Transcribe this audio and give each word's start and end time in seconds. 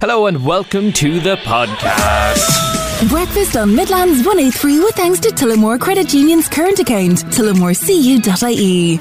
Hello 0.00 0.24
and 0.28 0.46
welcome 0.46 0.94
to 0.94 1.20
the 1.20 1.36
podcast. 1.36 3.10
Breakfast 3.10 3.54
on 3.54 3.76
Midlands 3.76 4.24
183 4.24 4.78
with 4.78 4.94
thanks 4.94 5.20
to 5.20 5.28
Tullamore 5.28 5.78
Credit 5.78 6.14
Union's 6.14 6.48
current 6.48 6.78
account, 6.78 7.18
tullamorecu.ie. 7.26 8.98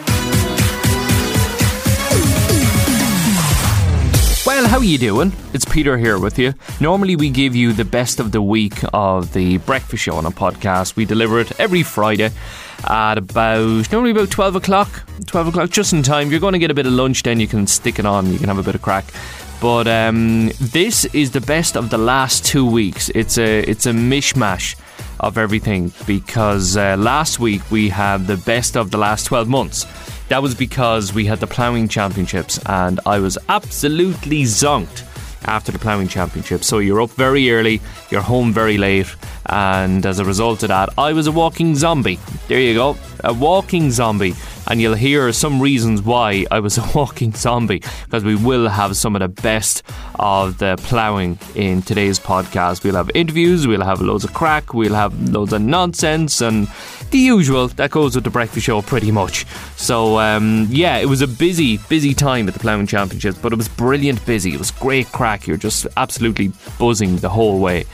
Well, 4.46 4.68
how 4.68 4.80
are 4.80 4.84
you 4.84 4.98
doing? 4.98 5.32
It's 5.54 5.64
Peter 5.64 5.98
here 5.98 6.20
with 6.20 6.38
you. 6.38 6.54
Normally, 6.82 7.16
we 7.16 7.30
give 7.30 7.56
you 7.56 7.72
the 7.72 7.86
best 7.86 8.20
of 8.20 8.34
the 8.34 8.42
week 8.42 8.80
of 8.92 9.32
the 9.32 9.60
breakfast 9.60 10.04
show 10.04 10.16
on 10.16 10.26
a 10.26 10.32
podcast. 10.32 10.98
We 10.98 11.06
deliver 11.06 11.40
it 11.40 11.58
every 11.62 11.84
Friday 11.84 12.32
at 12.88 13.18
about 13.18 13.92
normally 13.92 14.12
about 14.12 14.32
12 14.32 14.56
o'clock 14.56 15.04
12 15.26 15.48
o'clock 15.50 15.70
just 15.70 15.92
in 15.92 16.02
time 16.02 16.32
you're 16.32 16.40
going 16.40 16.54
to 16.54 16.60
get 16.60 16.72
a 16.72 16.74
bit 16.74 16.86
of 16.86 16.94
lunch 16.94 17.24
then 17.24 17.40
you 17.40 17.48
can 17.48 17.68
stick 17.68 18.00
it 18.00 18.06
on 18.06 18.32
you 18.32 18.40
can 18.40 18.48
have 18.48 18.58
a 18.58 18.64
bit 18.64 18.74
of 18.74 18.82
crack 18.82 19.06
but 19.62 19.88
um, 19.88 20.52
this 20.60 21.06
is 21.06 21.32
the 21.32 21.42
best 21.42 21.76
of 21.76 21.90
the 21.90 21.98
last 21.98 22.46
two 22.46 22.66
weeks. 22.66 23.10
It's 23.14 23.38
a 23.38 23.60
it's 23.60 23.86
a 23.86 23.92
mishmash 23.92 24.76
of 25.20 25.38
everything 25.38 25.92
because 26.08 26.78
uh, 26.78 26.96
last 26.98 27.40
week 27.40 27.62
we 27.70 27.90
had 27.90 28.28
the 28.28 28.38
best 28.38 28.78
of 28.78 28.92
the 28.92 28.98
last 28.98 29.26
twelve 29.26 29.48
months. 29.48 29.86
That 30.30 30.42
was 30.42 30.56
because 30.56 31.14
we 31.14 31.26
had 31.26 31.40
the 31.40 31.48
ploughing 31.48 31.88
championships 31.88 32.60
and 32.68 33.00
I 33.06 33.20
was 33.20 33.38
absolutely 33.50 34.44
zonked 34.44 35.04
after 35.46 35.72
the 35.72 35.80
ploughing 35.80 36.08
championships. 36.08 36.68
So 36.68 36.80
you're 36.80 37.02
up 37.02 37.10
very 37.12 37.52
early, 37.52 37.82
you're 38.12 38.22
home 38.22 38.54
very 38.54 38.78
late, 38.78 39.08
and 39.50 40.06
as 40.06 40.20
a 40.20 40.26
result 40.26 40.64
of 40.64 40.70
that, 40.70 40.90
I 40.98 41.14
was 41.14 41.28
a 41.28 41.32
walking 41.32 41.76
zombie. 41.76 42.20
There 42.48 42.60
you 42.60 42.74
go, 42.74 42.98
a 43.24 43.34
walking 43.34 43.92
zombie. 43.92 44.36
And 44.68 44.80
you'll 44.80 44.94
hear 44.94 45.34
some 45.34 45.60
reasons 45.60 46.04
why 46.04 46.46
I 46.52 46.60
was 46.60 46.78
a 46.78 46.86
walking 46.96 47.34
zombie 47.34 47.82
because 48.06 48.24
we 48.24 48.36
will 48.36 48.70
have 48.70 48.96
some 48.96 49.16
of 49.16 49.22
the 49.22 49.28
best 49.28 49.82
of 50.20 50.60
the 50.60 50.76
ploughing 50.84 51.40
in 51.56 51.82
today's 51.82 52.20
podcast. 52.20 52.84
We'll 52.84 52.96
have 52.96 53.10
interviews, 53.16 53.66
we'll 53.66 53.84
have 53.84 54.00
loads 54.00 54.24
of 54.24 54.34
crack, 54.34 54.74
we'll 54.76 54.94
have 54.94 55.20
loads 55.30 55.54
of 55.54 55.62
nonsense, 55.62 56.42
and 56.42 56.68
the 57.10 57.18
usual 57.18 57.70
that 57.70 57.90
goes 57.90 58.14
with 58.14 58.26
the 58.26 58.30
breakfast 58.30 58.68
show 58.68 58.84
pretty 58.84 59.12
much. 59.12 59.48
So, 59.76 60.20
um, 60.20 60.68
yeah, 60.70 60.98
it 60.98 61.08
was 61.08 61.22
a 61.22 61.28
busy, 61.28 61.78
busy 61.90 62.14
time 62.14 62.48
at 62.48 62.54
the 62.54 62.60
ploughing 62.60 62.86
championships, 62.86 63.40
but 63.40 63.52
it 63.52 63.56
was 63.56 63.68
brilliant 63.68 64.24
busy. 64.28 64.54
It 64.54 64.60
was 64.60 64.70
great 64.70 65.08
crack. 65.08 65.48
You're 65.48 65.58
just 65.58 65.88
absolutely 65.98 66.52
buzzing 66.78 67.18
the 67.18 67.30
whole 67.30 67.60
way 67.60 67.86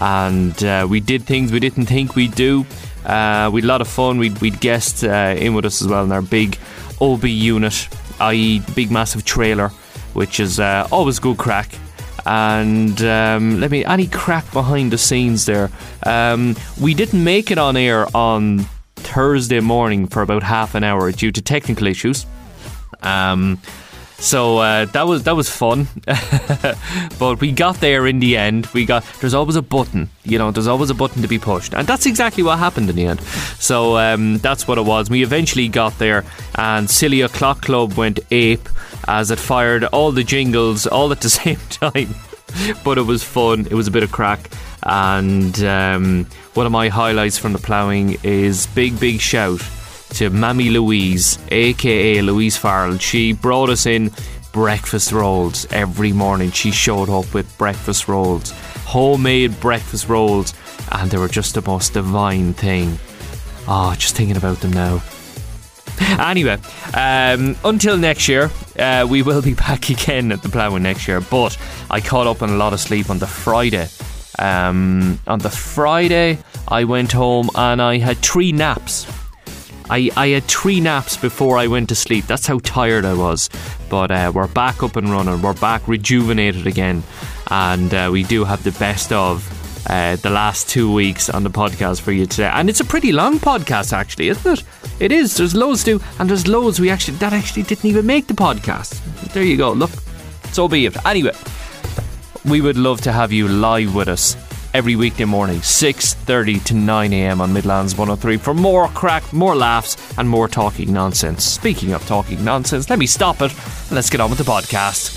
and 0.00 0.62
uh, 0.64 0.86
we 0.88 1.00
did 1.00 1.22
things 1.24 1.52
we 1.52 1.60
didn't 1.60 1.86
think 1.86 2.14
we'd 2.14 2.34
do. 2.34 2.64
Uh, 3.04 3.50
we 3.52 3.60
had 3.60 3.64
a 3.64 3.68
lot 3.68 3.80
of 3.80 3.88
fun. 3.88 4.18
We'd, 4.18 4.38
we'd 4.40 4.60
guests 4.60 5.02
uh, 5.02 5.34
in 5.38 5.54
with 5.54 5.64
us 5.64 5.80
as 5.82 5.88
well 5.88 6.04
in 6.04 6.12
our 6.12 6.22
big 6.22 6.58
OB 7.00 7.24
unit, 7.24 7.88
i.e., 8.20 8.62
big 8.74 8.90
massive 8.90 9.24
trailer, 9.24 9.68
which 10.12 10.40
is 10.40 10.60
uh, 10.60 10.86
always 10.90 11.18
good 11.18 11.38
crack. 11.38 11.70
And 12.26 13.00
um, 13.02 13.60
let 13.60 13.70
me 13.70 13.84
any 13.84 14.06
crack 14.06 14.50
behind 14.52 14.92
the 14.92 14.98
scenes 14.98 15.46
there. 15.46 15.70
Um, 16.04 16.56
we 16.80 16.92
didn't 16.92 17.24
make 17.24 17.50
it 17.50 17.58
on 17.58 17.76
air 17.76 18.06
on 18.14 18.66
Thursday 18.96 19.60
morning 19.60 20.06
for 20.06 20.22
about 20.22 20.42
half 20.42 20.74
an 20.74 20.84
hour 20.84 21.10
due 21.12 21.32
to 21.32 21.40
technical 21.40 21.86
issues. 21.86 22.26
Um, 23.02 23.58
so 24.18 24.58
uh, 24.58 24.84
that 24.86 25.06
was 25.06 25.22
that 25.24 25.36
was 25.36 25.48
fun, 25.48 25.86
but 27.18 27.40
we 27.40 27.52
got 27.52 27.76
there 27.76 28.06
in 28.06 28.18
the 28.18 28.36
end. 28.36 28.66
We 28.68 28.84
got 28.84 29.04
there's 29.20 29.34
always 29.34 29.54
a 29.54 29.62
button, 29.62 30.10
you 30.24 30.38
know. 30.38 30.50
There's 30.50 30.66
always 30.66 30.90
a 30.90 30.94
button 30.94 31.22
to 31.22 31.28
be 31.28 31.38
pushed, 31.38 31.72
and 31.72 31.86
that's 31.86 32.04
exactly 32.04 32.42
what 32.42 32.58
happened 32.58 32.90
in 32.90 32.96
the 32.96 33.06
end. 33.06 33.20
So 33.60 33.96
um, 33.96 34.38
that's 34.38 34.66
what 34.66 34.76
it 34.76 34.84
was. 34.84 35.08
We 35.08 35.22
eventually 35.22 35.68
got 35.68 35.96
there, 35.98 36.24
and 36.56 36.90
Silly 36.90 37.20
O'clock 37.20 37.62
Club 37.62 37.92
went 37.92 38.18
ape 38.32 38.68
as 39.06 39.30
it 39.30 39.38
fired 39.38 39.84
all 39.84 40.10
the 40.10 40.24
jingles 40.24 40.86
all 40.88 41.12
at 41.12 41.20
the 41.20 41.30
same 41.42 41.60
time. 41.70 42.14
but 42.84 42.98
it 42.98 43.02
was 43.02 43.22
fun. 43.22 43.66
It 43.70 43.74
was 43.74 43.86
a 43.86 43.92
bit 43.92 44.02
of 44.02 44.10
crack, 44.10 44.50
and 44.82 45.62
um, 45.62 46.24
one 46.54 46.66
of 46.66 46.72
my 46.72 46.88
highlights 46.88 47.38
from 47.38 47.52
the 47.52 47.60
ploughing 47.60 48.16
is 48.24 48.66
big 48.68 48.98
big 48.98 49.20
shout 49.20 49.62
to 50.10 50.30
Mammy 50.30 50.70
Louise, 50.70 51.38
aka 51.50 52.20
Louise 52.22 52.56
Farrell. 52.56 52.98
She 52.98 53.32
brought 53.32 53.70
us 53.70 53.86
in 53.86 54.10
breakfast 54.52 55.12
rolls 55.12 55.66
every 55.70 56.12
morning. 56.12 56.50
She 56.50 56.70
showed 56.70 57.08
up 57.10 57.32
with 57.34 57.56
breakfast 57.58 58.08
rolls, 58.08 58.50
homemade 58.84 59.58
breakfast 59.60 60.08
rolls, 60.08 60.54
and 60.92 61.10
they 61.10 61.18
were 61.18 61.28
just 61.28 61.54
the 61.54 61.62
most 61.62 61.92
divine 61.92 62.54
thing. 62.54 62.98
Oh, 63.66 63.94
just 63.96 64.16
thinking 64.16 64.36
about 64.36 64.60
them 64.60 64.72
now. 64.72 65.02
Anyway, 66.18 66.58
um, 66.94 67.56
until 67.64 67.96
next 67.96 68.28
year, 68.28 68.50
uh, 68.78 69.06
we 69.08 69.22
will 69.22 69.42
be 69.42 69.54
back 69.68 69.90
again 69.90 70.32
at 70.32 70.42
the 70.42 70.48
ploughing 70.48 70.82
next 70.82 71.06
year. 71.08 71.20
But 71.20 71.58
I 71.90 72.00
caught 72.00 72.26
up 72.26 72.42
on 72.42 72.50
a 72.50 72.56
lot 72.56 72.72
of 72.72 72.80
sleep 72.80 73.10
on 73.10 73.18
the 73.18 73.26
Friday. 73.26 73.88
Um, 74.38 75.18
on 75.26 75.40
the 75.40 75.50
Friday, 75.50 76.38
I 76.68 76.84
went 76.84 77.12
home 77.12 77.50
and 77.54 77.82
I 77.82 77.98
had 77.98 78.18
three 78.18 78.52
naps 78.52 79.06
I, 79.90 80.10
I 80.16 80.28
had 80.28 80.44
three 80.44 80.80
naps 80.80 81.16
before 81.16 81.58
I 81.58 81.66
went 81.66 81.88
to 81.88 81.94
sleep. 81.94 82.26
That's 82.26 82.46
how 82.46 82.58
tired 82.58 83.04
I 83.04 83.14
was. 83.14 83.48
But 83.88 84.10
uh, 84.10 84.32
we're 84.34 84.48
back 84.48 84.82
up 84.82 84.96
and 84.96 85.08
running. 85.08 85.40
We're 85.40 85.54
back 85.54 85.88
rejuvenated 85.88 86.66
again. 86.66 87.02
And 87.50 87.92
uh, 87.94 88.10
we 88.12 88.22
do 88.22 88.44
have 88.44 88.62
the 88.64 88.72
best 88.72 89.12
of 89.12 89.46
uh, 89.88 90.16
the 90.16 90.30
last 90.30 90.68
two 90.68 90.92
weeks 90.92 91.30
on 91.30 91.42
the 91.42 91.50
podcast 91.50 92.02
for 92.02 92.12
you 92.12 92.26
today. 92.26 92.50
And 92.52 92.68
it's 92.68 92.80
a 92.80 92.84
pretty 92.84 93.12
long 93.12 93.38
podcast, 93.38 93.92
actually, 93.92 94.28
isn't 94.28 94.58
it? 94.58 94.64
It 95.00 95.12
is. 95.12 95.36
There's 95.36 95.54
loads 95.54 95.84
to, 95.84 96.00
and 96.18 96.28
there's 96.28 96.46
loads 96.46 96.80
we 96.80 96.90
actually 96.90 97.16
that 97.18 97.32
actually 97.32 97.62
didn't 97.62 97.86
even 97.86 98.04
make 98.04 98.26
the 98.26 98.34
podcast. 98.34 99.00
There 99.32 99.42
you 99.44 99.56
go. 99.56 99.72
Look, 99.72 99.90
so 100.52 100.68
be 100.68 100.86
it. 100.86 101.06
Anyway, 101.06 101.32
we 102.44 102.60
would 102.60 102.76
love 102.76 103.00
to 103.02 103.12
have 103.12 103.32
you 103.32 103.48
live 103.48 103.94
with 103.94 104.08
us 104.08 104.36
every 104.74 104.96
weekday 104.96 105.24
morning, 105.24 105.58
6.30 105.58 106.62
to 106.64 106.74
9am 106.74 107.40
on 107.40 107.52
Midlands 107.52 107.94
103 107.96 108.36
for 108.36 108.54
more 108.54 108.88
crack, 108.88 109.30
more 109.32 109.54
laughs 109.56 109.96
and 110.18 110.28
more 110.28 110.48
talking 110.48 110.92
nonsense. 110.92 111.44
Speaking 111.44 111.92
of 111.92 112.06
talking 112.06 112.42
nonsense, 112.44 112.88
let 112.90 112.98
me 112.98 113.06
stop 113.06 113.40
it 113.40 113.52
and 113.52 113.92
let's 113.92 114.10
get 114.10 114.20
on 114.20 114.30
with 114.30 114.38
the 114.38 114.44
podcast. 114.44 115.16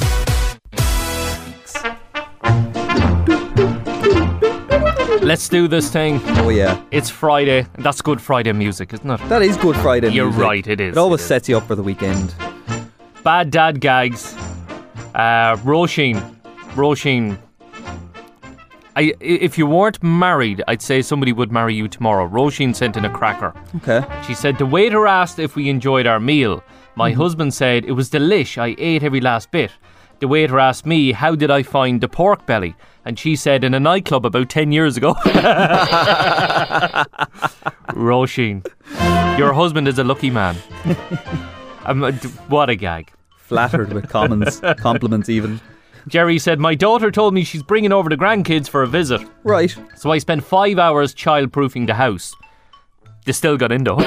Let's 5.24 5.48
do 5.48 5.68
this 5.68 5.90
thing. 5.92 6.20
Oh 6.40 6.50
yeah, 6.50 6.82
It's 6.92 7.10
Friday. 7.10 7.66
That's 7.78 8.02
good 8.02 8.20
Friday 8.20 8.52
music, 8.54 8.92
isn't 8.94 9.10
it? 9.10 9.30
that 9.30 9.42
is 9.42 9.56
Good 9.58 9.78
Friday. 9.78 10.10
You're 10.10 10.26
music. 10.26 10.42
right, 10.44 10.68
it 10.68 10.82
is. 10.82 10.96
It 10.96 10.98
always 10.98 11.22
It 11.22 11.24
is. 11.24 11.28
sets 11.28 11.50
you 11.50 11.58
up 11.58 11.68
for 11.68 11.76
the 11.76 11.84
weekend. 11.84 12.34
Bad 13.24 13.52
dad 13.52 13.80
gags. 13.80 14.34
Uh, 15.14 15.56
Roisin. 15.64 16.20
Roisin. 16.74 17.38
I, 19.02 19.14
if 19.20 19.58
you 19.58 19.66
weren't 19.66 20.04
married, 20.04 20.64
I'd 20.68 20.84
say 20.84 21.02
somebody 21.02 21.34
would 21.34 21.52
marry 21.52 21.74
you 21.74 21.88
tomorrow. 21.88 22.28
Roisin 22.28 22.76
sent 22.76 22.96
in 22.98 23.04
a 23.06 23.10
cracker. 23.10 23.52
Okay. 23.78 24.06
She 24.28 24.36
said, 24.36 24.60
The 24.60 24.66
waiter 24.68 25.08
asked 25.08 25.40
if 25.40 25.56
we 25.56 25.70
enjoyed 25.70 26.06
our 26.06 26.20
meal. 26.20 26.64
My 26.96 27.12
husband 27.12 27.52
said, 27.56 27.84
It 27.84 27.94
was 27.94 28.12
delish. 28.12 28.60
I 28.60 28.76
ate 28.78 29.02
every 29.02 29.20
last 29.20 29.50
bit. 29.50 29.72
The 30.20 30.28
waiter 30.28 30.60
asked 30.60 30.86
me, 30.86 31.14
How 31.14 31.34
did 31.34 31.50
I 31.50 31.64
find 31.64 32.00
the 32.00 32.08
pork 32.08 32.46
belly? 32.46 32.76
And 33.04 33.18
she 33.18 33.36
said, 33.36 33.64
In 33.64 33.74
a 33.74 33.80
nightclub 33.80 34.24
about 34.24 34.50
10 34.50 34.72
years 34.72 34.98
ago. 34.98 35.16
Roisin, 37.96 38.64
your 39.40 39.54
husband 39.54 39.88
is 39.88 39.98
a 39.98 40.04
lucky 40.04 40.30
man. 40.30 40.56
Um, 41.84 42.14
what 42.48 42.70
a 42.70 42.76
gag. 42.76 43.12
Flattered 43.38 43.92
with 43.92 44.08
comments, 44.08 44.62
compliments 44.78 45.30
even. 45.30 45.60
Jerry 46.08 46.40
said, 46.40 46.60
My 46.60 46.76
daughter 46.76 47.12
told 47.12 47.34
me 47.34 47.44
she's 47.44 47.64
bringing 47.64 47.92
over 47.92 48.10
the 48.10 48.18
grandkids 48.18 48.68
for 48.70 48.84
a 48.84 48.88
visit. 48.88 49.22
Right. 49.44 49.76
So 49.96 50.12
I 50.12 50.18
spent 50.18 50.44
five 50.44 50.80
hours 50.80 51.14
childproofing 51.14 51.88
the 51.88 51.94
house. 51.94 52.36
They 53.26 53.32
still 53.34 53.58
got 53.58 53.72
in 53.72 53.84
though. 53.84 53.98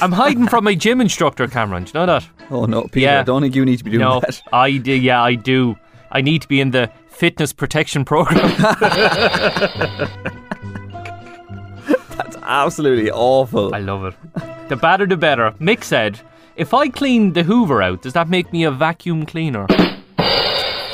I'm 0.00 0.12
hiding 0.12 0.48
from 0.48 0.64
my 0.64 0.74
gym 0.74 1.00
instructor, 1.00 1.46
Cameron. 1.46 1.84
Do 1.84 1.92
you 1.94 2.00
know 2.00 2.06
that? 2.06 2.28
Oh 2.50 2.64
no, 2.66 2.82
Peter. 2.84 3.06
Yeah. 3.06 3.20
I 3.20 3.22
don't 3.22 3.42
think 3.42 3.54
you 3.54 3.64
need 3.64 3.78
to 3.78 3.84
be 3.84 3.92
doing 3.92 4.00
no, 4.00 4.20
that. 4.20 4.42
I 4.52 4.78
do. 4.78 4.92
Yeah, 4.92 5.22
I 5.22 5.34
do. 5.34 5.76
I 6.10 6.20
need 6.20 6.42
to 6.42 6.48
be 6.48 6.60
in 6.60 6.70
the 6.70 6.90
fitness 7.08 7.52
protection 7.52 8.04
program. 8.04 8.48
That's 12.16 12.36
absolutely 12.42 13.10
awful. 13.10 13.74
I 13.74 13.78
love 13.80 14.04
it. 14.04 14.14
The 14.68 14.76
badder, 14.76 15.06
the 15.06 15.16
better. 15.16 15.52
Mick 15.52 15.84
said, 15.84 16.20
"If 16.56 16.72
I 16.74 16.88
clean 16.88 17.32
the 17.32 17.42
Hoover 17.42 17.82
out, 17.82 18.02
does 18.02 18.12
that 18.12 18.28
make 18.28 18.52
me 18.52 18.64
a 18.64 18.70
vacuum 18.70 19.26
cleaner?" 19.26 19.66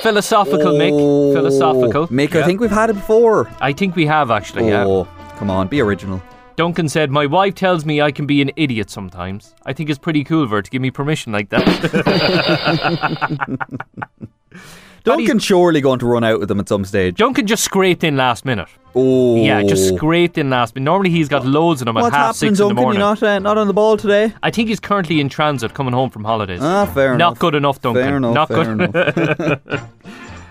Philosophical, 0.02 0.72
Mick. 0.74 0.92
Oh. 0.94 1.34
Philosophical. 1.34 2.04
Oh, 2.04 2.08
Mick, 2.08 2.32
Yeah. 2.32 2.40
I 2.40 2.44
think 2.44 2.60
we've 2.60 2.70
had 2.70 2.90
it 2.90 2.94
before. 2.94 3.50
I 3.60 3.72
think 3.72 3.96
we 3.96 4.06
have 4.06 4.30
actually. 4.30 4.68
Yeah. 4.68 4.84
Oh, 4.86 5.06
come 5.36 5.50
on, 5.50 5.68
be 5.68 5.80
original. 5.80 6.22
Duncan 6.56 6.88
said, 6.88 7.10
My 7.10 7.26
wife 7.26 7.54
tells 7.54 7.84
me 7.86 8.02
I 8.02 8.10
can 8.10 8.26
be 8.26 8.42
an 8.42 8.50
idiot 8.56 8.90
sometimes. 8.90 9.54
I 9.64 9.72
think 9.72 9.88
it's 9.88 9.98
pretty 9.98 10.24
cool 10.24 10.42
of 10.42 10.50
her 10.50 10.60
to 10.62 10.70
give 10.70 10.82
me 10.82 10.90
permission 10.90 11.32
like 11.32 11.48
that. 11.50 11.64
Duncan's 15.04 15.44
surely 15.44 15.80
going 15.80 15.98
to 16.00 16.06
run 16.06 16.24
out 16.24 16.40
with 16.40 16.48
them 16.48 16.60
at 16.60 16.68
some 16.68 16.84
stage. 16.84 17.16
Duncan 17.16 17.46
just 17.46 17.64
scraped 17.64 18.04
in 18.04 18.16
last 18.16 18.44
minute. 18.44 18.68
Oh. 18.94 19.36
Yeah, 19.36 19.62
just 19.62 19.94
scraped 19.94 20.36
in 20.38 20.50
last 20.50 20.74
minute. 20.74 20.84
Normally 20.84 21.10
he's 21.10 21.28
got 21.28 21.46
loads 21.46 21.80
of 21.80 21.86
them 21.86 21.96
at 21.96 22.02
What's 22.02 22.14
half 22.16 22.34
happening, 22.36 22.50
six 22.54 22.60
in 22.60 22.68
the 22.68 22.74
Duncan? 22.74 22.82
morning. 22.82 23.00
You're 23.00 23.08
not, 23.08 23.22
uh, 23.22 23.38
not 23.38 23.58
on 23.58 23.66
the 23.68 23.72
ball 23.72 23.96
today? 23.96 24.34
I 24.42 24.50
think 24.50 24.68
he's 24.68 24.80
currently 24.80 25.20
in 25.20 25.28
transit 25.28 25.74
coming 25.74 25.92
home 25.94 26.10
from 26.10 26.24
holidays. 26.24 26.60
Ah, 26.62 26.86
fair 26.86 27.14
enough. 27.14 27.18
Not 27.18 27.38
good 27.38 27.54
enough, 27.54 27.80
Duncan. 27.80 28.02
Fair 28.02 28.16
enough, 28.16 28.34
Not 28.34 28.48
fair 28.48 28.74
good. 28.76 28.94
enough. 28.94 29.82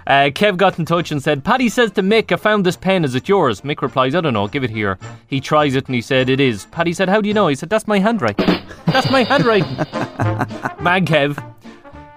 Uh, 0.07 0.31
Kev 0.31 0.57
got 0.57 0.79
in 0.79 0.85
touch 0.85 1.11
and 1.11 1.21
said, 1.21 1.43
Paddy 1.43 1.69
says 1.69 1.91
to 1.91 2.01
Mick, 2.01 2.31
I 2.31 2.35
found 2.37 2.65
this 2.65 2.75
pen. 2.75 3.05
Is 3.05 3.13
it 3.13 3.29
yours? 3.29 3.61
Mick 3.61 3.83
replies, 3.83 4.15
I 4.15 4.21
don't 4.21 4.33
know. 4.33 4.47
Give 4.47 4.63
it 4.63 4.71
here. 4.71 4.97
He 5.27 5.39
tries 5.39 5.75
it 5.75 5.85
and 5.85 5.93
he 5.93 6.01
said, 6.01 6.29
It 6.29 6.39
is. 6.39 6.65
Paddy 6.71 6.93
said, 6.93 7.09
How 7.09 7.21
do 7.21 7.27
you 7.27 7.33
know? 7.35 7.47
He 7.47 7.53
said, 7.53 7.69
That's 7.69 7.85
my 7.85 7.99
handwriting. 7.99 8.47
That's 8.87 9.11
my 9.11 9.23
handwriting. 9.23 9.67
Man, 10.83 11.05
Kev. 11.05 11.37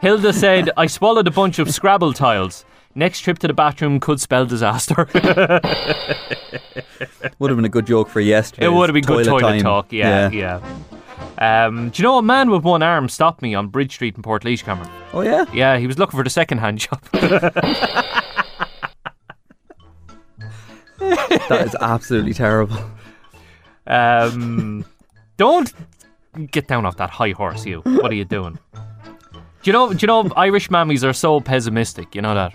Hilda 0.02 0.32
said, 0.32 0.68
I 0.76 0.86
swallowed 0.86 1.28
a 1.28 1.30
bunch 1.30 1.60
of 1.60 1.72
Scrabble 1.72 2.12
tiles. 2.12 2.64
Next 2.96 3.20
trip 3.20 3.38
to 3.38 3.46
the 3.46 3.54
bathroom 3.54 4.00
could 4.00 4.20
spell 4.20 4.44
disaster. 4.44 5.08
Would 7.38 7.50
have 7.50 7.56
been 7.56 7.64
a 7.64 7.68
good 7.68 7.86
joke 7.86 8.08
for 8.08 8.18
yesterday. 8.20 8.66
it 8.66 8.72
would 8.72 8.88
have 8.88 8.94
been 8.94 9.04
good 9.04 9.24
toilet 9.24 9.40
time. 9.40 9.60
talk. 9.60 9.92
Yeah, 9.92 10.28
yeah. 10.30 10.60
Um, 11.38 11.90
do 11.90 12.02
you 12.02 12.08
know 12.08 12.18
a 12.18 12.22
man 12.22 12.50
with 12.50 12.64
one 12.64 12.82
arm 12.82 13.08
stopped 13.08 13.42
me 13.42 13.54
on 13.54 13.68
Bridge 13.68 13.92
Street 13.92 14.16
in 14.16 14.22
Port 14.22 14.42
Cameron? 14.42 14.90
Oh, 15.12 15.20
yeah? 15.20 15.44
Yeah, 15.54 15.78
he 15.78 15.86
was 15.86 15.98
looking 15.98 16.18
for 16.18 16.24
the 16.24 16.30
second 16.30 16.58
hand 16.58 16.82
shop. 16.82 17.04
That 20.98 21.66
is 21.66 21.76
absolutely 21.80 22.32
terrible. 22.34 22.76
Um, 23.86 24.84
don't 25.36 25.72
get 26.50 26.68
down 26.68 26.86
off 26.86 26.96
that 26.98 27.10
high 27.10 27.32
horse, 27.32 27.66
you. 27.66 27.80
What 27.80 28.10
are 28.10 28.14
you 28.14 28.24
doing? 28.24 28.58
Do 29.62 29.70
you 29.70 29.72
know? 29.72 29.92
Do 29.92 29.98
you 30.00 30.06
know? 30.06 30.30
Irish 30.36 30.68
mammies 30.68 31.08
are 31.08 31.12
so 31.12 31.40
pessimistic. 31.40 32.14
You 32.14 32.22
know 32.22 32.34
that? 32.34 32.54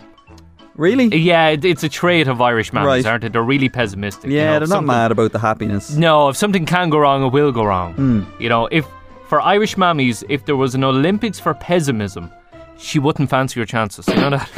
Really? 0.75 1.07
Yeah, 1.18 1.48
it, 1.50 1.65
it's 1.65 1.83
a 1.83 1.89
trait 1.89 2.27
of 2.27 2.39
Irish 2.39 2.71
mammies, 2.71 2.86
Right. 2.86 3.06
aren't 3.06 3.24
they? 3.24 3.30
They're 3.30 3.42
really 3.42 3.68
pessimistic. 3.69 4.30
you 4.30 4.38
Yeah, 4.38 4.54
know, 4.54 4.59
they're 4.59 4.68
not 4.77 4.86
mad 4.86 5.12
about 5.12 5.31
the 5.31 5.39
happiness. 5.39 5.95
No, 5.95 6.30
if 6.30 6.38
something 6.38 6.65
can 6.68 6.89
go 6.92 7.00
wrong, 7.00 7.24
it 7.25 7.33
will 7.33 7.51
go 7.51 7.63
wrong. 7.65 7.94
Hmm. 7.94 8.24
You 8.39 8.50
know, 8.50 8.68
if 8.68 8.86
for 9.27 9.42
Irish 9.42 9.75
mammies, 9.75 10.24
if 10.30 10.45
there 10.45 10.56
was 10.56 10.75
an 10.75 10.83
Olympics 10.83 11.39
for 11.39 11.56
pessimism, 11.56 12.31
she 12.77 13.00
wouldn't 13.00 13.30
fancy 13.30 13.60
your 13.60 13.65
chances. 13.65 14.07
You 14.07 14.15
know 14.15 14.30
that? 14.30 14.48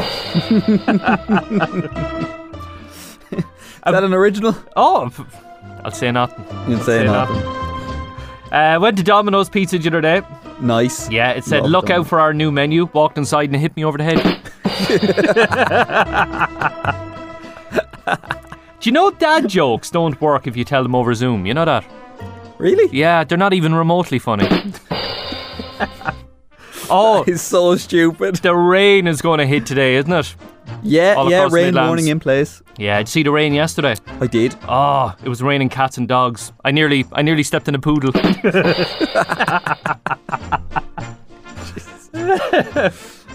Is 3.32 3.94
that 3.94 4.04
an 4.04 4.14
original? 4.14 4.56
Oh, 4.76 5.10
I'll 5.86 5.92
say 5.92 6.12
nothing. 6.12 6.46
You'd 6.70 6.80
say 6.84 7.00
Say 7.00 7.06
nothing. 7.06 7.42
Uh, 8.52 8.78
went 8.82 8.98
to 8.98 9.04
Domino's 9.04 9.48
Pizza 9.50 9.78
the 9.78 9.88
other 9.88 10.02
day. 10.02 10.22
Nice. 10.62 11.10
Yeah, 11.10 11.32
it 11.32 11.46
said, 11.46 11.64
Love 11.64 11.72
look 11.72 11.88
them. 11.88 12.02
out 12.02 12.08
for 12.08 12.20
our 12.20 12.34
new 12.34 12.52
menu. 12.52 12.86
Walked 12.94 13.18
inside 13.18 13.50
and 13.50 13.56
hit 13.60 13.76
me 13.76 13.84
over 13.86 13.98
the 13.98 14.04
head. 14.04 14.20
Do 18.80 18.90
you 18.90 18.94
know 18.94 19.12
dad 19.12 19.50
jokes 19.50 19.90
don't 19.90 20.20
work 20.22 20.48
if 20.48 20.56
you 20.56 20.64
tell 20.64 20.84
them 20.84 20.96
over 20.96 21.14
Zoom? 21.14 21.46
You 21.46 21.54
know 21.54 21.66
that? 21.66 21.86
Really? 22.58 22.90
Yeah, 22.98 23.24
they're 23.26 23.38
not 23.38 23.54
even 23.54 23.76
remotely 23.76 24.20
funny. 24.20 24.48
oh, 26.90 27.24
It's 27.28 27.42
so 27.42 27.76
stupid. 27.76 28.36
the 28.38 28.56
rain 28.56 29.06
is 29.08 29.22
going 29.22 29.40
to 29.40 29.46
hit 29.46 29.66
today, 29.66 29.96
isn't 29.96 30.12
it? 30.12 30.36
Yeah, 30.84 31.16
All 31.18 31.30
yeah, 31.30 31.44
rain 31.52 31.66
Midlands. 31.68 31.88
warning 31.88 32.08
in 32.08 32.20
place. 32.20 32.62
Yeah, 32.78 32.98
did 33.00 33.08
you 33.08 33.12
see 33.12 33.24
the 33.24 33.32
rain 33.32 33.54
yesterday? 33.54 33.96
I 34.22 34.28
did. 34.28 34.56
Oh, 34.68 35.14
it 35.24 35.30
was 35.30 35.42
raining 35.44 35.70
cats 35.70 35.98
and 35.98 36.08
dogs. 36.08 36.52
I 36.64 36.72
nearly, 36.72 37.06
I 37.12 37.22
nearly 37.22 37.44
stepped 37.44 37.68
in 37.68 37.76
a 37.76 37.80
poodle. 37.80 38.12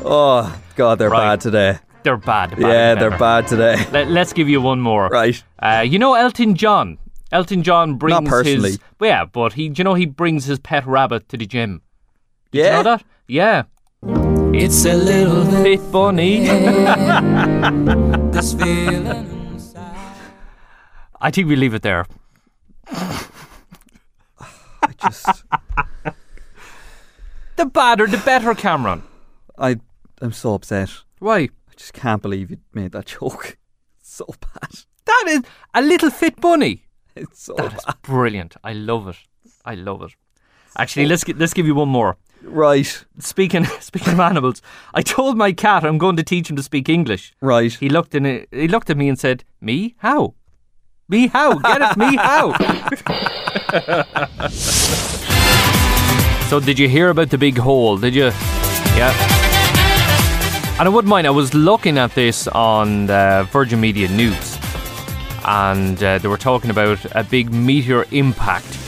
Oh, 0.06 0.60
God, 0.76 0.98
they're 0.98 1.08
Right. 1.08 1.30
bad 1.30 1.40
today. 1.40 1.78
they're 2.02 2.16
bad. 2.18 2.50
bad 2.50 2.58
yeah, 2.60 2.94
they're 2.94 3.16
bad 3.16 3.46
today. 3.46 3.76
Let, 3.92 4.08
let's 4.10 4.32
give 4.34 4.48
you 4.48 4.60
one 4.60 4.80
more. 4.80 5.08
right. 5.08 5.42
Uh, 5.58 5.84
you 5.86 5.98
know 5.98 6.14
Elton 6.14 6.54
John. 6.56 6.98
Elton 7.32 7.62
John 7.62 7.94
brings 7.96 8.20
Not 8.20 8.24
personally. 8.26 8.70
his 8.72 8.78
yeah, 9.00 9.24
but 9.24 9.54
he, 9.54 9.72
you 9.74 9.84
know 9.84 9.94
he 9.94 10.04
brings 10.06 10.44
his 10.44 10.58
pet 10.58 10.86
rabbit 10.86 11.28
to 11.30 11.36
the 11.38 11.46
gym. 11.46 11.80
Do 12.50 12.58
Yeah. 12.58 12.64
you 12.64 12.70
know 12.72 12.82
that? 12.96 13.04
Yeah. 13.28 13.62
It's 14.56 14.84
a 14.84 14.94
little 14.94 15.44
bit 15.44 15.80
Fit 15.80 15.92
bunny. 15.92 16.40
this 18.30 18.54
feeling 18.54 19.50
inside. 19.52 20.16
I 21.20 21.30
think 21.30 21.48
we 21.48 21.56
leave 21.56 21.74
it 21.74 21.82
there. 21.82 22.06
I 22.88 23.24
just, 24.98 25.44
The 27.56 27.66
badder, 27.66 28.06
the 28.06 28.18
better, 28.18 28.54
Cameron. 28.54 29.02
I, 29.58 29.76
I'm 30.20 30.32
so 30.32 30.54
upset. 30.54 30.90
Why? 31.18 31.38
I 31.38 31.48
just 31.76 31.92
can't 31.92 32.22
believe 32.22 32.50
you 32.50 32.58
made 32.72 32.92
that 32.92 33.06
joke. 33.06 33.56
It's 34.00 34.14
so 34.14 34.26
bad. 34.40 34.70
That 35.06 35.24
is 35.28 35.42
a 35.74 35.82
little 35.82 36.10
fit 36.10 36.40
bunny. 36.40 36.84
It's 37.16 37.42
so 37.44 37.54
That 37.56 37.74
is 37.74 37.84
bad. 37.84 37.96
brilliant. 38.02 38.56
I 38.64 38.72
love 38.72 39.08
it. 39.08 39.16
I 39.64 39.74
love 39.74 40.02
it. 40.02 40.12
Actually, 40.76 41.06
let's 41.06 41.26
let's 41.28 41.54
give 41.54 41.66
you 41.66 41.74
one 41.74 41.88
more. 41.88 42.16
Right, 42.46 43.04
Speaking 43.18 43.64
speaking 43.80 44.12
of 44.12 44.20
animals, 44.20 44.60
I 44.92 45.02
told 45.02 45.36
my 45.36 45.52
cat 45.52 45.84
I'm 45.84 45.98
going 45.98 46.16
to 46.16 46.22
teach 46.22 46.50
him 46.50 46.56
to 46.56 46.62
speak 46.62 46.88
English. 46.88 47.32
right. 47.40 47.72
He 47.72 47.88
looked 47.88 48.14
in 48.14 48.26
it, 48.26 48.48
he 48.50 48.68
looked 48.68 48.90
at 48.90 48.96
me 48.96 49.08
and 49.08 49.18
said, 49.18 49.44
"Me? 49.60 49.94
How? 49.98 50.34
Me 51.08 51.28
how? 51.28 51.58
Get 51.58 51.82
it? 51.82 51.96
Me 51.96 52.16
how?" 52.16 52.52
so 56.48 56.60
did 56.60 56.78
you 56.78 56.88
hear 56.88 57.08
about 57.10 57.30
the 57.30 57.38
big 57.38 57.58
hole? 57.58 57.96
Did 57.96 58.14
you? 58.14 58.24
Yeah. 58.96 59.12
And 60.78 60.88
I 60.88 60.90
wouldn't 60.90 61.08
mind. 61.08 61.26
I 61.26 61.30
was 61.30 61.54
looking 61.54 61.98
at 61.98 62.14
this 62.14 62.48
on 62.48 63.08
uh, 63.10 63.44
Virgin 63.50 63.80
Media 63.80 64.08
News, 64.08 64.58
and 65.44 66.02
uh, 66.02 66.18
they 66.18 66.28
were 66.28 66.36
talking 66.38 66.70
about 66.70 67.04
a 67.12 67.24
big 67.24 67.52
meteor 67.52 68.06
impact 68.10 68.78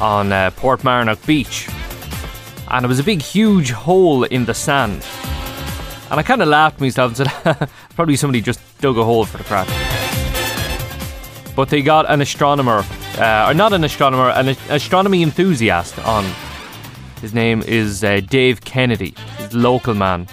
on 0.00 0.32
uh, 0.32 0.50
Portmarnock 0.52 1.24
Beach, 1.26 1.68
and 2.72 2.86
it 2.86 2.88
was 2.88 2.98
a 2.98 3.04
big, 3.04 3.20
huge 3.20 3.70
hole 3.70 4.24
in 4.24 4.46
the 4.46 4.54
sand. 4.54 5.04
And 6.10 6.18
I 6.18 6.22
kind 6.22 6.42
of 6.42 6.48
laughed 6.48 6.80
myself 6.80 7.18
and 7.18 7.28
said, 7.28 7.68
probably 7.94 8.16
somebody 8.16 8.40
just 8.40 8.60
dug 8.80 8.96
a 8.96 9.04
hole 9.04 9.26
for 9.26 9.38
the 9.38 9.44
crack. 9.44 9.68
But 11.54 11.68
they 11.68 11.82
got 11.82 12.10
an 12.10 12.22
astronomer, 12.22 12.84
uh, 13.18 13.46
or 13.48 13.54
not 13.54 13.74
an 13.74 13.84
astronomer, 13.84 14.30
an 14.30 14.48
astronomy 14.70 15.22
enthusiast 15.22 15.98
on. 16.00 16.24
His 17.20 17.34
name 17.34 17.62
is 17.62 18.02
uh, 18.02 18.20
Dave 18.20 18.62
Kennedy. 18.62 19.14
He's 19.38 19.54
a 19.54 19.58
local 19.58 19.94
man. 19.94 20.26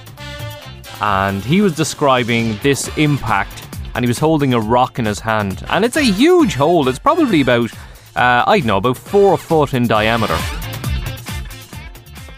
And 1.02 1.44
he 1.44 1.62
was 1.62 1.76
describing 1.76 2.58
this 2.64 2.90
impact, 2.98 3.68
and 3.96 4.04
he 4.04 4.08
was 4.08 4.18
holding 4.18 4.54
a 4.54 4.60
rock 4.60 4.98
in 4.98 5.06
his 5.06 5.20
hand. 5.20 5.66
And 5.70 5.84
it's 5.84 5.98
a 5.98 6.04
huge 6.04 6.56
hole. 6.56 6.88
It's 6.88 7.00
probably 7.00 7.42
about, 7.42 7.72
uh, 8.16 8.44
I 8.48 8.60
don't 8.60 8.68
know, 8.68 8.78
about 8.78 8.98
four 8.98 9.38
foot 9.38 9.74
in 9.74 9.88
diameter. 9.88 10.38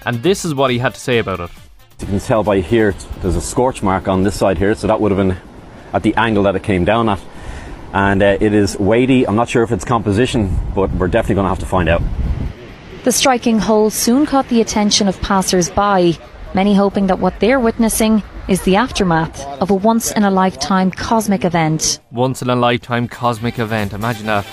And 0.05 0.23
this 0.23 0.45
is 0.45 0.55
what 0.55 0.71
he 0.71 0.79
had 0.79 0.95
to 0.95 0.99
say 0.99 1.19
about 1.19 1.39
it. 1.39 1.51
You 1.99 2.07
can 2.07 2.19
tell 2.19 2.43
by 2.43 2.61
here, 2.61 2.93
there's 3.21 3.35
a 3.35 3.41
scorch 3.41 3.83
mark 3.83 4.07
on 4.07 4.23
this 4.23 4.37
side 4.37 4.57
here, 4.57 4.73
so 4.73 4.87
that 4.87 4.99
would 4.99 5.11
have 5.11 5.17
been 5.17 5.37
at 5.93 6.01
the 6.01 6.15
angle 6.15 6.43
that 6.43 6.55
it 6.55 6.63
came 6.63 6.85
down 6.85 7.07
at. 7.09 7.21
And 7.93 8.23
uh, 8.23 8.37
it 8.39 8.53
is 8.53 8.79
weighty. 8.79 9.27
I'm 9.27 9.35
not 9.35 9.49
sure 9.49 9.61
if 9.61 9.71
it's 9.71 9.85
composition, 9.85 10.57
but 10.73 10.89
we're 10.93 11.07
definitely 11.07 11.35
going 11.35 11.45
to 11.45 11.49
have 11.49 11.59
to 11.59 11.65
find 11.65 11.87
out. 11.89 12.01
The 13.03 13.11
striking 13.11 13.59
hole 13.59 13.89
soon 13.89 14.25
caught 14.25 14.47
the 14.47 14.61
attention 14.61 15.07
of 15.07 15.21
passers 15.21 15.69
by, 15.69 16.13
many 16.55 16.73
hoping 16.73 17.07
that 17.07 17.19
what 17.19 17.39
they're 17.39 17.59
witnessing 17.59 18.23
is 18.47 18.63
the 18.63 18.77
aftermath 18.77 19.45
of 19.61 19.69
a 19.69 19.75
once 19.75 20.11
in 20.11 20.23
a 20.23 20.31
lifetime 20.31 20.89
cosmic 20.89 21.45
event. 21.45 21.99
once 22.11 22.41
in 22.41 22.49
a 22.49 22.55
lifetime 22.55 23.07
cosmic 23.07 23.59
event. 23.59 23.93
Imagine 23.93 24.25
that. 24.25 24.47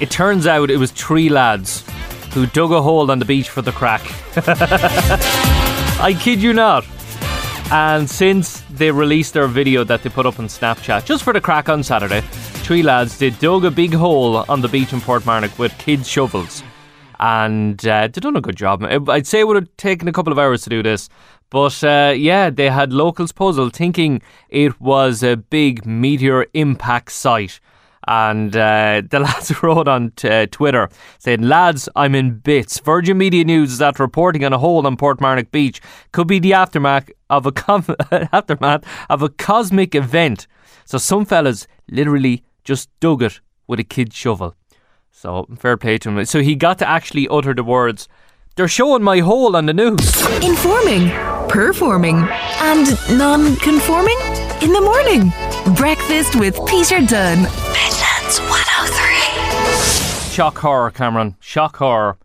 It 0.00 0.10
turns 0.10 0.46
out 0.46 0.70
it 0.70 0.78
was 0.78 0.90
three 0.90 1.28
lads 1.28 1.84
who 2.32 2.46
dug 2.46 2.72
a 2.72 2.80
hole 2.80 3.10
on 3.10 3.18
the 3.18 3.24
beach 3.24 3.48
for 3.48 3.62
the 3.62 3.72
crack. 3.72 4.02
I 6.00 6.16
kid 6.18 6.40
you 6.42 6.52
not. 6.52 6.86
And 7.72 8.10
since 8.10 8.62
they 8.70 8.90
released 8.90 9.34
their 9.34 9.46
video 9.46 9.84
that 9.84 10.02
they 10.02 10.10
put 10.10 10.26
up 10.26 10.38
on 10.38 10.46
Snapchat, 10.46 11.04
just 11.04 11.22
for 11.22 11.32
the 11.32 11.40
crack 11.40 11.68
on 11.68 11.82
Saturday, 11.82 12.20
three 12.20 12.82
lads 12.82 13.18
they 13.18 13.30
dug 13.30 13.64
a 13.64 13.70
big 13.70 13.94
hole 13.94 14.38
on 14.48 14.60
the 14.60 14.68
beach 14.68 14.92
in 14.92 15.00
Portmarnock 15.00 15.56
with 15.58 15.76
kids' 15.78 16.08
shovels. 16.08 16.62
And 17.20 17.86
uh, 17.86 18.08
they 18.08 18.20
done 18.20 18.36
a 18.36 18.40
good 18.40 18.56
job. 18.56 18.82
I'd 18.82 19.26
say 19.26 19.40
it 19.40 19.46
would 19.46 19.56
have 19.56 19.76
taken 19.76 20.08
a 20.08 20.12
couple 20.12 20.32
of 20.32 20.38
hours 20.38 20.62
to 20.62 20.70
do 20.70 20.82
this. 20.82 21.08
But 21.50 21.82
uh, 21.84 22.14
yeah, 22.16 22.48
they 22.50 22.70
had 22.70 22.92
locals 22.92 23.30
puzzled, 23.32 23.74
thinking 23.74 24.22
it 24.48 24.80
was 24.80 25.22
a 25.22 25.36
big 25.36 25.84
meteor 25.84 26.46
impact 26.54 27.12
site. 27.12 27.60
And 28.10 28.56
uh, 28.56 29.02
the 29.08 29.20
lads 29.20 29.62
wrote 29.62 29.86
on 29.86 30.10
t- 30.16 30.28
uh, 30.28 30.46
Twitter 30.50 30.88
saying, 31.20 31.42
Lads, 31.42 31.88
I'm 31.94 32.16
in 32.16 32.38
bits. 32.38 32.80
Virgin 32.80 33.16
Media 33.16 33.44
News 33.44 33.70
is 33.72 33.80
after 33.80 34.02
reporting 34.02 34.44
on 34.44 34.52
a 34.52 34.58
hole 34.58 34.84
on 34.84 34.96
Portmarnock 34.96 35.52
Beach. 35.52 35.80
Could 36.10 36.26
be 36.26 36.40
the 36.40 36.52
aftermath 36.52 37.08
of 37.30 37.46
a 37.46 37.52
com- 37.52 37.86
aftermath 38.10 38.82
of 39.08 39.22
a 39.22 39.28
cosmic 39.28 39.94
event. 39.94 40.48
So 40.86 40.98
some 40.98 41.24
fellas 41.24 41.68
literally 41.88 42.42
just 42.64 42.90
dug 42.98 43.22
it 43.22 43.40
with 43.68 43.78
a 43.78 43.84
kid's 43.84 44.16
shovel. 44.16 44.56
So 45.12 45.46
fair 45.56 45.76
play 45.76 45.96
to 45.98 46.10
him. 46.10 46.24
So 46.24 46.42
he 46.42 46.56
got 46.56 46.78
to 46.80 46.88
actually 46.88 47.28
utter 47.28 47.54
the 47.54 47.62
words, 47.62 48.08
They're 48.56 48.66
showing 48.66 49.04
my 49.04 49.20
hole 49.20 49.54
on 49.54 49.66
the 49.66 49.72
news. 49.72 50.00
Informing, 50.42 51.10
performing. 51.48 52.16
And 52.58 52.88
non 53.16 53.54
conforming? 53.54 54.18
In 54.62 54.72
the 54.72 54.80
morning. 54.80 55.32
Breakfast 55.76 56.34
with 56.34 56.58
Peter 56.66 57.00
Dunne. 57.06 57.46
Midlands 58.30 58.40
103. 58.52 60.30
Shock 60.32 60.58
horror, 60.58 60.90
Cameron. 60.92 61.34
Shock 61.40 61.76
horror. 61.78 62.16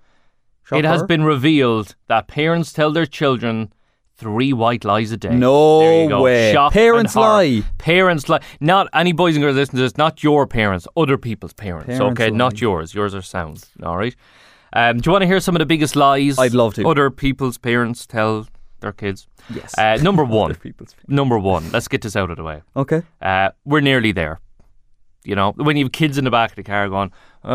Shock 0.64 0.78
it 0.80 0.86
has 0.86 1.02
been 1.02 1.24
revealed 1.24 1.96
that 2.08 2.28
parents 2.28 2.72
tell 2.72 2.92
their 2.92 3.08
children 3.08 3.74
three 4.16 4.54
white 4.54 4.86
lies 4.86 5.12
a 5.12 5.18
day. 5.18 5.34
No 5.36 5.80
There 5.80 6.04
you 6.04 6.10
go. 6.10 6.22
way. 6.22 6.54
Shock 6.54 6.74
Parents 6.74 7.16
and 7.16 7.22
lie. 7.24 7.64
Parents 7.80 8.30
lie. 8.30 8.42
Not 8.60 8.88
any 8.94 9.14
boys 9.14 9.36
and 9.36 9.42
girls 9.42 9.56
listen 9.56 9.78
to 9.78 9.82
this. 9.82 9.98
Not 9.98 10.22
your 10.24 10.46
parents. 10.46 10.88
Other 10.96 11.18
people's 11.18 11.54
parents. 11.54 11.88
Parents 11.88 12.12
okay, 12.20 12.30
lie. 12.30 12.38
not 12.38 12.62
yours. 12.62 12.94
Yours 12.94 13.16
are 13.16 13.24
sound. 13.24 13.64
All 13.82 13.98
right. 13.98 14.16
Um, 14.74 15.00
do 15.00 15.08
you 15.08 15.12
want 15.12 15.24
to 15.24 15.28
hear 15.28 15.40
some 15.40 15.56
of 15.56 15.60
the 15.60 15.66
biggest 15.66 15.96
lies? 15.96 16.38
I'd 16.38 16.54
love 16.54 16.76
to. 16.76 16.88
Other 16.88 17.10
people's 17.10 17.58
parents 17.58 18.06
tell 18.06 18.48
their 18.80 18.92
kids. 18.92 19.28
Yes. 19.52 19.76
Uh, 19.76 19.98
number 20.04 20.24
one. 20.42 20.52
Other 20.52 20.60
people's- 20.60 20.96
Number 21.08 21.40
one. 21.40 21.72
Let's 21.72 21.88
get 21.88 22.04
this 22.04 22.16
out 22.16 22.30
of 22.30 22.38
the 22.38 22.44
way. 22.44 22.62
Okay. 22.76 23.02
Uh, 23.24 23.50
we're 23.66 23.82
nearly 23.82 24.12
there. 24.12 24.40
You 25.26 25.36
know, 25.36 25.52
when 25.58 25.78
you 25.78 25.86
have 25.86 25.92
kids 25.92 26.18
in 26.18 26.24
the 26.24 26.32
back 26.32 26.52
of 26.52 26.56
the 26.56 26.64
car 26.64 26.88
going, 26.90 27.12
"Uh, 27.44 27.50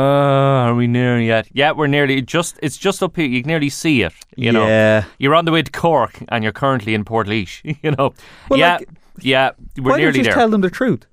are 0.67 0.75
we 0.75 0.87
near 0.87 1.21
yet?" 1.21 1.49
Yeah, 1.53 1.73
we're 1.73 1.87
nearly. 1.89 2.21
Just 2.23 2.59
it's 2.63 2.77
just 2.77 3.03
up 3.03 3.17
here. 3.17 3.27
You 3.27 3.43
can 3.43 3.49
nearly 3.49 3.69
see 3.71 4.03
it. 4.03 4.13
You 4.37 4.53
know, 4.53 4.67
Yeah. 4.67 5.05
you're 5.19 5.35
on 5.35 5.45
the 5.45 5.53
way 5.53 5.63
to 5.63 5.71
Cork 5.71 6.23
and 6.29 6.43
you're 6.45 6.53
currently 6.53 6.95
in 6.95 7.05
Port 7.05 7.29
You 7.29 7.91
know, 7.97 8.13
Well, 8.49 8.59
yeah, 8.59 8.77
like, 8.79 8.89
yeah, 9.21 9.51
we're 9.77 9.83
Why 9.85 9.91
don't 9.91 9.99
nearly 9.99 10.19
you 10.19 10.25
just 10.25 10.35
there. 10.35 10.43
tell 10.43 10.51
them 10.51 10.61
the 10.63 10.71
truth? 10.71 11.07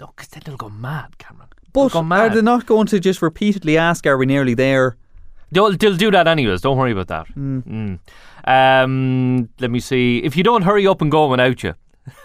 No, 0.00 0.06
because 0.16 0.28
then 0.28 0.42
they'll 0.44 0.56
go 0.56 0.70
mad, 0.70 1.18
Cameron. 1.18 1.48
They'll 1.72 1.84
But 1.84 1.92
go 1.92 1.98
are 2.00 2.04
mad. 2.04 2.32
they 2.34 2.42
not 2.42 2.66
going 2.66 2.86
to 2.88 2.98
just 3.00 3.20
repeatedly 3.22 3.76
ask, 3.78 4.06
"Are 4.06 4.16
we 4.16 4.26
nearly 4.26 4.54
there?" 4.54 4.96
They'll, 5.52 5.76
they'll 5.76 5.96
do 5.96 6.10
that 6.12 6.26
anyways. 6.28 6.60
Don't 6.60 6.78
worry 6.78 6.92
about 6.92 7.08
that. 7.08 7.26
Mm. 7.36 7.98
Um, 8.46 9.48
let 9.60 9.70
me 9.70 9.80
see. 9.80 10.18
If 10.24 10.36
you 10.36 10.42
don't 10.42 10.62
hurry 10.62 10.86
up 10.86 11.02
and 11.02 11.10
go 11.10 11.26
without 11.28 11.62
you, 11.62 11.74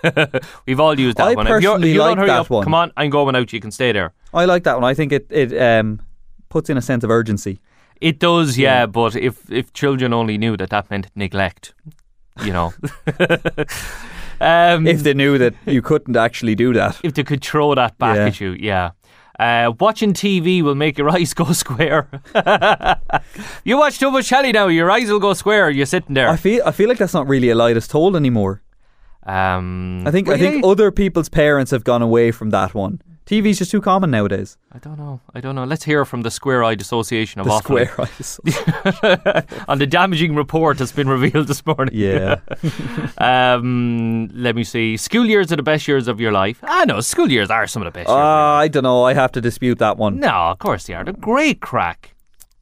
we've 0.68 0.80
all 0.80 1.00
used 1.00 1.18
that 1.18 1.28
I 1.28 1.34
one. 1.36 1.48
If, 1.48 1.52
if 1.52 1.62
personally 1.62 1.94
you 1.94 2.00
like 2.00 2.10
don't 2.10 2.18
hurry 2.20 2.28
that 2.28 2.40
up, 2.42 2.50
one. 2.50 2.64
come 2.64 2.74
on, 2.74 2.92
I'm 2.98 3.10
going 3.10 3.36
out. 3.36 3.52
you. 3.54 3.60
Can 3.60 3.72
stay 3.72 3.92
there. 3.92 4.14
I 4.34 4.46
like 4.46 4.64
that 4.64 4.76
one. 4.80 4.84
I 4.84 4.94
think 4.94 5.12
it 5.12 5.28
it 5.30 5.54
um 5.58 6.02
puts 6.50 6.70
in 6.70 6.78
a 6.78 6.82
sense 6.82 7.04
of 7.04 7.10
urgency. 7.12 7.60
It 8.02 8.20
does, 8.20 8.58
yeah, 8.58 8.86
but 8.86 9.16
if 9.16 9.50
if 9.52 9.72
children 9.74 10.14
only 10.14 10.38
knew 10.38 10.58
that 10.58 10.70
that 10.70 10.90
meant 10.90 11.08
neglect, 11.16 11.74
you 12.44 12.52
know. 12.54 12.74
um, 14.42 14.86
If 14.88 15.04
they 15.04 15.14
knew 15.14 15.38
that 15.38 15.54
you 15.66 15.82
couldn't 15.82 16.18
actually 16.18 16.56
do 16.56 16.74
that. 16.74 17.00
if 17.04 17.14
they 17.14 17.24
could 17.24 17.44
throw 17.44 17.74
that 17.76 17.98
back 17.98 18.16
Yeah. 18.18 18.26
at 18.28 18.40
you, 18.42 18.52
yeah. 18.60 18.92
Uh, 19.40 19.74
watching 19.80 20.14
TV 20.14 20.62
will 20.62 20.76
make 20.76 20.98
your 20.98 21.10
eyes 21.16 21.34
go 21.34 21.52
square. 21.54 22.08
you 23.66 23.78
watch 23.78 24.00
too 24.00 24.10
much 24.12 24.30
telly 24.30 24.52
now, 24.52 24.68
your 24.68 24.90
eyes 24.90 25.10
will 25.10 25.20
go 25.20 25.34
square. 25.34 25.70
You're 25.70 25.86
sitting 25.86 26.14
there. 26.16 26.30
I 26.30 26.38
feel 26.38 26.62
I 26.66 26.72
feel 26.72 26.88
like 26.90 26.98
that's 27.00 27.14
not 27.14 27.28
really 27.28 27.50
a 27.50 27.56
lie 27.56 27.74
that's 27.74 27.88
told 27.88 28.16
anymore. 28.16 28.62
Um, 29.26 30.04
I 30.06 30.12
think 30.12 30.30
I 30.30 30.38
think 30.38 30.56
really? 30.64 30.72
other 30.72 30.92
people's 30.92 31.30
parents 31.30 31.72
have 31.72 31.84
gone 31.84 32.02
away 32.02 32.32
from 32.32 32.50
that 32.52 32.74
one. 32.74 33.02
TV's 33.26 33.58
just 33.58 33.72
too 33.72 33.82
common 33.82 34.12
nowadays. 34.12 34.56
I 34.72 34.78
don't 34.78 35.00
know. 35.00 35.20
I 35.34 35.42
don't 35.42 35.56
know. 35.56 35.64
Let's 35.64 35.84
hear 35.84 36.06
from 36.06 36.22
the 36.22 36.30
Square 36.30 36.64
Eyed 36.64 36.80
Association 36.80 37.42
of 37.42 37.48
The 37.48 37.54
Offaly 37.54 37.88
square 37.88 38.02
eyes. 38.06 38.40
on 39.68 39.80
the 39.80 39.88
damaging 39.88 40.36
report 40.36 40.78
that's 40.78 40.92
been 40.92 41.10
revealed 41.10 41.48
this 41.48 41.66
morning. 41.66 41.96
yeah. 41.98 42.36
Um, 43.18 44.30
let 44.34 44.56
me 44.56 44.64
see. 44.64 44.98
School 44.98 45.26
years 45.26 45.52
are 45.52 45.56
the 45.56 45.64
best 45.64 45.88
years 45.88 46.08
of 46.08 46.20
your 46.20 46.32
life. 46.32 46.60
Ah, 46.64 46.84
know 46.86 47.00
school 47.02 47.32
years 47.32 47.50
are 47.50 47.66
some 47.68 47.82
of 47.82 47.92
the 47.92 47.98
best 48.00 48.10
Uh, 48.10 48.14
of 48.14 48.18
your 48.18 48.26
life. 48.26 48.64
I 48.64 48.68
don't 48.68 48.84
know. 48.84 49.04
I 49.04 49.14
have 49.14 49.32
to 49.34 49.42
dispute 49.42 49.80
that 49.80 49.98
one. 49.98 50.20
No, 50.20 50.30
of 50.52 50.60
course 50.60 50.86
they 50.86 50.94
are. 50.94 51.04
They're 51.04 51.14
great 51.14 51.62
crack. 51.62 52.15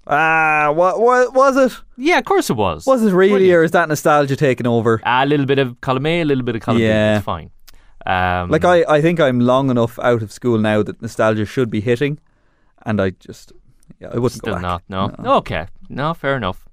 Ah, 0.05 0.71
what, 0.75 0.99
what 0.99 1.33
was 1.33 1.55
it? 1.57 1.79
Yeah, 1.97 2.17
of 2.19 2.25
course 2.25 2.49
it 2.49 2.57
was. 2.57 2.85
Was 2.85 3.03
it 3.03 3.13
really, 3.13 3.51
or 3.53 3.63
is 3.63 3.71
that 3.71 3.87
nostalgia 3.87 4.35
taking 4.35 4.67
over? 4.67 5.01
a 5.05 5.25
little 5.25 5.45
bit 5.45 5.59
of 5.59 5.79
column 5.81 6.05
A, 6.05 6.21
a 6.21 6.25
little 6.25 6.43
bit 6.43 6.55
of 6.55 6.61
column 6.61 6.81
Yeah. 6.81 7.13
B. 7.13 7.17
It's 7.17 7.25
fine. 7.25 7.49
Um, 8.05 8.49
Like 8.49 8.65
I, 8.65 8.83
I 8.83 9.01
think 9.01 9.19
I'm 9.21 9.39
long 9.39 9.69
enough 9.69 9.97
out 9.99 10.21
of 10.21 10.31
school 10.31 10.57
now 10.57 10.83
that 10.83 11.01
nostalgia 11.01 11.45
should 11.45 11.69
be 11.69 11.79
hitting, 11.79 12.19
and 12.85 12.99
I 13.01 13.11
just, 13.11 13.53
yeah, 13.99 14.09
I 14.11 14.15
wouldn't 14.19 14.33
still 14.41 14.55
go 14.55 14.61
back. 14.61 14.83
not. 14.89 15.19
No. 15.19 15.35
Okay. 15.37 15.67
No, 15.87 16.13
fair 16.13 16.35
enough. 16.35 16.67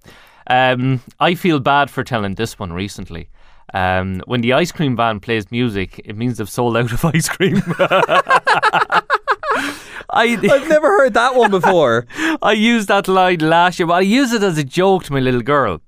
Um, 0.49 1.01
I 1.21 1.37
feel 1.37 1.61
bad 1.61 1.89
for 1.91 2.03
telling 2.03 2.35
this 2.35 2.59
one 2.59 2.73
recently. 2.73 3.29
Um, 3.73 4.21
when 4.27 4.41
the 4.41 4.55
ice 4.55 4.73
cream 4.73 4.97
van 4.97 5.21
plays 5.21 5.49
music, 5.53 6.01
it 6.05 6.17
means 6.17 6.39
they've 6.39 6.51
sold 6.51 6.77
out 6.77 6.91
of 6.91 7.05
ice 7.15 7.29
cream. 7.29 7.63
I 10.13 10.25
I've 10.35 10.69
never 10.69 10.89
heard 10.89 11.15
that 11.15 11.35
one 11.35 11.51
before. 11.51 12.07
I 12.43 12.53
used 12.53 12.89
that 12.89 13.09
line 13.09 13.39
last 13.41 13.79
year, 13.79 13.87
but 13.87 13.95
I 13.95 14.01
used 14.01 14.35
it 14.35 14.43
as 14.43 14.59
a 14.59 14.65
joke 14.65 15.05
to 15.05 15.13
my 15.13 15.21
little 15.21 15.43
girl. 15.43 15.81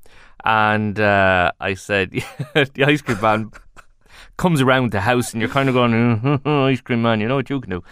And 0.44 0.98
uh, 0.98 1.52
I 1.60 1.74
said, 1.74 2.10
the 2.54 2.84
ice 2.84 3.00
cream 3.02 3.20
man 3.20 3.50
comes 4.36 4.60
around 4.60 4.90
the 4.92 5.00
house 5.00 5.32
and 5.32 5.40
you're 5.40 5.50
kind 5.50 5.68
of 5.68 5.74
going, 5.74 5.92
"Mm, 6.20 6.68
ice 6.70 6.80
cream 6.80 7.02
man, 7.02 7.20
you 7.20 7.28
know 7.28 7.36
what 7.36 7.48
you 7.50 7.60
can 7.60 7.70
do. 7.70 7.84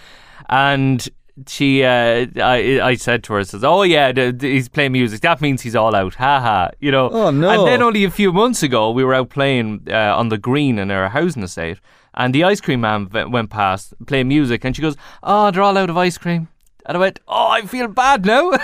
And 0.49 1.07
she, 1.47 1.85
uh, 1.85 2.27
I, 2.37 2.81
I 2.83 2.95
said 2.97 3.23
to 3.25 3.35
her, 3.35 3.45
says, 3.45 3.63
oh 3.63 3.83
yeah, 3.83 4.11
the, 4.13 4.33
the- 4.33 4.53
he's 4.53 4.69
playing 4.69 4.93
music. 4.93 5.21
That 5.21 5.41
means 5.41 5.63
he's 5.63 5.77
all 5.77 5.95
out. 5.95 6.15
Ha 6.17 6.41
ha. 6.41 6.71
You 6.81 6.91
know. 6.91 7.09
Oh, 7.11 7.31
no. 7.31 7.51
And 7.51 7.67
then 7.69 7.83
only 7.83 8.03
a 8.05 8.11
few 8.11 8.33
months 8.33 8.63
ago, 8.65 8.91
we 8.91 9.05
were 9.05 9.15
out 9.15 9.31
playing 9.31 9.87
uh, 9.89 10.17
on 10.17 10.29
the 10.29 10.39
green 10.39 10.79
in 10.79 10.91
our 10.91 11.09
housing 11.09 11.43
estate. 11.45 11.79
And 12.15 12.35
the 12.35 12.45
ice 12.45 12.61
cream 12.61 12.81
man 12.81 13.09
went 13.31 13.51
past 13.51 13.95
playing 14.07 14.29
music 14.29 14.65
and 14.65 14.75
she 14.75 14.83
goes, 14.83 14.97
oh, 15.23 15.51
they're 15.51 15.63
all 15.63 15.77
out 15.79 15.91
of 15.91 15.97
ice 15.97 16.19
cream. 16.19 16.49
And 16.87 16.97
I 16.97 17.01
went, 17.01 17.21
oh, 17.29 17.49
I 17.49 17.63
feel 17.63 17.89
bad 17.89 18.25
now. 18.27 18.51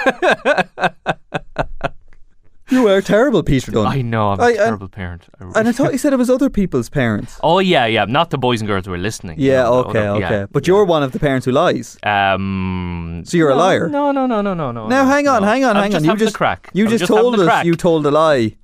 You 2.69 2.89
are 2.89 3.01
terrible, 3.01 3.45
Peter 3.45 3.71
Dunne. 3.71 3.87
I 3.87 4.03
know, 4.03 4.31
I'm 4.33 4.41
a 4.41 4.43
I- 4.43 4.55
terrible 4.55 4.89
parent. 4.89 5.29
I 5.41 5.45
and 5.61 5.69
I 5.69 5.73
thought 5.73 5.93
you 5.93 5.99
said 5.99 6.13
it 6.13 6.17
was 6.17 6.29
other 6.29 6.51
people's 6.51 6.89
parents. 6.89 7.39
oh, 7.45 7.61
yeah, 7.61 7.87
yeah. 7.87 8.07
Not 8.07 8.31
the 8.31 8.39
boys 8.39 8.61
and 8.61 8.67
girls 8.67 8.87
who 8.87 8.93
are 8.93 8.99
listening. 8.99 9.37
Yeah, 9.39 9.63
No, 9.63 9.83
no, 9.83 9.89
okay, 9.89 9.99
no, 10.01 10.15
okay. 10.17 10.21
yeah, 10.41 10.47
But 10.51 10.67
yeah. 10.67 10.75
you're 10.75 10.85
one 10.85 11.05
of 11.05 11.13
the 11.13 11.21
parents 11.21 11.45
who 11.45 11.53
lies. 11.53 11.97
Um, 12.03 13.23
So 13.25 13.37
you're 13.37 13.51
a 13.51 13.55
liar? 13.55 13.89
No, 13.89 14.11
no, 14.11 14.27
no, 14.27 14.43
no, 14.43 14.53
no, 14.55 14.73
no. 14.73 14.89
Now 14.89 15.05
no, 15.05 15.09
hang 15.11 15.29
on, 15.29 15.43
no. 15.43 15.49
hang 15.49 15.63
on, 15.65 15.77
I'm 15.77 15.83
hang 15.85 15.93
just 15.93 16.05
on. 16.09 16.11
You 16.11 16.19
just 16.19 16.35
crack. 16.35 16.69
you 16.75 16.87
I'm 16.87 16.91
just, 16.91 17.03
having 17.03 17.17
told 17.17 17.35
us 17.39 17.45
crack. 17.47 17.65
you 17.67 17.77
told 17.77 18.05
a 18.05 18.11
lie 18.11 18.57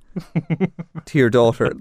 to 1.05 1.17
your 1.17 1.29
daughter. 1.29 1.71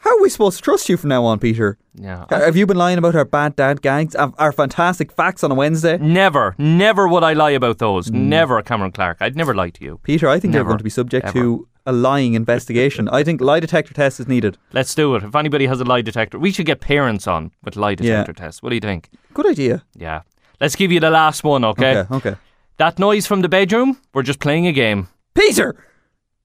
How 0.00 0.16
are 0.16 0.22
we 0.22 0.30
supposed 0.30 0.56
to 0.58 0.62
trust 0.62 0.88
you 0.88 0.96
from 0.96 1.10
now 1.10 1.24
on, 1.26 1.38
Peter? 1.38 1.76
Yeah. 1.94 2.24
Have 2.30 2.56
you 2.56 2.64
been 2.66 2.78
lying 2.78 2.96
about 2.98 3.14
our 3.14 3.24
bad 3.26 3.54
dad 3.56 3.82
gags, 3.82 4.14
our 4.14 4.32
our 4.38 4.50
fantastic 4.52 5.12
facts 5.12 5.44
on 5.44 5.50
a 5.50 5.54
Wednesday? 5.54 5.98
Never, 5.98 6.54
never 6.58 7.06
would 7.06 7.22
I 7.22 7.34
lie 7.34 7.50
about 7.50 7.78
those. 7.78 8.10
Mm. 8.10 8.14
Never, 8.28 8.62
Cameron 8.62 8.92
Clark. 8.92 9.18
I'd 9.20 9.36
never 9.36 9.54
lie 9.54 9.70
to 9.70 9.84
you. 9.84 9.98
Peter, 10.02 10.26
I 10.28 10.40
think 10.40 10.54
you're 10.54 10.60
Never. 10.60 10.70
going 10.70 10.78
to 10.78 10.84
be 10.84 10.90
subject 10.90 11.32
to 11.34 11.68
a 11.84 11.92
lying 11.92 12.32
investigation. 12.34 13.08
I 13.10 13.22
think 13.24 13.40
lie 13.42 13.60
detector 13.60 13.92
test 13.94 14.20
is 14.20 14.26
needed. 14.28 14.56
Let's 14.72 14.94
do 14.94 15.14
it. 15.16 15.22
If 15.22 15.34
anybody 15.34 15.66
has 15.66 15.80
a 15.80 15.84
lie 15.84 16.02
detector, 16.02 16.38
we 16.38 16.50
should 16.52 16.66
get 16.66 16.80
parents 16.80 17.26
on 17.26 17.50
with 17.64 17.76
lie 17.76 17.94
detector 17.94 18.32
tests. 18.32 18.62
What 18.62 18.70
do 18.70 18.76
you 18.76 18.80
think? 18.80 19.10
Good 19.34 19.46
idea. 19.46 19.82
Yeah. 19.94 20.22
Let's 20.60 20.76
give 20.76 20.90
you 20.92 21.00
the 21.00 21.10
last 21.10 21.44
one, 21.44 21.64
okay? 21.64 21.98
Okay, 21.98 22.14
okay. 22.14 22.36
That 22.78 22.98
noise 22.98 23.26
from 23.26 23.42
the 23.42 23.48
bedroom, 23.48 23.98
we're 24.14 24.22
just 24.22 24.40
playing 24.40 24.66
a 24.66 24.72
game. 24.72 25.08
Peter, 25.34 25.74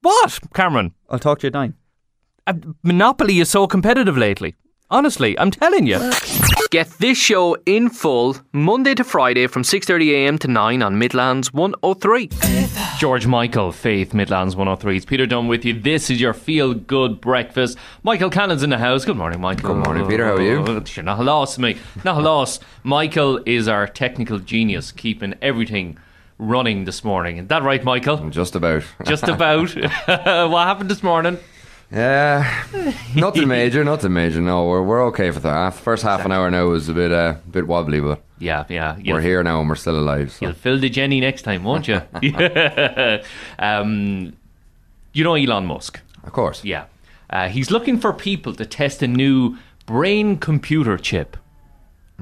What, 0.01 0.39
Cameron? 0.53 0.93
I'll 1.09 1.19
talk 1.19 1.39
to 1.39 1.47
you 1.47 1.49
at 1.49 1.53
nine. 1.53 1.73
Uh, 2.47 2.53
Monopoly 2.83 3.39
is 3.39 3.49
so 3.49 3.65
competitive 3.65 4.17
lately. 4.17 4.53
Honestly, 4.91 5.37
I'm 5.39 5.49
telling 5.49 5.87
you. 5.87 6.11
Get 6.69 6.87
this 6.99 7.17
show 7.17 7.57
in 7.65 7.89
full 7.89 8.37
Monday 8.53 8.93
to 8.93 9.03
Friday 9.03 9.47
from 9.47 9.63
6:30am 9.63 10.37
to 10.39 10.47
9 10.47 10.83
on 10.83 10.99
Midlands 10.99 11.51
103. 11.51 12.29
George 12.99 13.25
Michael, 13.25 13.71
Faith, 13.71 14.13
Midlands 14.13 14.55
103. 14.55 14.95
It's 14.95 15.05
Peter 15.07 15.25
Dunne 15.25 15.47
with 15.47 15.65
you. 15.65 15.73
This 15.73 16.11
is 16.11 16.21
your 16.21 16.33
feel 16.33 16.75
good 16.75 17.19
breakfast. 17.19 17.79
Michael 18.03 18.29
Cannon's 18.29 18.61
in 18.61 18.69
the 18.69 18.77
house. 18.77 19.05
Good 19.05 19.17
morning, 19.17 19.41
Michael. 19.41 19.73
Good 19.73 19.83
morning, 19.83 20.07
Peter. 20.07 20.25
How 20.25 20.35
are 20.35 20.41
you? 20.41 20.63
Oh, 20.67 20.83
You're 20.95 21.03
not 21.03 21.25
lost, 21.25 21.57
me. 21.57 21.77
Not 22.03 22.21
lost. 22.21 22.63
Michael 22.83 23.41
is 23.47 23.67
our 23.67 23.87
technical 23.87 24.37
genius, 24.37 24.91
keeping 24.91 25.33
everything 25.41 25.97
running 26.37 26.85
this 26.85 27.03
morning. 27.03 27.37
Is 27.37 27.47
that 27.47 27.63
right, 27.63 27.83
Michael? 27.83 28.29
Just 28.29 28.55
about. 28.55 28.83
Just 29.03 29.23
about. 29.27 29.71
what 30.05 30.67
happened 30.67 30.91
this 30.91 31.01
morning? 31.01 31.39
Yeah, 31.91 32.63
nothing 33.15 33.47
major, 33.47 33.83
nothing 33.83 34.13
major. 34.13 34.41
No, 34.41 34.65
we're 34.67 34.81
we're 34.81 35.05
okay 35.07 35.31
for 35.31 35.39
half. 35.41 35.79
First 35.79 36.03
half 36.03 36.25
an 36.25 36.31
hour 36.31 36.49
now 36.49 36.67
was 36.67 36.89
a 36.89 36.93
bit 36.93 37.11
uh, 37.11 37.35
bit 37.49 37.67
wobbly, 37.67 37.99
but 37.99 38.21
Yeah, 38.39 38.65
yeah. 38.69 38.97
We're 39.05 39.21
here 39.21 39.43
now 39.43 39.59
and 39.59 39.69
we're 39.69 39.75
still 39.75 39.99
alive. 39.99 40.31
So. 40.31 40.45
You'll 40.45 40.55
fill 40.55 40.79
the 40.79 40.89
Jenny 40.89 41.19
next 41.19 41.43
time, 41.43 41.63
won't 41.63 41.87
you? 41.87 42.01
um, 43.59 44.33
you 45.13 45.23
know 45.23 45.35
Elon 45.35 45.65
Musk. 45.65 46.01
Of 46.23 46.33
course. 46.33 46.63
Yeah. 46.63 46.85
Uh, 47.29 47.49
he's 47.49 47.71
looking 47.71 47.99
for 47.99 48.13
people 48.13 48.53
to 48.55 48.65
test 48.65 49.01
a 49.01 49.07
new 49.07 49.57
brain 49.85 50.37
computer 50.37 50.97
chip. 50.97 51.37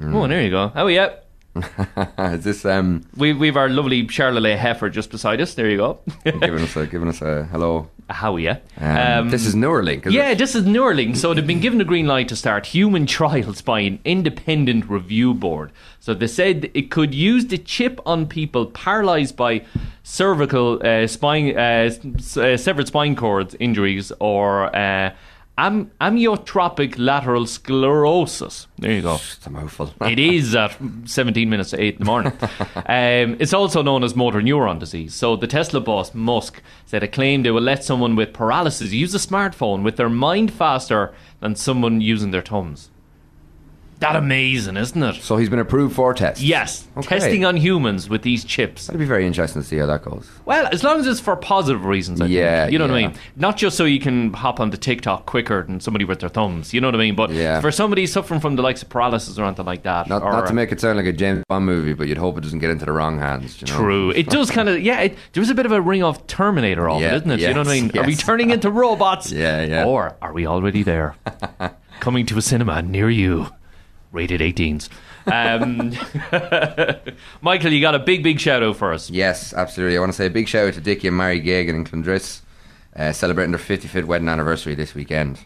Oh, 0.00 0.26
there 0.26 0.42
you 0.42 0.50
go. 0.50 0.72
Oh, 0.74 0.88
yeah. 0.88 1.16
Is 2.18 2.42
this 2.42 2.64
um 2.64 3.04
We, 3.16 3.32
we've 3.32 3.56
our 3.56 3.68
lovely 3.68 4.04
Charolais 4.08 4.56
heifer 4.56 4.90
just 4.90 5.10
beside 5.10 5.40
us. 5.40 5.54
There 5.54 5.70
you 5.70 5.76
go. 5.76 6.00
giving 6.24 6.60
us 6.60 6.74
a 6.76 6.86
giving 6.86 7.08
us 7.08 7.22
a 7.22 7.44
hello? 7.44 7.88
How 8.10 8.36
yeah? 8.36 8.58
Um, 8.78 9.30
this 9.30 9.46
is 9.46 9.54
Neuralink. 9.54 10.10
Yeah, 10.10 10.30
it? 10.30 10.38
this 10.38 10.54
is 10.54 10.64
Neuralink. 10.64 11.16
So 11.16 11.32
they've 11.32 11.46
been 11.46 11.60
given 11.60 11.78
the 11.78 11.84
green 11.84 12.06
light 12.06 12.28
to 12.28 12.36
start 12.36 12.66
human 12.66 13.06
trials 13.06 13.62
by 13.62 13.80
an 13.80 13.98
independent 14.04 14.88
review 14.90 15.32
board. 15.34 15.72
So 16.00 16.12
they 16.12 16.26
said 16.26 16.70
it 16.74 16.90
could 16.90 17.14
use 17.14 17.46
the 17.46 17.56
chip 17.58 18.00
on 18.04 18.26
people 18.26 18.66
paralyzed 18.66 19.36
by 19.36 19.64
cervical 20.02 20.80
uh, 20.86 21.06
spine, 21.06 21.56
uh, 21.56 21.90
s- 22.18 22.36
uh, 22.36 22.56
severed 22.56 22.86
spine 22.88 23.16
cord 23.16 23.56
injuries 23.58 24.12
or 24.20 24.74
uh, 24.76 25.14
am- 25.58 25.90
amyotrophic 26.00 26.94
lateral 26.98 27.46
sclerosis. 27.46 28.66
There 28.78 28.92
you 28.92 29.02
go. 29.02 29.14
It's 29.14 29.46
a 29.46 29.50
mouthful. 29.50 29.92
It 30.02 30.18
is 30.18 30.54
at 30.54 30.76
17 31.04 31.48
minutes 31.48 31.70
to 31.70 31.80
8 31.80 31.94
in 31.94 31.98
the 31.98 32.04
morning. 32.04 32.32
um, 32.76 33.36
it's 33.40 33.52
also 33.52 33.82
known 33.82 34.04
as 34.04 34.14
motor 34.14 34.40
neuron 34.40 34.78
disease. 34.78 35.14
So 35.14 35.36
the 35.36 35.46
Tesla 35.46 35.80
boss, 35.80 36.14
Musk, 36.14 36.62
said 36.86 37.02
a 37.02 37.08
claim 37.08 37.42
they 37.42 37.50
will 37.50 37.62
let 37.62 37.84
someone 37.84 38.16
with 38.16 38.32
paralysis 38.32 38.92
use 38.92 39.14
a 39.14 39.18
smartphone 39.18 39.82
with 39.82 39.96
their 39.96 40.08
mind 40.08 40.52
faster 40.52 41.14
than 41.40 41.56
someone 41.56 42.00
using 42.00 42.30
their 42.30 42.42
thumbs. 42.42 42.90
That 44.04 44.16
amazing, 44.16 44.76
isn't 44.76 45.02
it? 45.02 45.22
So 45.22 45.36
he's 45.38 45.48
been 45.48 45.58
approved 45.58 45.94
for 45.96 46.12
tests. 46.12 46.42
Yes, 46.42 46.86
Okay. 46.96 47.18
testing 47.18 47.44
on 47.44 47.56
humans 47.56 48.08
with 48.08 48.20
these 48.22 48.44
chips. 48.44 48.86
That'd 48.86 48.98
be 48.98 49.06
very 49.06 49.26
interesting 49.26 49.62
to 49.62 49.66
see 49.68 49.78
how 49.78 49.86
that 49.86 50.02
goes. 50.04 50.30
Well, 50.44 50.68
as 50.70 50.84
long 50.84 51.00
as 51.00 51.06
it's 51.06 51.20
for 51.20 51.34
positive 51.36 51.84
reasons, 51.86 52.20
I 52.20 52.26
Yeah, 52.26 52.64
think. 52.64 52.72
You 52.72 52.78
know 52.80 52.86
what 52.86 52.94
I 52.94 53.06
mean? 53.08 53.14
Not 53.36 53.56
just 53.56 53.76
so 53.76 53.84
you 53.84 54.00
can 54.00 54.32
hop 54.34 54.60
onto 54.60 54.76
TikTok 54.76 55.24
quicker 55.24 55.62
than 55.62 55.80
somebody 55.80 56.04
with 56.04 56.20
their 56.20 56.28
thumbs. 56.28 56.74
You 56.74 56.80
know 56.82 56.88
what 56.88 56.94
I 56.96 56.98
mean? 56.98 57.14
But 57.14 57.30
Yeah. 57.30 57.60
for 57.62 57.70
somebody 57.70 58.06
suffering 58.06 58.40
from 58.40 58.56
the 58.56 58.62
likes 58.62 58.82
of 58.82 58.90
paralysis 58.90 59.38
or 59.38 59.44
anything 59.44 59.64
like 59.64 59.84
that. 59.84 60.06
Not, 60.08 60.22
or, 60.22 60.32
not 60.32 60.46
to 60.48 60.52
make 60.52 60.70
it 60.70 60.80
sound 60.80 60.98
like 60.98 61.06
a 61.06 61.12
James 61.12 61.42
Bond 61.48 61.64
movie, 61.64 61.94
but 61.94 62.06
you'd 62.06 62.18
hope 62.18 62.36
it 62.36 62.42
doesn't 62.42 62.58
get 62.58 62.70
into 62.70 62.84
the 62.84 62.92
wrong 62.92 63.18
hands. 63.18 63.60
You 63.62 63.72
know? 63.72 63.78
True. 63.78 64.10
It 64.10 64.28
does 64.28 64.50
kind 64.50 64.68
of, 64.68 64.80
yeah, 64.82 65.00
it, 65.00 65.16
there 65.32 65.40
was 65.40 65.48
a 65.50 65.54
bit 65.54 65.64
of 65.66 65.72
a 65.72 65.80
ring 65.80 66.02
of 66.02 66.26
Terminator 66.26 66.88
off 66.90 67.00
Yeah, 67.00 67.12
it, 67.14 67.16
isn't 67.22 67.30
it? 67.30 67.40
you 67.40 67.54
know 67.54 67.60
what 67.60 67.68
I 67.68 67.74
yes, 67.74 67.92
mean? 67.94 68.02
Are 68.02 68.06
we 68.06 68.14
turning 68.16 68.50
into 68.50 68.70
robots? 68.70 69.32
Yeah, 69.44 69.62
yeah. 69.64 69.84
Or 69.84 70.16
are 70.20 70.32
we 70.34 70.46
already 70.46 70.82
there? 70.82 71.16
Coming 72.00 72.26
to 72.26 72.36
a 72.38 72.42
cinema 72.42 72.82
near 72.82 73.08
you. 73.08 73.46
Rated 74.14 74.40
18s. 74.40 74.88
Um, 75.26 75.92
Michael, 77.42 77.72
you 77.72 77.80
got 77.80 77.96
a 77.96 77.98
big, 77.98 78.22
big 78.22 78.38
shout 78.38 78.62
out 78.62 78.76
for 78.76 78.92
us. 78.92 79.10
Yes, 79.10 79.52
absolutely. 79.52 79.96
I 79.96 80.00
want 80.00 80.12
to 80.12 80.16
say 80.16 80.26
a 80.26 80.30
big 80.30 80.46
shout 80.48 80.68
out 80.68 80.74
to 80.74 80.80
Dickie 80.80 81.08
and 81.08 81.16
Mary 81.16 81.40
Gagan 81.40 81.70
in 81.70 81.84
Clondris, 81.84 82.42
uh, 82.94 83.12
celebrating 83.12 83.50
their 83.50 83.60
55th 83.60 84.04
wedding 84.04 84.28
anniversary 84.28 84.74
this 84.76 84.94
weekend. 84.94 85.40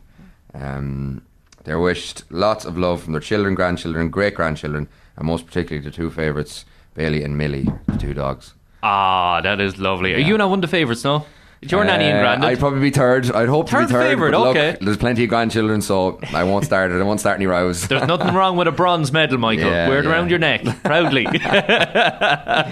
Um, 0.53 1.23
they're 1.65 1.81
wished 1.81 2.25
lots 2.31 2.65
of 2.65 2.77
love 2.77 3.03
from 3.03 3.13
their 3.15 3.23
children, 3.23 3.55
grandchildren, 3.55 4.11
great 4.11 4.35
grandchildren, 4.35 4.87
and 5.17 5.27
most 5.27 5.47
particularly 5.47 5.85
the 5.85 5.95
two 5.95 6.11
favourites, 6.11 6.67
Bailey 6.95 7.25
and 7.25 7.39
Millie, 7.39 7.67
the 7.87 7.97
two 7.97 8.15
dogs. 8.15 8.53
Ah, 8.83 9.41
that 9.41 9.61
is 9.61 9.79
lovely. 9.79 10.15
Are 10.15 10.19
you 10.19 10.37
not 10.37 10.51
one 10.51 10.59
of 10.59 10.63
the 10.63 10.69
favourites, 10.69 11.05
no? 11.05 11.25
It's 11.61 11.73
your 11.73 11.85
nanny 11.85 12.05
and 12.05 12.19
Uh, 12.19 12.23
granddad. 12.23 12.50
I'd 12.50 12.59
probably 12.61 12.81
be 12.81 12.91
third. 12.91 13.33
I'd 13.33 13.49
hope 13.49 13.67
to 13.67 13.73
Third 13.73 13.88
be 13.88 13.93
third. 13.93 14.03
favourite, 14.11 14.31
but 14.31 14.41
look, 14.41 14.57
okay. 14.57 14.77
There's 14.81 14.97
plenty 14.97 15.25
of 15.25 15.29
grandchildren, 15.29 15.83
so 15.83 16.21
I 16.33 16.45
won't 16.45 16.65
start 16.71 16.93
it. 16.93 17.00
I 17.00 17.03
won't 17.03 17.19
start 17.19 17.37
any 17.37 17.47
rows. 17.47 17.88
There's 17.88 18.07
nothing 18.07 18.33
wrong 18.33 18.57
with 18.57 18.69
a 18.69 18.73
bronze 18.73 19.12
medal, 19.12 19.38
Michael. 19.38 19.69
Yeah, 19.71 19.88
Wear 19.88 19.99
it 19.99 20.05
yeah. 20.05 20.11
around 20.12 20.31
your 20.31 20.38
neck, 20.38 20.62
proudly. 20.85 21.25
that 21.33 22.71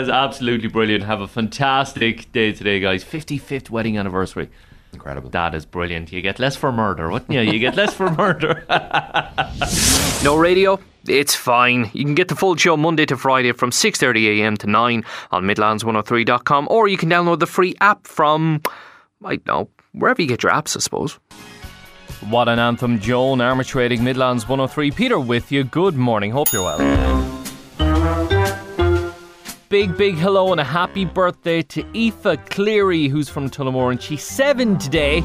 is 0.00 0.08
absolutely 0.08 0.68
brilliant. 0.68 1.04
Have 1.04 1.20
a 1.20 1.28
fantastic 1.28 2.32
day 2.32 2.52
today, 2.52 2.80
guys. 2.80 3.04
55th 3.04 3.68
wedding 3.70 3.98
anniversary. 3.98 4.48
Incredible. 4.92 5.28
That 5.30 5.54
is 5.54 5.66
brilliant. 5.66 6.10
You 6.10 6.22
get 6.22 6.38
less 6.38 6.56
for 6.56 6.72
murder, 6.72 7.10
wouldn't 7.10 7.30
you? 7.30 7.40
You 7.40 7.58
get 7.58 7.76
less 7.76 7.92
for 7.92 8.10
murder. 8.10 8.64
no 10.24 10.36
radio? 10.36 10.80
It's 11.08 11.34
fine. 11.34 11.90
You 11.92 12.04
can 12.04 12.14
get 12.14 12.28
the 12.28 12.36
full 12.36 12.56
show 12.56 12.76
Monday 12.76 13.06
to 13.06 13.16
Friday 13.16 13.52
from 13.52 13.70
6.30am 13.70 14.58
to 14.58 14.66
9 14.66 15.04
on 15.30 15.44
midlands103.com 15.44 16.68
or 16.70 16.88
you 16.88 16.96
can 16.96 17.08
download 17.08 17.38
the 17.38 17.46
free 17.46 17.74
app 17.80 18.06
from, 18.06 18.60
I 19.24 19.36
don't 19.36 19.46
know, 19.46 19.68
wherever 19.92 20.20
you 20.20 20.28
get 20.28 20.42
your 20.42 20.52
apps, 20.52 20.76
I 20.76 20.80
suppose. 20.80 21.18
What 22.28 22.48
an 22.48 22.58
anthem, 22.58 22.98
Joan, 22.98 23.38
Armatrading, 23.38 24.00
Midlands 24.00 24.48
103. 24.48 24.90
Peter 24.90 25.20
with 25.20 25.52
you. 25.52 25.64
Good 25.64 25.96
morning. 25.96 26.30
Hope 26.30 26.52
you're 26.52 26.64
well. 26.64 26.78
Big, 29.68 29.96
big 29.96 30.14
hello 30.14 30.52
and 30.52 30.60
a 30.60 30.64
happy 30.64 31.04
birthday 31.04 31.60
to 31.60 31.84
Aoife 31.94 32.48
Cleary, 32.50 33.08
who's 33.08 33.28
from 33.28 33.50
Tullamore, 33.50 33.90
and 33.90 34.00
she's 34.00 34.22
seven 34.22 34.78
today. 34.78 35.20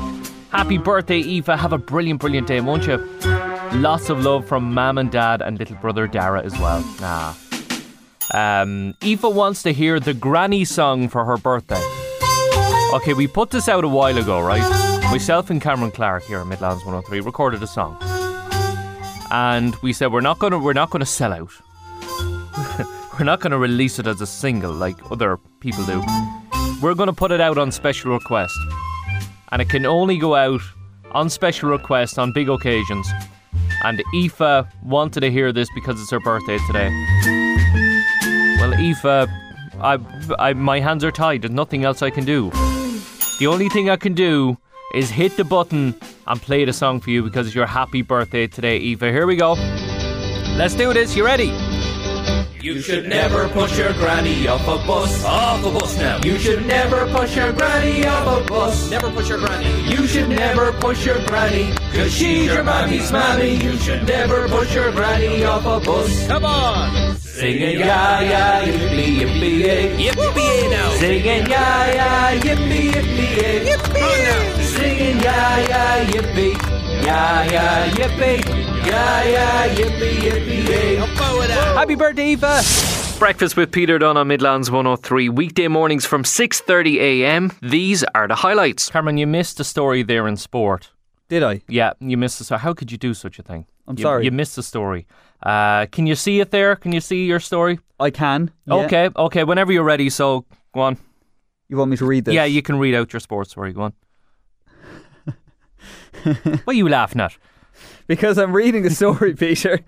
Happy 0.51 0.77
birthday, 0.77 1.21
Aoife. 1.21 1.59
Have 1.59 1.73
a 1.73 1.77
brilliant, 1.77 2.19
brilliant 2.19 2.47
day, 2.47 2.59
won't 2.59 2.87
you? 2.87 2.97
Lots 3.73 4.09
of 4.09 4.23
love 4.23 4.45
from 4.47 4.73
Mam 4.73 4.97
and 4.97 5.09
Dad 5.09 5.41
and 5.41 5.57
little 5.57 5.77
brother 5.77 6.05
Dara 6.05 6.43
as 6.43 6.51
well. 6.59 6.83
Ah. 6.99 7.37
Um, 8.33 8.93
Aoife 9.01 9.23
wants 9.23 9.63
to 9.63 9.73
hear 9.73 9.99
the 9.99 10.13
granny 10.13 10.65
song 10.65 11.07
for 11.07 11.25
her 11.25 11.37
birthday. 11.37 11.81
Okay, 12.93 13.13
we 13.13 13.27
put 13.27 13.49
this 13.49 13.69
out 13.69 13.83
a 13.83 13.87
while 13.87 14.17
ago, 14.17 14.41
right? 14.41 14.61
Myself 15.09 15.49
and 15.49 15.61
Cameron 15.61 15.91
Clark 15.91 16.23
here 16.23 16.39
at 16.39 16.47
Midlands 16.47 16.83
103 16.83 17.21
recorded 17.21 17.63
a 17.63 17.67
song. 17.67 17.97
And 19.31 19.75
we 19.77 19.93
said 19.93 20.11
we're 20.11 20.21
not 20.21 20.39
gonna 20.39 20.59
we're 20.59 20.73
not 20.73 20.89
gonna 20.89 21.05
sell 21.05 21.31
out. 21.33 21.51
we're 23.17 23.25
not 23.25 23.39
gonna 23.39 23.57
release 23.57 23.99
it 23.99 24.07
as 24.07 24.19
a 24.19 24.27
single 24.27 24.73
like 24.73 24.97
other 25.11 25.37
people 25.61 25.85
do. 25.85 26.03
We're 26.81 26.95
gonna 26.95 27.13
put 27.13 27.31
it 27.31 27.39
out 27.39 27.57
on 27.57 27.71
special 27.71 28.11
request. 28.11 28.57
And 29.53 29.61
it 29.61 29.69
can 29.69 29.85
only 29.85 30.17
go 30.17 30.35
out 30.35 30.61
on 31.11 31.29
special 31.29 31.69
request 31.69 32.19
on 32.19 32.33
big 32.33 32.49
occasions. 32.49 33.07
And 33.83 34.01
Aoife 34.13 34.67
wanted 34.83 35.21
to 35.21 35.31
hear 35.31 35.51
this 35.51 35.69
because 35.73 36.01
it's 36.01 36.11
her 36.11 36.19
birthday 36.19 36.57
today. 36.67 36.89
Well, 38.59 38.73
Aoife, 38.73 39.05
I, 39.79 39.97
I, 40.37 40.53
my 40.53 40.79
hands 40.79 41.03
are 41.03 41.11
tied. 41.11 41.41
There's 41.41 41.51
nothing 41.51 41.83
else 41.83 42.01
I 42.01 42.09
can 42.09 42.25
do. 42.25 42.51
The 43.39 43.47
only 43.47 43.69
thing 43.69 43.89
I 43.89 43.95
can 43.95 44.13
do 44.13 44.57
is 44.93 45.09
hit 45.09 45.35
the 45.37 45.43
button 45.43 45.95
and 46.27 46.41
play 46.41 46.65
the 46.65 46.73
song 46.73 46.99
for 46.99 47.09
you 47.09 47.23
because 47.23 47.47
it's 47.47 47.55
your 47.55 47.65
happy 47.65 48.01
birthday 48.01 48.47
today, 48.47 48.77
Aoife. 48.77 49.01
Here 49.01 49.25
we 49.25 49.35
go. 49.35 49.53
Let's 50.57 50.75
do 50.75 50.93
this. 50.93 51.15
You 51.15 51.25
ready? 51.25 51.70
You 52.61 52.79
should 52.79 53.09
never 53.09 53.49
push 53.49 53.75
your 53.75 53.91
granny 53.93 54.47
off 54.47 54.61
a 54.67 54.77
bus. 54.85 55.25
Off 55.25 55.65
a 55.65 55.71
bus 55.71 55.97
now. 55.97 56.19
You 56.23 56.37
should 56.37 56.63
never 56.67 57.07
push 57.07 57.35
your 57.35 57.51
granny 57.53 58.05
off 58.05 58.43
a 58.43 58.45
bus. 58.45 58.91
Never 58.91 59.09
push 59.09 59.29
your 59.29 59.39
granny. 59.39 59.89
You 59.89 60.05
should 60.05 60.29
never 60.29 60.71
push 60.73 61.03
your 61.03 61.25
granny. 61.25 61.73
Cause 61.91 62.13
she's 62.13 62.45
your 62.45 62.63
mammy's 62.63 63.11
mammy. 63.11 63.55
You 63.55 63.77
should 63.77 64.05
never 64.07 64.47
push 64.47 64.75
your 64.75 64.91
granny 64.91 65.43
off 65.43 65.65
a 65.65 65.83
bus. 65.83 66.27
Come 66.27 66.45
on. 66.45 67.15
Singing 67.17 67.79
ya 67.79 68.19
ya 68.19 68.61
yippee 68.61 69.17
yippee 69.21 69.59
yay. 69.65 69.97
Yippee 69.97 70.69
now. 70.69 70.89
Singing 71.01 71.49
ya 71.49 71.85
ya 71.97 72.09
yippee 72.45 72.91
yippee 72.93 73.37
yay. 73.41 73.73
Yippee 73.73 74.17
now. 74.27 74.63
Singing 74.75 75.19
ya 75.19 75.57
ya 75.71 75.83
yippee. 76.13 76.53
Ya 77.05 77.41
ya 77.41 77.65
yippee. 77.97 78.45
Ya 78.85 79.05
ya 79.33 79.47
yippee 79.73 80.13
yippee 80.29 80.69
yay. 80.69 81.10
Happy 81.49 81.95
birthday, 81.95 82.35
Aoife! 82.35 83.17
Breakfast 83.17 83.57
with 83.57 83.71
Peter 83.71 83.97
Dunne 83.97 84.15
on 84.15 84.27
Midlands 84.27 84.69
103, 84.69 85.29
weekday 85.29 85.67
mornings 85.67 86.05
from 86.05 86.23
6:30 86.23 86.97
a.m. 86.99 87.51
These 87.63 88.03
are 88.13 88.27
the 88.27 88.35
highlights. 88.35 88.89
Cameron, 88.89 89.17
you 89.17 89.25
missed 89.25 89.59
a 89.59 89.63
story 89.63 90.03
there 90.03 90.27
in 90.27 90.37
sport. 90.37 90.91
Did 91.29 91.41
I? 91.41 91.61
Yeah, 91.67 91.93
you 91.99 92.15
missed 92.15 92.37
the 92.37 92.43
story. 92.45 92.59
How 92.59 92.73
could 92.73 92.91
you 92.91 92.97
do 92.99 93.15
such 93.15 93.39
a 93.39 93.43
thing? 93.43 93.65
I'm 93.87 93.97
You- 93.97 94.03
sorry. 94.03 94.25
You 94.25 94.31
missed 94.31 94.55
the 94.55 94.61
story. 94.63 95.07
Uh, 95.41 95.87
can 95.87 96.05
you 96.05 96.13
see 96.13 96.39
it 96.41 96.51
there? 96.51 96.75
Can 96.75 96.91
you 96.91 97.01
see 97.01 97.25
your 97.25 97.39
story? 97.39 97.79
I 97.99 98.11
can. 98.11 98.51
yeah. 98.67 98.75
Okay, 98.75 99.09
okay. 99.15 99.43
Whenever 99.43 99.71
you're 99.71 99.83
ready, 99.83 100.11
so 100.11 100.45
go 100.75 100.81
on. 100.81 100.97
You 101.69 101.77
want 101.77 101.89
me 101.89 101.97
to 101.97 102.05
read 102.05 102.25
this? 102.25 102.35
Yeah, 102.35 102.45
you 102.45 102.61
can 102.61 102.77
read 102.77 102.93
out 102.93 103.13
your 103.13 103.19
sports 103.19 103.49
story. 103.51 103.73
Go 103.73 103.81
on. 103.81 103.93
what 106.65 106.67
are 106.67 106.73
you 106.73 106.87
laughing 106.87 107.19
at? 107.21 107.35
Because 108.05 108.37
I'm 108.37 108.53
reading 108.55 108.83
the 108.83 108.91
story, 108.91 109.33
Peter. 109.45 109.79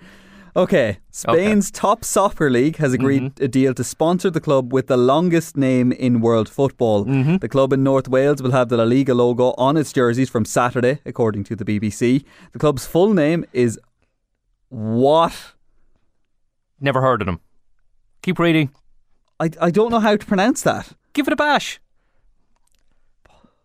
Okay, 0.55 0.99
Spain's 1.09 1.71
top 1.71 2.05
soccer 2.05 2.47
league 2.49 2.75
has 2.77 2.93
agreed 2.93 3.23
Mm-hmm. 3.23 3.43
a 3.43 3.47
deal 3.47 3.73
to 3.73 3.83
sponsor 3.83 4.29
the 4.29 4.39
club 4.39 4.71
with 4.71 4.85
the 4.85 4.97
longest 4.97 5.57
name 5.57 5.91
in 5.91 6.21
world 6.21 6.47
football. 6.47 7.05
Mm-hmm. 7.05 7.37
The 7.37 7.49
club 7.49 7.73
in 7.73 7.83
North 7.83 8.07
Wales 8.07 8.39
will 8.41 8.51
have 8.51 8.69
the 8.69 8.77
La 8.77 8.83
Liga 8.83 9.15
logo 9.15 9.55
on 9.57 9.77
its 9.77 9.91
jerseys 9.91 10.29
from 10.29 10.45
Saturday, 10.45 10.99
according 11.05 11.43
to 11.45 11.55
the 11.55 11.65
BBC. 11.65 12.23
The 12.51 12.59
club's 12.59 12.85
full 12.85 13.13
name 13.13 13.45
is 13.51 13.79
what? 14.69 15.33
Never 16.79 17.01
heard 17.01 17.21
of 17.23 17.25
them. 17.25 17.39
Keep 18.21 18.37
reading. 18.37 18.69
I, 19.39 19.49
I 19.59 19.71
don't 19.71 19.89
know 19.89 19.99
how 20.01 20.15
to 20.15 20.25
pronounce 20.25 20.61
that. 20.61 20.89
Give 21.13 21.25
it 21.27 21.33
a 21.33 21.35
bash. 21.35 21.79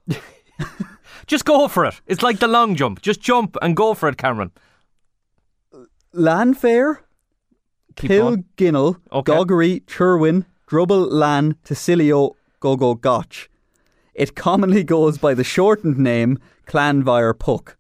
Just 1.26 1.44
go 1.44 1.68
for 1.68 1.84
it. 1.84 2.00
It's 2.06 2.22
like 2.22 2.38
the 2.38 2.48
long 2.48 2.74
jump. 2.76 3.02
Just 3.02 3.20
jump 3.20 3.56
and 3.60 3.76
go 3.76 3.92
for 3.92 4.08
it, 4.08 4.16
Cameron. 4.16 4.50
Lanfair, 6.14 6.98
Keep. 7.96 8.10
Pilginnell, 8.10 8.96
Okay. 9.12 9.32
Goggery, 9.32 9.84
Churwin, 9.86 10.44
Drubble, 10.68 11.10
Lan, 11.10 11.54
Tacilio, 11.64 12.34
Gogo, 12.60 12.94
Gotch. 12.94 13.48
It 14.14 14.34
commonly 14.34 14.82
goes 14.84 15.18
by 15.18 15.34
the 15.34 15.44
shortened 15.44 15.98
name 15.98 16.38
Clanvire 16.66 17.38
Puck. 17.38 17.76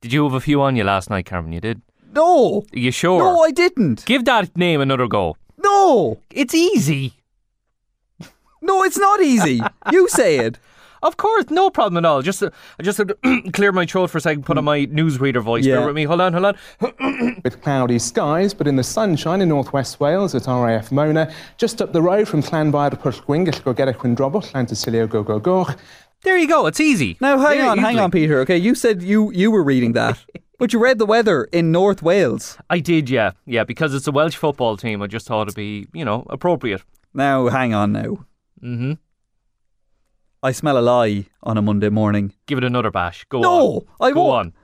Did 0.00 0.12
you 0.12 0.24
have 0.24 0.34
a 0.34 0.40
few 0.40 0.60
on 0.62 0.76
you 0.76 0.84
last 0.84 1.10
night, 1.10 1.26
Cameron? 1.26 1.52
You 1.52 1.60
did. 1.60 1.82
No. 2.14 2.64
Are 2.72 2.78
you 2.78 2.90
sure? 2.90 3.18
No, 3.22 3.42
I 3.42 3.50
didn't. 3.50 4.04
Give 4.06 4.24
that 4.24 4.56
name 4.56 4.80
another 4.80 5.06
go. 5.06 5.36
No. 5.58 6.20
It's 6.30 6.54
easy. 6.54 7.14
No, 8.62 8.82
it's 8.84 8.98
not 8.98 9.20
easy. 9.22 9.60
you 9.90 10.08
say 10.08 10.38
it. 10.38 10.58
Of 11.02 11.16
course, 11.16 11.46
no 11.50 11.70
problem 11.70 12.04
at 12.04 12.08
all. 12.08 12.20
Just, 12.22 12.42
uh, 12.42 12.50
I 12.78 12.82
just 12.82 12.98
had 12.98 13.08
to 13.22 13.42
clear 13.52 13.72
my 13.72 13.86
throat 13.86 14.10
for 14.10 14.18
a 14.18 14.20
second. 14.20 14.44
Put 14.44 14.58
on 14.58 14.64
my 14.64 14.80
newsreader 14.86 15.42
voice. 15.42 15.64
Yeah. 15.64 15.76
Bear 15.76 15.86
with 15.86 15.96
me. 15.96 16.04
Hold 16.04 16.20
on, 16.20 16.32
hold 16.32 16.44
on. 16.44 17.36
with 17.44 17.60
cloudy 17.62 17.98
skies, 17.98 18.52
but 18.54 18.66
in 18.66 18.76
the 18.76 18.82
sunshine 18.84 19.40
in 19.40 19.48
northwest 19.48 19.98
Wales 20.00 20.34
at 20.34 20.46
RAF 20.46 20.92
Mona, 20.92 21.32
just 21.56 21.80
up 21.80 21.92
the 21.92 22.02
road 22.02 22.28
from 22.28 22.42
Clanbard 22.42 22.92
to 22.92 22.96
Pushgwingit, 22.98 23.64
go 23.64 23.72
get 23.72 23.88
a 23.88 23.92
Quindrobble, 23.92 24.42
Llantysilio, 24.42 25.08
go 25.08 25.22
go 25.22 25.38
go. 25.38 25.66
There 26.22 26.36
you 26.36 26.46
go. 26.46 26.66
It's 26.66 26.80
easy. 26.80 27.16
Now, 27.20 27.38
hang 27.38 27.58
There, 27.58 27.70
on, 27.70 27.78
hang 27.78 27.98
on, 27.98 28.10
Peter. 28.10 28.40
Okay, 28.40 28.58
you 28.58 28.74
said 28.74 29.02
you 29.02 29.30
you 29.32 29.50
were 29.50 29.62
reading 29.62 29.92
that, 29.94 30.18
but 30.58 30.72
you 30.74 30.78
read 30.78 30.98
the 30.98 31.06
weather 31.06 31.44
in 31.44 31.72
North 31.72 32.02
Wales. 32.02 32.58
I 32.68 32.78
did, 32.80 33.08
yeah, 33.08 33.30
yeah. 33.46 33.64
Because 33.64 33.94
it's 33.94 34.06
a 34.06 34.12
Welsh 34.12 34.36
football 34.36 34.76
team, 34.76 35.00
I 35.00 35.06
just 35.06 35.26
thought 35.26 35.48
it'd 35.48 35.54
be, 35.56 35.86
you 35.94 36.04
know, 36.04 36.26
appropriate. 36.28 36.82
Now, 37.14 37.48
hang 37.48 37.72
on. 37.72 37.92
Now, 37.92 38.26
Mm-hmm. 38.62 38.92
I 40.42 40.52
smell 40.52 40.78
a 40.78 40.80
lie 40.80 41.26
on 41.42 41.58
a 41.58 41.62
Monday 41.62 41.90
morning. 41.90 42.32
Give 42.46 42.58
it 42.58 42.64
another 42.64 42.90
bash. 42.90 43.24
Go 43.28 43.40
No, 43.40 43.66
on. 43.66 43.80
I 44.00 44.10
Go 44.12 44.24
won't. 44.24 44.54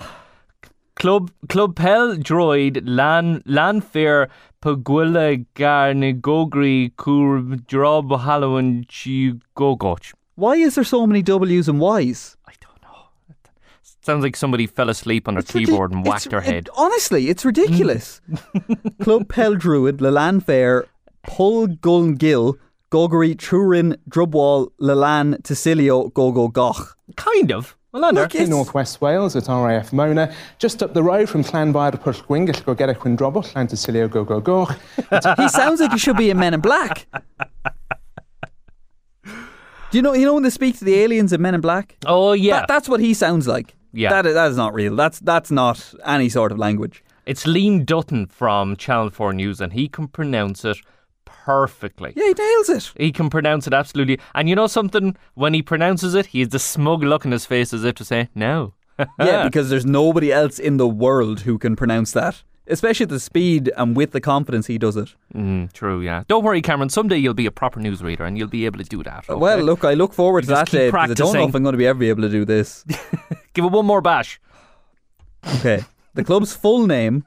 on. 0.00 0.06
Club 0.96 1.30
Club 1.48 1.76
Pel 1.76 2.16
Droid 2.16 2.82
Lan 2.84 3.42
Lanfair 3.46 4.28
Paguilla 4.62 5.44
Garnigogri 5.54 6.94
Kur 6.96 7.40
Drob 7.66 8.10
Halloween 8.20 8.84
Chigogoch. 8.88 10.12
Why 10.36 10.56
is 10.56 10.74
there 10.74 10.84
so 10.84 11.06
many 11.06 11.22
W's 11.22 11.68
and 11.68 11.80
Y's? 11.80 12.36
I 12.46 12.52
don't 12.60 12.82
know. 12.82 13.34
Sounds 14.02 14.22
like 14.22 14.36
somebody 14.36 14.66
fell 14.66 14.90
asleep 14.90 15.26
on 15.28 15.34
their 15.34 15.40
It's 15.40 15.52
ridic- 15.52 15.66
keyboard 15.66 15.92
and 15.92 16.04
whacked 16.06 16.28
their 16.30 16.40
it- 16.40 16.44
head. 16.44 16.68
honestly, 16.76 17.28
it's 17.28 17.44
ridiculous. 17.44 18.20
Club 19.02 19.28
Pel 19.28 19.54
Druid, 19.54 19.98
Lelan 19.98 20.40
Fair, 20.42 20.84
Pull 21.22 21.68
Guln 21.68 22.14
Gill, 22.14 22.58
Gogari, 22.94 23.34
Trurin, 23.36 23.96
Drubwall, 24.08 24.68
Lelan, 24.78 25.42
Tacilio, 25.42 26.14
Gogo 26.14 26.46
Goch. 26.46 26.94
Kind 27.16 27.50
of. 27.50 27.76
Well, 27.90 28.04
on 28.04 28.14
there. 28.14 28.22
Look, 28.24 28.36
In 28.36 28.42
it's, 28.42 28.50
northwest 28.50 29.00
Wales 29.00 29.34
at 29.34 29.48
RAF 29.48 29.92
Mona, 29.92 30.32
just 30.60 30.80
up 30.80 30.94
the 30.94 31.02
road 31.02 31.28
from 31.28 31.42
Clanbard 31.42 31.92
to 31.94 31.98
Pushgwingit, 31.98 32.64
go 32.64 32.72
get 32.72 32.88
a 32.88 32.94
Quindrobble, 32.94 33.42
Llantysilio, 33.42 34.08
go 34.08 34.22
go 34.22 34.38
go. 34.40 34.66
he 35.36 35.48
sounds 35.48 35.80
like 35.80 35.90
he 35.90 35.98
should 35.98 36.16
be 36.16 36.30
in 36.30 36.38
Men 36.38 36.54
in 36.54 36.60
Black. 36.60 37.06
Do 39.24 39.98
you 39.98 40.02
know? 40.02 40.12
You 40.12 40.26
know 40.26 40.34
when 40.34 40.44
they 40.44 40.50
speak 40.50 40.78
to 40.78 40.84
the 40.84 40.94
aliens 40.94 41.32
in 41.32 41.42
Men 41.42 41.54
in 41.56 41.60
Black? 41.60 41.96
Oh 42.06 42.32
yeah, 42.32 42.60
That, 42.60 42.68
that's 42.68 42.88
what 42.88 43.00
he 43.00 43.12
sounds 43.12 43.48
like. 43.48 43.74
Yeah. 43.92 44.10
that 44.10 44.26
is, 44.26 44.34
that 44.34 44.50
is 44.50 44.56
not 44.56 44.72
real. 44.72 44.94
That's 44.96 45.18
that's 45.18 45.50
not 45.50 45.92
any 46.04 46.28
sort 46.28 46.52
of 46.52 46.58
language. 46.58 47.02
it's 47.26 47.44
Liam 47.44 47.84
Dutton 47.86 48.26
from 48.26 48.76
Channel 48.76 49.10
Four 49.10 49.32
News, 49.32 49.60
and 49.60 49.72
he 49.72 49.88
can 49.88 50.06
pronounce 50.08 50.64
it 50.64 50.78
perfectly. 51.44 52.12
Yeah, 52.16 52.28
he 52.28 52.34
nails 52.34 52.68
it. 52.70 52.92
He 52.96 53.12
can 53.12 53.28
pronounce 53.30 53.66
it 53.66 53.74
absolutely. 53.74 54.18
And 54.34 54.48
you 54.48 54.54
know 54.54 54.66
something? 54.66 55.16
When 55.34 55.52
he 55.54 55.62
pronounces 55.62 56.14
it, 56.14 56.26
he 56.26 56.40
has 56.40 56.48
the 56.48 56.58
smug 56.58 57.02
look 57.02 57.24
in 57.24 57.32
his 57.32 57.44
face 57.46 57.72
as 57.74 57.84
if 57.84 57.94
to 57.96 58.04
say, 58.04 58.28
no. 58.34 58.74
Yeah, 59.18 59.44
because 59.44 59.70
there's 59.70 59.84
nobody 59.84 60.32
else 60.32 60.58
in 60.58 60.76
the 60.76 60.86
world 60.88 61.40
who 61.40 61.58
can 61.58 61.74
pronounce 61.74 62.12
that, 62.12 62.42
especially 62.68 63.04
at 63.04 63.10
the 63.10 63.18
speed 63.20 63.70
and 63.76 63.96
with 63.96 64.12
the 64.12 64.20
confidence 64.20 64.68
he 64.68 64.78
does 64.78 64.96
it. 64.96 65.14
Mm, 65.34 65.72
true, 65.72 66.00
yeah. 66.00 66.22
Don't 66.28 66.44
worry, 66.44 66.62
Cameron. 66.62 66.88
Someday 66.88 67.16
you'll 67.18 67.34
be 67.34 67.46
a 67.46 67.50
proper 67.50 67.80
newsreader 67.80 68.20
and 68.20 68.38
you'll 68.38 68.46
be 68.48 68.66
able 68.66 68.78
to 68.78 68.84
do 68.84 69.02
that. 69.02 69.28
okay? 69.28 69.34
Well, 69.38 69.58
look, 69.58 69.84
I 69.84 69.94
look 69.94 70.12
forward 70.14 70.42
to 70.42 70.50
that 70.50 70.70
day 70.70 70.90
because 70.90 71.10
I 71.10 71.14
don't 71.14 71.34
know 71.34 71.48
if 71.48 71.54
I'm 71.54 71.62
going 71.64 71.72
to 71.72 71.78
be 71.78 71.86
ever 71.88 71.98
be 71.98 72.08
able 72.08 72.22
to 72.22 72.28
do 72.30 72.44
this. 72.44 72.84
give 73.52 73.64
it 73.64 73.72
one 73.72 73.84
more 73.84 74.00
bash. 74.00 74.40
Okay, 75.56 75.84
the 76.14 76.24
club's 76.24 76.54
full 76.54 76.86
name. 76.86 77.24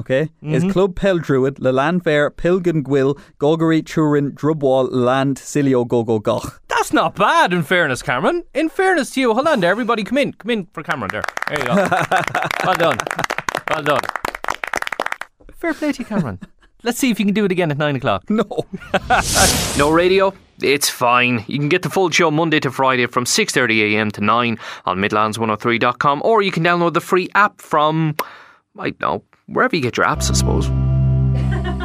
Okay, 0.00 0.22
is 0.42 0.62
Mm-hmm. 0.64 0.70
Club 0.70 0.96
Pel 0.96 1.18
Druid, 1.18 1.56
Lelan 1.60 2.00
Fair, 2.02 2.30
Pilgin 2.30 2.82
Gwill, 2.82 3.18
Gogari, 3.38 3.84
Turin, 3.84 4.32
Drubwall, 4.32 4.88
Land, 4.90 5.36
Cilio, 5.36 5.86
Gogo, 5.86 6.18
Goch. 6.18 6.60
That's 6.68 6.92
not 6.92 7.14
bad, 7.14 7.52
in 7.52 7.62
fairness, 7.62 8.02
Cameron. 8.02 8.42
In 8.54 8.68
fairness 8.68 9.10
to 9.12 9.20
you, 9.20 9.34
hold 9.34 9.46
on 9.46 9.60
there, 9.60 9.70
everybody. 9.70 10.02
Come 10.04 10.18
in, 10.18 10.32
come 10.32 10.50
in 10.50 10.66
for 10.72 10.82
Cameron. 10.82 11.10
There, 11.12 11.22
there 11.48 11.58
you 11.60 11.64
go. 11.66 11.74
well 12.64 12.74
done, 12.74 12.98
well 13.70 13.82
done. 13.82 14.00
Fair 15.54 15.74
play 15.74 15.92
to 15.92 15.98
you, 15.98 16.04
Cameron. 16.06 16.38
Let's 16.82 16.98
see 16.98 17.10
if 17.10 17.18
you 17.20 17.26
can 17.26 17.34
do 17.34 17.44
it 17.44 17.52
again 17.52 17.70
at 17.70 17.76
nine 17.76 17.96
o'clock. 17.96 18.28
No. 18.30 18.44
No 19.76 19.90
radio? 19.90 20.32
It's 20.62 20.88
fine. 20.90 21.44
You 21.46 21.58
can 21.58 21.68
get 21.68 21.82
the 21.82 21.90
full 21.90 22.10
show 22.10 22.30
Monday 22.30 22.60
to 22.60 22.70
Friday 22.70 23.06
from 23.06 23.24
6.30am 23.24 24.12
to 24.12 24.20
9 24.20 24.58
on 24.84 24.98
midlands103.com 24.98 26.20
or 26.24 26.42
you 26.42 26.50
can 26.50 26.62
download 26.64 26.92
the 26.94 27.00
free 27.00 27.28
app 27.34 27.60
from, 27.60 28.14
I 28.78 28.90
don't 28.90 29.00
know, 29.00 29.24
wherever 29.50 29.74
you 29.76 29.82
get 29.82 29.96
your 29.96 30.06
apps, 30.06 30.30
I 30.30 30.34
suppose. 30.34 30.68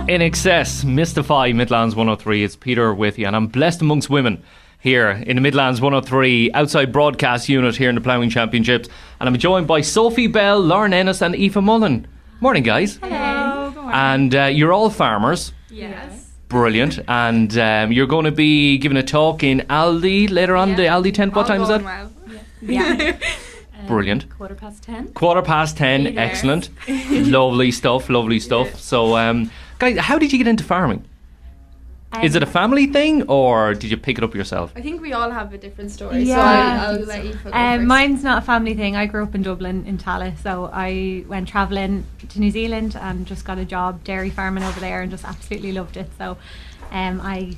INXS, 0.07 0.85
Mystify 0.85 1.51
Midlands 1.51 1.95
103. 1.95 2.43
It's 2.43 2.55
Peter 2.55 2.93
with 2.93 3.17
you 3.17 3.25
and 3.27 3.35
I'm 3.35 3.47
blessed 3.47 3.81
amongst 3.81 4.09
women 4.09 4.43
here 4.79 5.09
in 5.09 5.35
the 5.35 5.41
Midlands 5.41 5.81
103 5.81 6.51
outside 6.53 6.91
broadcast 6.91 7.49
unit 7.49 7.75
here 7.75 7.89
in 7.89 7.95
the 7.95 8.01
Ploughing 8.01 8.29
Championships 8.29 8.87
and 9.19 9.27
I'm 9.27 9.37
joined 9.37 9.65
by 9.67 9.81
Sophie 9.81 10.27
Bell, 10.27 10.59
Lauren 10.59 10.93
Ennis 10.93 11.21
and 11.21 11.33
Aoife 11.35 11.55
Mullen. 11.55 12.07
Morning 12.39 12.63
guys. 12.63 12.97
Hello. 12.97 13.71
Good 13.71 13.75
morning. 13.81 13.93
And 13.95 14.35
uh, 14.35 14.43
you're 14.45 14.73
all 14.73 14.89
farmers. 14.89 15.53
yes. 15.69 16.21
Brilliant. 16.47 16.99
And 17.07 17.57
um, 17.57 17.91
you're 17.91 18.05
going 18.05 18.25
to 18.25 18.31
be 18.31 18.77
giving 18.77 18.97
a 18.97 19.03
talk 19.03 19.43
in 19.43 19.61
Aldi 19.61 20.29
later 20.29 20.55
on, 20.55 20.69
Yeah. 20.69 20.75
the 20.75 20.83
Aldi 20.83 21.13
tent. 21.15 21.33
What 21.35 21.41
All 21.41 21.47
time 21.47 21.61
is 21.63 21.67
that? 21.69 21.83
Well. 21.83 22.11
Yeah. 22.61 23.17
Brilliant. 23.87 24.29
Quarter 24.29 24.55
past 24.55 24.83
ten. 24.83 25.07
Quarter 25.09 25.41
past 25.41 25.77
ten. 25.77 26.03
Be. 26.05 26.17
Excellent. 26.17 26.69
lovely 27.09 27.71
stuff. 27.71 28.09
Lovely 28.09 28.39
stuff. 28.39 28.79
So, 28.79 29.17
um, 29.17 29.51
guys, 29.79 29.97
how 29.97 30.17
did 30.17 30.31
you 30.31 30.37
get 30.37 30.47
into 30.47 30.63
farming? 30.63 31.05
Is 32.23 32.35
it 32.35 32.43
a 32.43 32.45
family 32.45 32.87
thing 32.87 33.23
or 33.23 33.73
did 33.73 33.91
you 33.91 33.97
pick 33.97 34.17
it 34.17 34.23
up 34.23 34.33
yourself? 34.33 34.71
I 34.75 34.81
think 34.81 35.01
we 35.01 35.11
all 35.13 35.31
have 35.31 35.53
a 35.53 35.57
different 35.57 35.91
story. 35.91 36.23
Yeah. 36.23 36.35
So 36.35 36.41
I'll, 36.41 36.95
I'll 36.99 37.05
let 37.05 37.25
you 37.25 37.33
go 37.43 37.51
Um, 37.51 37.87
mine's 37.87 38.23
not 38.23 38.41
a 38.41 38.45
family 38.45 38.73
thing. 38.73 38.95
I 38.95 39.05
grew 39.05 39.23
up 39.23 39.35
in 39.35 39.43
Dublin, 39.43 39.85
in 39.85 39.97
Tallaght, 39.97 40.37
so 40.41 40.69
I 40.71 41.25
went 41.27 41.49
travelling 41.49 42.05
to 42.29 42.39
New 42.39 42.51
Zealand 42.51 42.95
and 42.95 43.25
just 43.25 43.43
got 43.43 43.57
a 43.57 43.65
job 43.65 44.03
dairy 44.03 44.29
farming 44.29 44.63
over 44.63 44.79
there 44.79 45.01
and 45.01 45.11
just 45.11 45.25
absolutely 45.25 45.73
loved 45.73 45.97
it. 45.97 46.09
So, 46.17 46.37
um, 46.91 47.19
I 47.21 47.55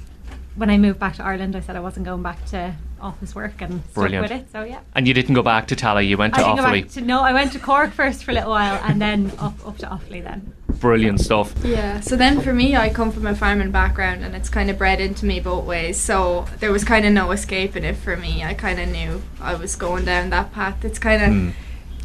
when 0.55 0.71
I 0.71 0.77
moved 0.77 0.99
back 0.99 1.15
to 1.17 1.23
Ireland, 1.23 1.55
I 1.55 1.59
said 1.59 1.75
I 1.75 1.79
wasn't 1.79 2.05
going 2.05 2.23
back 2.23 2.43
to 2.47 2.73
office 3.01 3.35
work 3.35 3.61
and 3.61 3.81
stuck 3.83 3.93
Brilliant. 3.93 4.23
with 4.23 4.31
it. 4.31 4.51
So 4.51 4.63
yeah. 4.63 4.79
And 4.95 5.07
you 5.07 5.13
didn't 5.13 5.35
go 5.35 5.43
back 5.43 5.67
to 5.67 5.75
Tallaght, 5.75 6.07
you 6.07 6.17
went 6.17 6.33
to 6.35 6.41
I 6.41 6.43
Offaly. 6.57 6.91
to 6.93 7.01
no. 7.01 7.21
I 7.21 7.33
went 7.33 7.51
to 7.53 7.59
Cork 7.59 7.91
first 7.91 8.23
for 8.23 8.31
a 8.31 8.33
little 8.33 8.51
while 8.51 8.79
and 8.83 9.01
then 9.01 9.31
up 9.39 9.53
up 9.67 9.77
to 9.79 9.87
Offaly 9.87 10.23
then. 10.23 10.53
Brilliant 10.79 11.19
stuff. 11.21 11.53
Yeah, 11.63 12.01
so 12.01 12.15
then 12.15 12.39
for 12.41 12.53
me, 12.53 12.75
I 12.75 12.89
come 12.89 13.11
from 13.11 13.25
a 13.25 13.35
farming 13.35 13.71
background 13.71 14.23
and 14.23 14.35
it's 14.35 14.47
kind 14.49 14.69
of 14.69 14.77
bred 14.77 14.99
into 15.01 15.25
me 15.25 15.39
both 15.39 15.65
ways. 15.65 15.97
So 15.97 16.45
there 16.59 16.71
was 16.71 16.83
kind 16.83 17.03
of 17.05 17.13
no 17.13 17.31
escaping 17.31 17.83
it 17.83 17.95
for 17.95 18.15
me. 18.15 18.43
I 18.43 18.53
kind 18.53 18.79
of 18.79 18.89
knew 18.89 19.23
I 19.41 19.55
was 19.55 19.75
going 19.75 20.05
down 20.05 20.29
that 20.31 20.53
path. 20.53 20.85
It's 20.85 20.99
kind 20.99 21.23
of. 21.23 21.29
Hmm. 21.29 21.49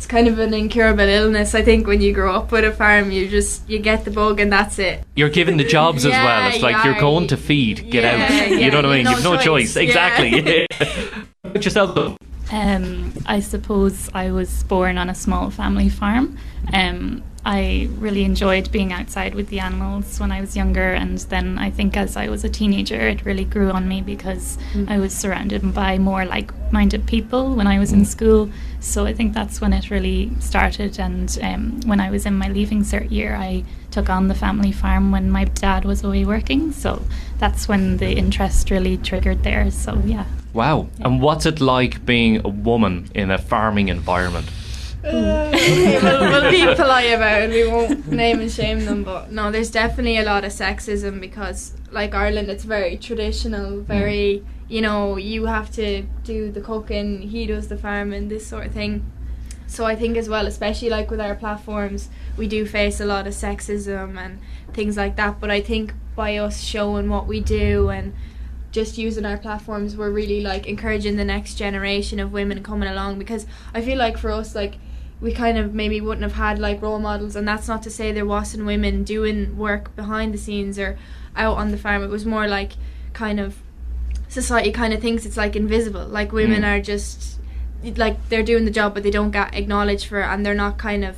It's 0.03 0.09
kind 0.09 0.27
of 0.27 0.41
an 0.41 0.53
incurable 0.53 1.05
illness. 1.09 1.55
I 1.55 1.63
think 1.63 1.87
when 1.87 2.01
you 2.01 2.13
grow 2.13 2.35
up 2.35 2.51
with 2.51 2.65
a 2.65 2.73
farm, 2.73 3.13
you 3.13 3.29
just 3.29 3.71
you 3.71 3.79
get 3.79 4.05
the 4.05 4.11
bug 4.11 4.41
and 4.41 4.53
that's 4.53 4.81
it. 4.81 5.05
You're 5.15 5.29
given 5.31 5.59
the 5.59 5.65
jobs 5.65 6.05
as 6.05 6.11
well. 6.27 6.49
It's 6.53 6.61
like 6.61 6.85
you 6.85 6.91
you're 6.91 7.01
going 7.01 7.29
to 7.29 7.37
feed, 7.37 7.89
get 7.89 8.03
Yeah, 8.03 8.25
out. 8.25 8.31
yeah, 8.33 8.45
you 8.59 8.71
know 8.73 8.79
what 8.79 8.87
I 8.87 8.97
mean? 8.97 9.07
you've 9.07 9.23
no 9.23 9.35
You've 9.35 9.39
no 9.39 9.45
choice. 9.45 9.75
choice, 9.75 9.77
yeah. 9.77 9.83
Exactly. 9.85 10.67
Put 11.53 11.65
yourself 11.65 11.97
up. 11.97 12.17
Um, 12.51 13.13
I 13.27 13.39
suppose 13.39 14.11
I 14.13 14.33
was 14.33 14.65
born 14.65 14.99
on 14.99 15.09
a 15.09 15.15
small 15.15 15.51
family 15.51 15.89
farm. 15.89 16.37
Um, 16.73 17.23
I 17.45 17.89
really 17.99 18.25
enjoyed 18.25 18.71
being 18.71 18.93
outside 18.93 19.35
with 19.35 19.49
the 19.49 19.59
animals 19.59 20.21
when 20.21 20.31
I 20.31 20.41
was 20.41 20.57
younger, 20.57 20.93
and 20.93 21.19
then 21.19 21.59
I 21.59 21.71
think 21.71 21.97
as 21.97 22.17
I 22.17 22.29
was 22.29 22.45
a 22.45 22.49
teenager, 22.49 23.01
it 23.01 23.25
really 23.25 23.45
grew 23.45 23.71
on 23.71 23.89
me 23.89 24.01
because 24.01 24.59
I 24.87 24.99
was 24.99 25.13
surrounded 25.13 25.75
by 25.75 25.99
more 25.99 26.25
like 26.25 26.53
minded 26.73 27.07
people 27.07 27.55
when 27.55 27.67
I 27.67 27.79
was 27.81 27.93
in 27.93 28.05
school. 28.05 28.49
So 28.79 29.07
I 29.07 29.13
think 29.13 29.35
that's 29.35 29.61
when 29.61 29.73
it 29.73 29.91
really 29.91 30.31
started. 30.39 30.99
And 30.99 31.37
um, 31.43 31.81
when 31.85 32.01
I 32.01 32.11
was 32.11 32.27
in 32.27 32.35
my 32.35 32.49
leaving 32.49 32.83
cert 32.83 33.11
year, 33.11 33.35
I 33.35 33.65
took 33.91 34.09
on 34.09 34.29
the 34.29 34.35
family 34.35 34.73
farm 34.73 35.11
when 35.11 35.31
my 35.31 35.45
dad 35.45 35.85
was 35.85 36.05
away 36.05 36.25
working. 36.25 36.73
So 36.73 37.03
that's 37.39 37.69
when 37.69 37.97
the 37.97 38.13
interest 38.13 38.71
really 38.71 38.97
triggered 38.97 39.43
there. 39.43 39.71
So 39.71 40.01
yeah. 40.05 40.27
Wow. 40.53 40.89
And 41.01 41.21
what's 41.21 41.47
it 41.47 41.61
like 41.61 42.05
being 42.07 42.45
a 42.45 42.49
woman 42.49 43.11
in 43.15 43.31
a 43.31 43.39
farming 43.39 43.89
environment? 43.89 44.49
Okay, 45.05 45.99
we'll, 46.01 46.21
we'll 46.21 46.51
be 46.51 46.75
polite 46.77 47.13
about 47.13 47.43
it. 47.43 47.51
We 47.51 47.71
won't 47.71 48.07
name 48.07 48.41
and 48.41 48.51
shame 48.51 48.85
them, 48.85 49.03
but 49.03 49.33
no, 49.33 49.51
there's 49.51 49.71
definitely 49.71 50.19
a 50.19 50.23
lot 50.23 50.45
of 50.45 50.53
sexism 50.53 51.21
because, 51.21 51.73
like 51.91 52.15
Ireland, 52.15 52.49
it's 52.49 52.65
very 52.65 52.97
traditional, 52.97 53.81
very 53.81 54.43
mm. 54.45 54.47
you 54.69 54.81
know, 54.81 55.17
you 55.17 55.47
have 55.47 55.73
to 55.73 56.03
do 56.23 56.53
the 56.53 56.61
cooking, 56.61 57.23
he 57.23 57.47
does 57.47 57.69
the 57.69 57.77
farming, 57.77 58.29
this 58.29 58.47
sort 58.47 58.67
of 58.67 58.73
thing. 58.73 59.11
So 59.67 59.87
I 59.87 59.97
think 59.97 60.17
as 60.17 60.29
well, 60.29 60.47
especially 60.47 60.91
like 60.91 61.11
with 61.11 61.21
our 61.21 61.35
platforms, 61.35 62.11
we 62.37 62.47
do 62.47 62.67
face 62.67 63.01
a 63.01 63.07
lot 63.07 63.27
of 63.27 63.33
sexism 63.33 64.19
and 64.19 64.39
things 64.75 64.97
like 64.97 65.17
that. 65.17 65.41
But 65.41 65.51
I 65.51 65.63
think 65.63 65.95
by 66.15 66.37
us 66.37 66.61
showing 66.61 67.09
what 67.09 67.27
we 67.27 67.41
do 67.41 67.89
and 67.89 68.13
just 68.71 68.99
using 68.99 69.25
our 69.25 69.39
platforms, 69.39 69.97
we're 69.97 70.11
really 70.11 70.43
like 70.43 70.67
encouraging 70.67 71.17
the 71.17 71.25
next 71.25 71.55
generation 71.55 72.21
of 72.21 72.33
women 72.33 72.63
coming 72.63 72.89
along 72.89 73.19
because 73.19 73.47
I 73.75 73.81
feel 73.81 73.99
like 73.99 74.19
for 74.19 74.31
us, 74.31 74.55
like 74.55 74.77
we 75.23 75.33
kind 75.33 75.57
of 75.57 75.73
maybe 75.73 76.01
wouldn't 76.01 76.23
have 76.25 76.33
had 76.47 76.59
like 76.59 76.83
role 76.83 76.99
models 76.99 77.37
and 77.37 77.47
that's 77.47 77.69
not 77.69 77.83
to 77.85 77.91
say 77.91 78.11
there 78.13 78.27
wasn't 78.27 78.67
women 78.67 79.05
doing 79.05 79.57
work 79.57 79.95
behind 79.97 80.35
the 80.35 80.39
scenes 80.39 80.79
or 80.79 80.99
out 81.37 81.57
on 81.57 81.71
the 81.71 81.79
farm. 81.79 82.03
It 82.03 82.09
was 82.11 82.27
more 82.27 82.47
like 82.49 82.73
kind 83.13 83.39
of 83.41 83.57
society 84.29 84.73
kind 84.73 84.93
of 84.93 85.01
thinks 85.01 85.25
it's 85.25 85.37
like 85.37 85.55
invisible. 85.57 86.05
Like 86.07 86.33
women 86.33 86.63
Mm. 86.63 86.77
are 86.79 86.81
just 86.83 87.39
like 87.97 88.17
they're 88.29 88.43
doing 88.43 88.65
the 88.65 88.71
job 88.71 88.95
but 88.95 89.03
they 89.03 89.11
don't 89.11 89.31
get 89.31 89.55
acknowledged 89.55 90.07
for 90.07 90.21
it 90.21 90.27
and 90.27 90.45
they're 90.45 90.55
not 90.55 90.79
kind 90.79 91.05
of 91.05 91.17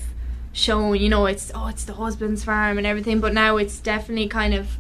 shown 0.53 0.97
you 0.97 1.09
know 1.09 1.27
it's 1.27 1.51
oh 1.55 1.67
it's 1.67 1.85
the 1.85 1.95
husband's 1.95 2.45
farm 2.45 2.79
and 2.79 2.87
everything. 2.87 3.21
But 3.21 3.33
now 3.35 3.57
it's 3.57 3.79
definitely 3.81 4.29
kind 4.29 4.55
of 4.55 4.77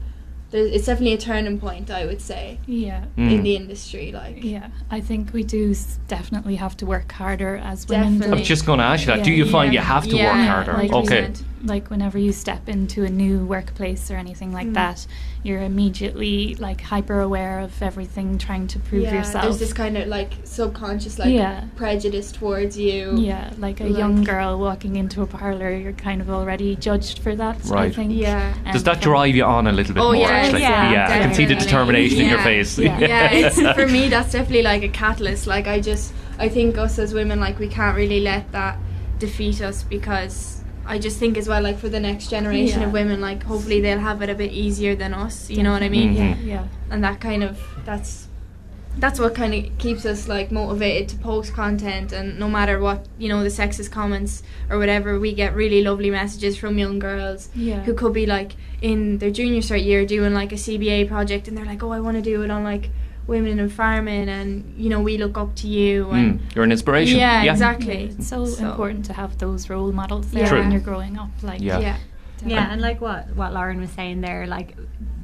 it's 0.56 0.86
definitely 0.86 1.14
a 1.14 1.18
turning 1.18 1.58
point 1.58 1.90
i 1.90 2.06
would 2.06 2.20
say 2.20 2.58
Yeah. 2.66 3.04
in 3.16 3.28
Mm. 3.28 3.42
the 3.42 3.56
industry 3.56 4.12
like 4.12 4.42
Yeah, 4.44 4.68
I 4.90 5.00
think 5.00 5.32
we 5.32 5.42
do 5.42 5.74
definitely 6.08 6.56
have 6.56 6.76
to 6.78 6.86
work 6.86 7.10
harder 7.12 7.56
as 7.56 7.88
women. 7.88 8.18
Definitely. 8.18 8.36
I 8.36 8.38
was 8.40 8.48
just 8.48 8.64
going 8.66 8.78
to 8.78 8.84
ask 8.84 9.00
you 9.06 9.14
that. 9.14 9.24
Do 9.24 9.32
you 9.32 9.46
find 9.46 9.72
you 9.72 9.80
have 9.80 10.04
to 10.08 10.16
work 10.16 10.46
harder? 10.52 10.72
Like, 10.74 10.92
okay. 10.92 11.30
Like 11.64 11.88
whenever 11.90 12.18
you 12.18 12.32
step 12.32 12.68
into 12.68 13.04
a 13.04 13.08
new 13.08 13.36
workplace 13.44 14.10
or 14.10 14.16
anything 14.16 14.52
like 14.52 14.68
Mm. 14.68 14.74
that, 14.74 15.06
you're 15.44 15.60
immediately 15.62 16.54
like 16.56 16.80
hyper 16.80 17.20
aware 17.20 17.60
of 17.60 17.80
everything, 17.82 18.38
trying 18.38 18.66
to 18.66 18.78
prove 18.80 19.02
yeah, 19.04 19.14
yourself. 19.14 19.44
there's 19.44 19.58
this 19.58 19.72
kind 19.74 19.96
of 19.98 20.08
like 20.08 20.32
subconscious 20.44 21.18
like 21.18 21.32
Yeah. 21.32 21.64
prejudice 21.76 22.32
towards 22.32 22.78
you 22.78 23.14
yeah, 23.18 23.50
like 23.58 23.78
a 23.80 23.84
Like- 23.84 23.98
young 23.98 24.24
girl 24.24 24.58
walking 24.58 24.96
into 24.96 25.20
a 25.22 25.26
parlor, 25.26 25.70
you're 25.70 25.92
kind 25.92 26.20
of 26.22 26.30
already 26.30 26.74
judged 26.76 27.18
for 27.20 27.36
that. 27.36 27.58
I 27.66 27.68
Right. 27.74 27.94
think. 27.94 28.12
Yeah. 28.14 28.54
Does 28.72 28.84
that 28.84 29.00
drive 29.02 29.36
you 29.36 29.44
on 29.44 29.66
a 29.66 29.72
little 29.72 29.94
bit 29.94 30.00
Oh, 30.00 30.12
more? 30.12 30.16
yeah, 30.16 30.28
actually? 30.30 30.62
yeah, 30.62 31.08
I 31.10 31.18
can 31.18 31.34
see 31.34 31.44
the 31.44 31.54
definitely. 31.54 31.66
determination 31.66 32.20
in 32.22 32.28
your 32.28 32.38
Yeah. 32.38 32.44
face. 32.44 32.78
yeah, 32.78 33.30
it's 33.40 33.60
for 33.78 33.86
me 33.86 34.08
that's 34.08 34.32
definitely 34.32 34.62
like 34.62 34.82
a 34.82 34.88
catalyst 34.88 35.46
like 35.46 35.66
i 35.66 35.78
just 35.80 36.12
i 36.38 36.48
think 36.48 36.78
us 36.78 36.98
as 36.98 37.12
women 37.12 37.38
like 37.38 37.58
we 37.58 37.68
can't 37.68 37.96
really 37.96 38.20
let 38.20 38.50
that 38.52 38.78
defeat 39.18 39.60
us 39.60 39.82
because 39.82 40.63
i 40.86 40.98
just 40.98 41.18
think 41.18 41.36
as 41.38 41.48
well 41.48 41.62
like 41.62 41.78
for 41.78 41.88
the 41.88 42.00
next 42.00 42.28
generation 42.30 42.80
Yeah. 42.80 42.86
of 42.88 42.92
women 42.92 43.20
like 43.20 43.42
hopefully 43.42 43.80
they'll 43.80 43.98
have 44.10 44.22
it 44.22 44.30
a 44.30 44.34
bit 44.34 44.52
easier 44.52 44.94
than 44.94 45.14
us 45.14 45.50
you 45.50 45.62
know 45.62 45.72
what 45.72 45.82
i 45.82 45.88
mean 45.88 46.14
Definitely. 46.14 46.48
Yeah, 46.50 46.62
yeah. 46.62 46.68
and 46.90 47.02
that 47.04 47.20
kind 47.20 47.42
of 47.42 47.58
that's 47.84 48.28
that's 48.96 49.18
what 49.18 49.34
kind 49.34 49.52
of 49.54 49.76
keeps 49.78 50.06
us 50.06 50.28
like 50.28 50.52
motivated 50.52 51.08
to 51.08 51.16
post 51.16 51.52
content 51.52 52.12
and 52.12 52.38
no 52.38 52.48
matter 52.48 52.78
what 52.78 53.06
you 53.18 53.28
know 53.28 53.42
the 53.42 53.48
sexist 53.48 53.90
comments 53.90 54.42
or 54.70 54.78
whatever 54.78 55.18
we 55.18 55.32
get 55.34 55.52
really 55.54 55.82
lovely 55.82 56.10
messages 56.10 56.56
from 56.56 56.78
young 56.78 57.00
girls 57.00 57.48
Yeah. 57.56 57.82
who 57.82 57.94
could 57.94 58.12
be 58.12 58.24
like 58.26 58.52
in 58.82 59.18
their 59.18 59.30
junior 59.32 59.62
cert 59.62 59.84
year 59.84 60.06
doing 60.06 60.32
like 60.32 60.52
a 60.52 60.56
cba 60.56 61.08
project 61.08 61.48
and 61.48 61.56
they're 61.58 61.64
like 61.64 61.82
oh 61.82 61.90
i 61.90 61.98
want 61.98 62.16
to 62.18 62.22
do 62.22 62.42
it 62.44 62.50
on 62.52 62.62
like 62.62 62.90
women 63.26 63.58
in 63.58 63.68
farming 63.68 64.28
and 64.28 64.74
you 64.76 64.88
know 64.90 65.00
we 65.00 65.16
look 65.18 65.36
up 65.38 65.54
to 65.56 65.66
you 65.66 66.10
and 66.10 66.40
Mm, 66.40 66.54
you're 66.54 66.64
an 66.64 66.72
inspiration. 66.72 67.18
Yeah, 67.18 67.42
Yeah. 67.42 67.52
exactly. 67.52 68.04
It's 68.18 68.28
so, 68.28 68.44
So- 68.44 68.68
important 68.70 69.04
to 69.06 69.12
have 69.14 69.38
those 69.38 69.70
role 69.70 69.92
models 69.92 70.30
there 70.30 70.46
True. 70.46 70.60
when 70.60 70.70
you're 70.72 70.80
growing 70.80 71.18
up. 71.18 71.30
Like, 71.42 71.60
Yeah. 71.62 71.78
yeah 71.78 71.96
Yeah, 72.44 72.70
and 72.72 72.80
like 72.80 73.00
what 73.00 73.34
what 73.36 73.52
Lauren 73.54 73.80
was 73.80 73.90
saying 73.90 74.20
there, 74.20 74.46
like 74.46 74.76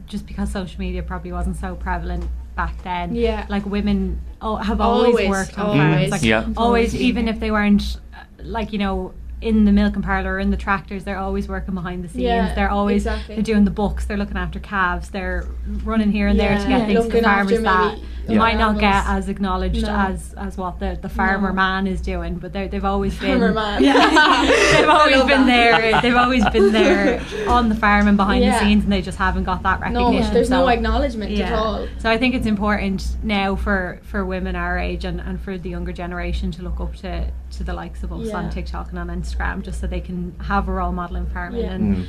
just 0.06 0.26
because 0.26 0.50
social 0.50 0.78
media 0.80 1.02
probably 1.02 1.32
wasn't 1.32 1.56
so 1.56 1.74
prevalent 1.76 2.24
back 2.56 2.74
then. 2.82 3.14
Yeah. 3.14 3.44
like 3.48 3.64
women 3.66 4.20
oh, 4.40 4.56
have 4.56 4.80
always, 4.80 5.08
Always, 5.14 5.28
worked 5.28 5.58
on 5.58 5.66
always. 5.66 5.80
farms. 5.80 6.10
Like 6.10 6.22
Yeah. 6.22 6.38
always, 6.56 6.56
Always. 6.56 6.94
even 6.94 7.28
if 7.28 7.38
they 7.40 7.50
weren't 7.50 7.98
uh, 8.14 8.24
like 8.42 8.72
you 8.72 8.78
know 8.78 9.12
in 9.40 9.64
the 9.64 9.72
milking 9.72 10.02
parlor 10.02 10.34
or 10.34 10.38
in 10.38 10.50
the 10.50 10.56
tractors, 10.56 11.04
they're 11.04 11.18
always 11.18 11.48
working 11.48 11.74
behind 11.74 12.04
the 12.04 12.08
scenes. 12.08 12.24
Yeah, 12.24 12.54
they're 12.54 12.70
always 12.70 13.06
exactly. 13.06 13.36
they're 13.36 13.44
doing 13.44 13.64
the 13.64 13.70
books. 13.70 14.04
They're 14.04 14.18
looking 14.18 14.36
after 14.36 14.60
calves. 14.60 15.08
They're 15.10 15.46
running 15.84 16.12
here 16.12 16.26
and 16.28 16.38
there 16.38 16.58
to 16.58 16.68
get 16.68 16.80
Yeah. 16.80 16.86
things 17.02 17.08
to 17.14 17.22
farmers 17.22 17.62
that 17.62 17.98
Yeah. 18.28 18.38
might 18.38 18.58
not 18.58 18.78
get 18.78 19.04
as 19.06 19.28
acknowledged 19.30 19.82
No. 19.82 19.94
as 19.96 20.34
as 20.36 20.58
what 20.58 20.78
the 20.78 20.98
the 21.00 21.08
farmer 21.08 21.48
No. 21.48 21.54
man 21.54 21.86
is 21.86 22.00
doing. 22.02 22.34
But 22.34 22.52
they 22.52 22.68
they've 22.68 22.84
always 22.84 23.18
been 23.18 23.38
Farmer 23.40 23.54
man. 23.54 23.82
Yeah, 23.90 24.46
they've 24.76 24.88
always 25.00 25.22
been 25.24 25.46
that. 25.46 25.80
there. 25.80 26.00
They've 26.02 26.16
always 26.16 26.48
been 26.50 26.72
there 26.72 27.20
on 27.48 27.68
the 27.70 27.74
farm 27.74 28.08
and 28.08 28.16
behind 28.16 28.44
Yeah. 28.44 28.58
the 28.58 28.64
scenes, 28.66 28.84
and 28.84 28.92
they 28.92 29.00
just 29.02 29.18
haven't 29.18 29.44
got 29.44 29.62
that 29.62 29.80
recognition. 29.80 30.20
no 30.28 30.30
there's 30.34 30.50
no 30.50 30.64
So- 30.64 30.68
acknowledgement 30.68 31.38
at 31.40 31.52
all 31.52 31.86
so 31.98 32.10
I 32.10 32.18
think 32.18 32.34
it's 32.34 32.46
important 32.46 33.06
now 33.22 33.56
for, 33.56 34.00
for 34.02 34.24
women 34.24 34.54
our 34.56 34.78
age 34.78 35.04
and, 35.04 35.20
and 35.20 35.40
for 35.40 35.56
the 35.58 35.70
younger 35.70 35.92
generation 35.92 36.50
to 36.52 36.62
look 36.62 36.80
up 36.80 36.94
to, 36.96 37.26
to 37.52 37.64
the 37.64 37.74
likes 37.74 38.02
of 38.02 38.12
us 38.12 38.26
Yeah. 38.28 38.36
on 38.36 38.50
TikTok 38.50 38.90
and 38.90 38.98
on 38.98 39.08
Instagram 39.08 39.62
just 39.62 39.80
so 39.80 39.86
they 39.86 40.00
can 40.00 40.34
have 40.42 40.68
a 40.68 40.72
role 40.72 40.92
model 40.92 41.16
in 41.16 41.26
farming 41.26 41.62
Yeah. 41.62 41.72
and 41.72 41.96
Mm. 41.96 42.04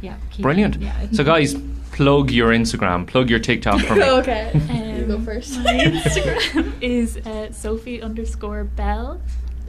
yeah. 0.00 0.14
Keep, 0.30 0.42
Brilliant. 0.42 0.76
Yeah, 0.80 0.92
So, 1.12 1.24
guys, 1.24 1.54
plug 1.92 2.30
your 2.30 2.50
Instagram, 2.50 3.06
plug 3.06 3.30
your 3.30 3.38
TikTok 3.38 3.80
for 3.80 3.94
me. 3.94 4.02
okay 4.20 4.50
you 4.98 5.04
go 5.06 5.16
Um, 5.16 5.24
first 5.24 5.58
My 5.58 5.72
Instagram 5.90 6.72
is 6.80 7.16
uh, 7.18 7.52
Sophie 7.52 8.00
underscore 8.02 8.64
Bell 8.64 9.20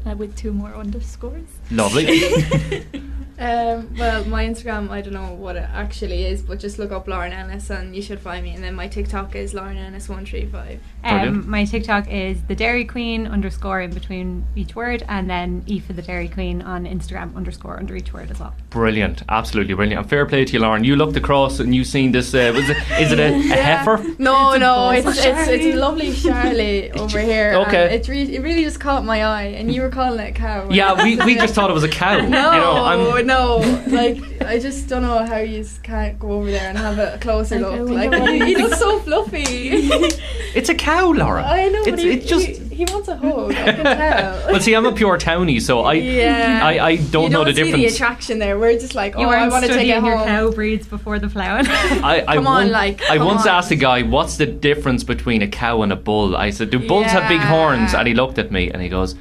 uh, 0.06 0.15
with 0.15 0.36
two 0.36 0.52
more 0.54 0.73
underscores. 0.76 1.47
Lovely. 1.71 2.06
Um, 3.39 3.96
well, 3.98 4.24
my 4.26 4.46
Instagram, 4.46 4.89
I 4.89 5.02
don't 5.02 5.13
know 5.13 5.34
what 5.34 5.56
it 5.56 5.67
actually 5.74 6.26
is, 6.26 6.41
but 6.41 6.60
just 6.60 6.78
look 6.78 6.91
up 6.91 7.08
Lauren 7.08 7.34
Ennis 7.34 7.69
and 7.69 7.96
you 7.96 8.02
should 8.02 8.19
find 8.19 8.43
me. 8.43 8.52
And 8.54 8.63
then 8.63 8.76
my 8.76 8.88
TikTok 8.88 9.36
is 9.36 9.54
Lauren 9.54 9.78
Ennis 9.78 10.08
one 10.08 10.26
three 10.26 10.46
five. 10.46 10.80
Brilliant. 11.02 11.28
Um, 11.28 11.50
my 11.50 11.65
TikTok 11.65 12.10
is 12.10 12.43
the 12.43 12.56
Dairy 12.56 12.86
Queen 12.86 13.26
underscore 13.28 13.82
in 13.82 13.91
between 13.93 14.46
each 14.56 14.76
word 14.76 15.04
and 15.08 15.30
then 15.30 15.63
E 15.65 15.80
for 15.80 15.93
the 15.93 16.02
Dairy 16.02 16.28
Queen 16.28 16.62
on 16.62 16.86
Instagram 16.86 17.36
underscore 17.36 17.78
under 17.78 17.96
each 17.96 18.13
word 18.13 18.30
as 18.32 18.39
well. 18.39 18.54
brilliant. 18.69 19.24
Absolutely 19.30 19.74
brilliant. 19.74 20.02
And 20.02 20.10
fair 20.10 20.26
play 20.26 20.46
to 20.46 20.54
you, 20.54 20.60
Lauren. 20.60 20.84
You 20.84 20.96
looked 20.96 21.17
across 21.17 21.60
and 21.60 21.74
you've 21.74 21.88
seen 21.88 22.12
this. 22.12 22.34
Uh, 22.34 22.52
was 22.56 22.69
it, 22.69 22.78
is 23.00 23.12
it 23.12 23.19
a, 23.19 23.34
a 23.34 23.63
heifer? 23.63 24.04
No, 24.19 24.56
no, 24.58 24.89
It's 24.91 25.08
it's 25.08 25.26
a 25.26 25.30
it's, 25.32 25.50
it's, 25.50 25.65
a 25.65 25.80
lovely 25.80 26.13
Charlie 26.13 26.91
over 27.00 27.19
here. 27.19 27.54
Okay. 27.67 27.86
and 27.86 27.93
It's 27.93 28.08
re- 28.08 28.36
it 28.36 28.41
really 28.41 28.63
just 28.63 28.80
caught 28.80 29.04
my 29.04 29.24
eye, 29.24 29.43
and 29.58 29.74
you 29.74 29.82
were 29.82 29.89
calling 29.89 30.19
it 30.19 30.30
a 30.30 30.34
cow. 30.34 30.69
Yeah, 30.69 31.04
we, 31.04 31.15
we 31.17 31.36
just 31.43 31.54
thought 31.56 31.69
it 31.69 31.74
was 31.74 31.84
a 31.84 31.89
cow. 31.89 32.17
No, 32.19 32.52
you 32.54 32.60
know, 32.60 33.23
I'm, 33.24 33.28
no, 33.28 33.58
like 33.88 34.42
I 34.44 34.60
just 34.60 34.88
don't 34.88 35.02
know 35.02 35.26
how 35.26 35.38
you 35.38 35.66
can't 35.84 36.18
go 36.20 36.32
over 36.34 36.50
there 36.52 36.70
and 36.70 36.78
have 36.78 37.00
a 37.00 37.18
closer 37.22 37.60
Like, 37.60 37.80
look. 37.82 37.90
Like 37.90 38.12
what 38.12 38.30
he, 38.34 38.40
he 38.40 38.46
he's- 38.46 38.62
looks 38.62 38.80
so 38.80 39.00
fluffy. 39.00 39.40
it's 40.56 40.70
a 40.70 40.76
cow, 40.76 41.12
Laura. 41.12 41.44
I 41.44 41.70
know, 41.70 41.82
It's, 41.82 41.90
but 41.92 42.00
he, 42.00 42.12
it 42.12 42.26
just. 42.28 42.48
he, 42.48 42.54
he 42.76 42.86
wants 42.86 43.08
a 43.08 43.16
hug. 43.18 43.52
I 43.52 43.72
can 43.74 43.84
tell. 43.86 44.48
well, 44.52 44.60
see, 44.60 44.76
I'm 44.76 44.86
a 44.86 44.92
pure 44.94 45.18
townie, 45.18 45.62
so 45.62 45.82
I 45.82 45.94
Yeah. 45.94 46.60
I, 46.64 46.86
I 46.88 46.96
don't 46.98 47.32
know 47.32 47.44
don't 47.44 47.48
the 47.48 47.54
see 47.56 47.64
difference. 47.64 47.84
the 47.84 47.96
attraction 47.96 48.40
there. 48.40 48.58
We're 48.60 48.74
just 48.80 48.96
like, 48.96 49.16
oh, 49.16 49.22
You 49.22 49.28
I 49.28 49.40
weren't 49.42 49.52
want 49.52 49.64
to 49.66 49.68
take 49.70 49.78
it 49.88 49.90
studying 49.92 50.06
your 50.06 50.18
home. 50.18 50.28
cow 50.28 50.52
breeds 50.52 50.88
before 50.88 51.20
the 51.20 51.28
ploughing. 51.30 51.68
I, 51.68 52.24
I 52.28 52.36
Come 52.36 52.48
on, 52.48 52.54
once, 52.64 52.72
like, 52.72 53.02
I 53.10 53.18
once 53.20 53.42
on. 53.44 53.48
asked 53.50 53.72
a 53.72 53.76
guy, 53.76 54.02
"What's 54.04 54.38
the 54.38 54.46
difference 54.48 55.04
between 55.04 55.42
a 55.42 55.48
cow 55.48 55.82
and 55.84 55.92
a 55.92 55.96
bull?" 55.96 56.36
I 56.36 56.50
said, 56.50 56.70
"Do 56.72 56.80
bulls 56.80 57.08
have 57.08 57.28
big 57.30 57.40
horns?" 57.42 57.94
And 57.94 58.08
he 58.08 58.14
looked 58.14 58.38
at 58.40 58.52
me 58.52 58.70
and 58.72 58.82
he 58.82 58.90
goes, 58.90 59.16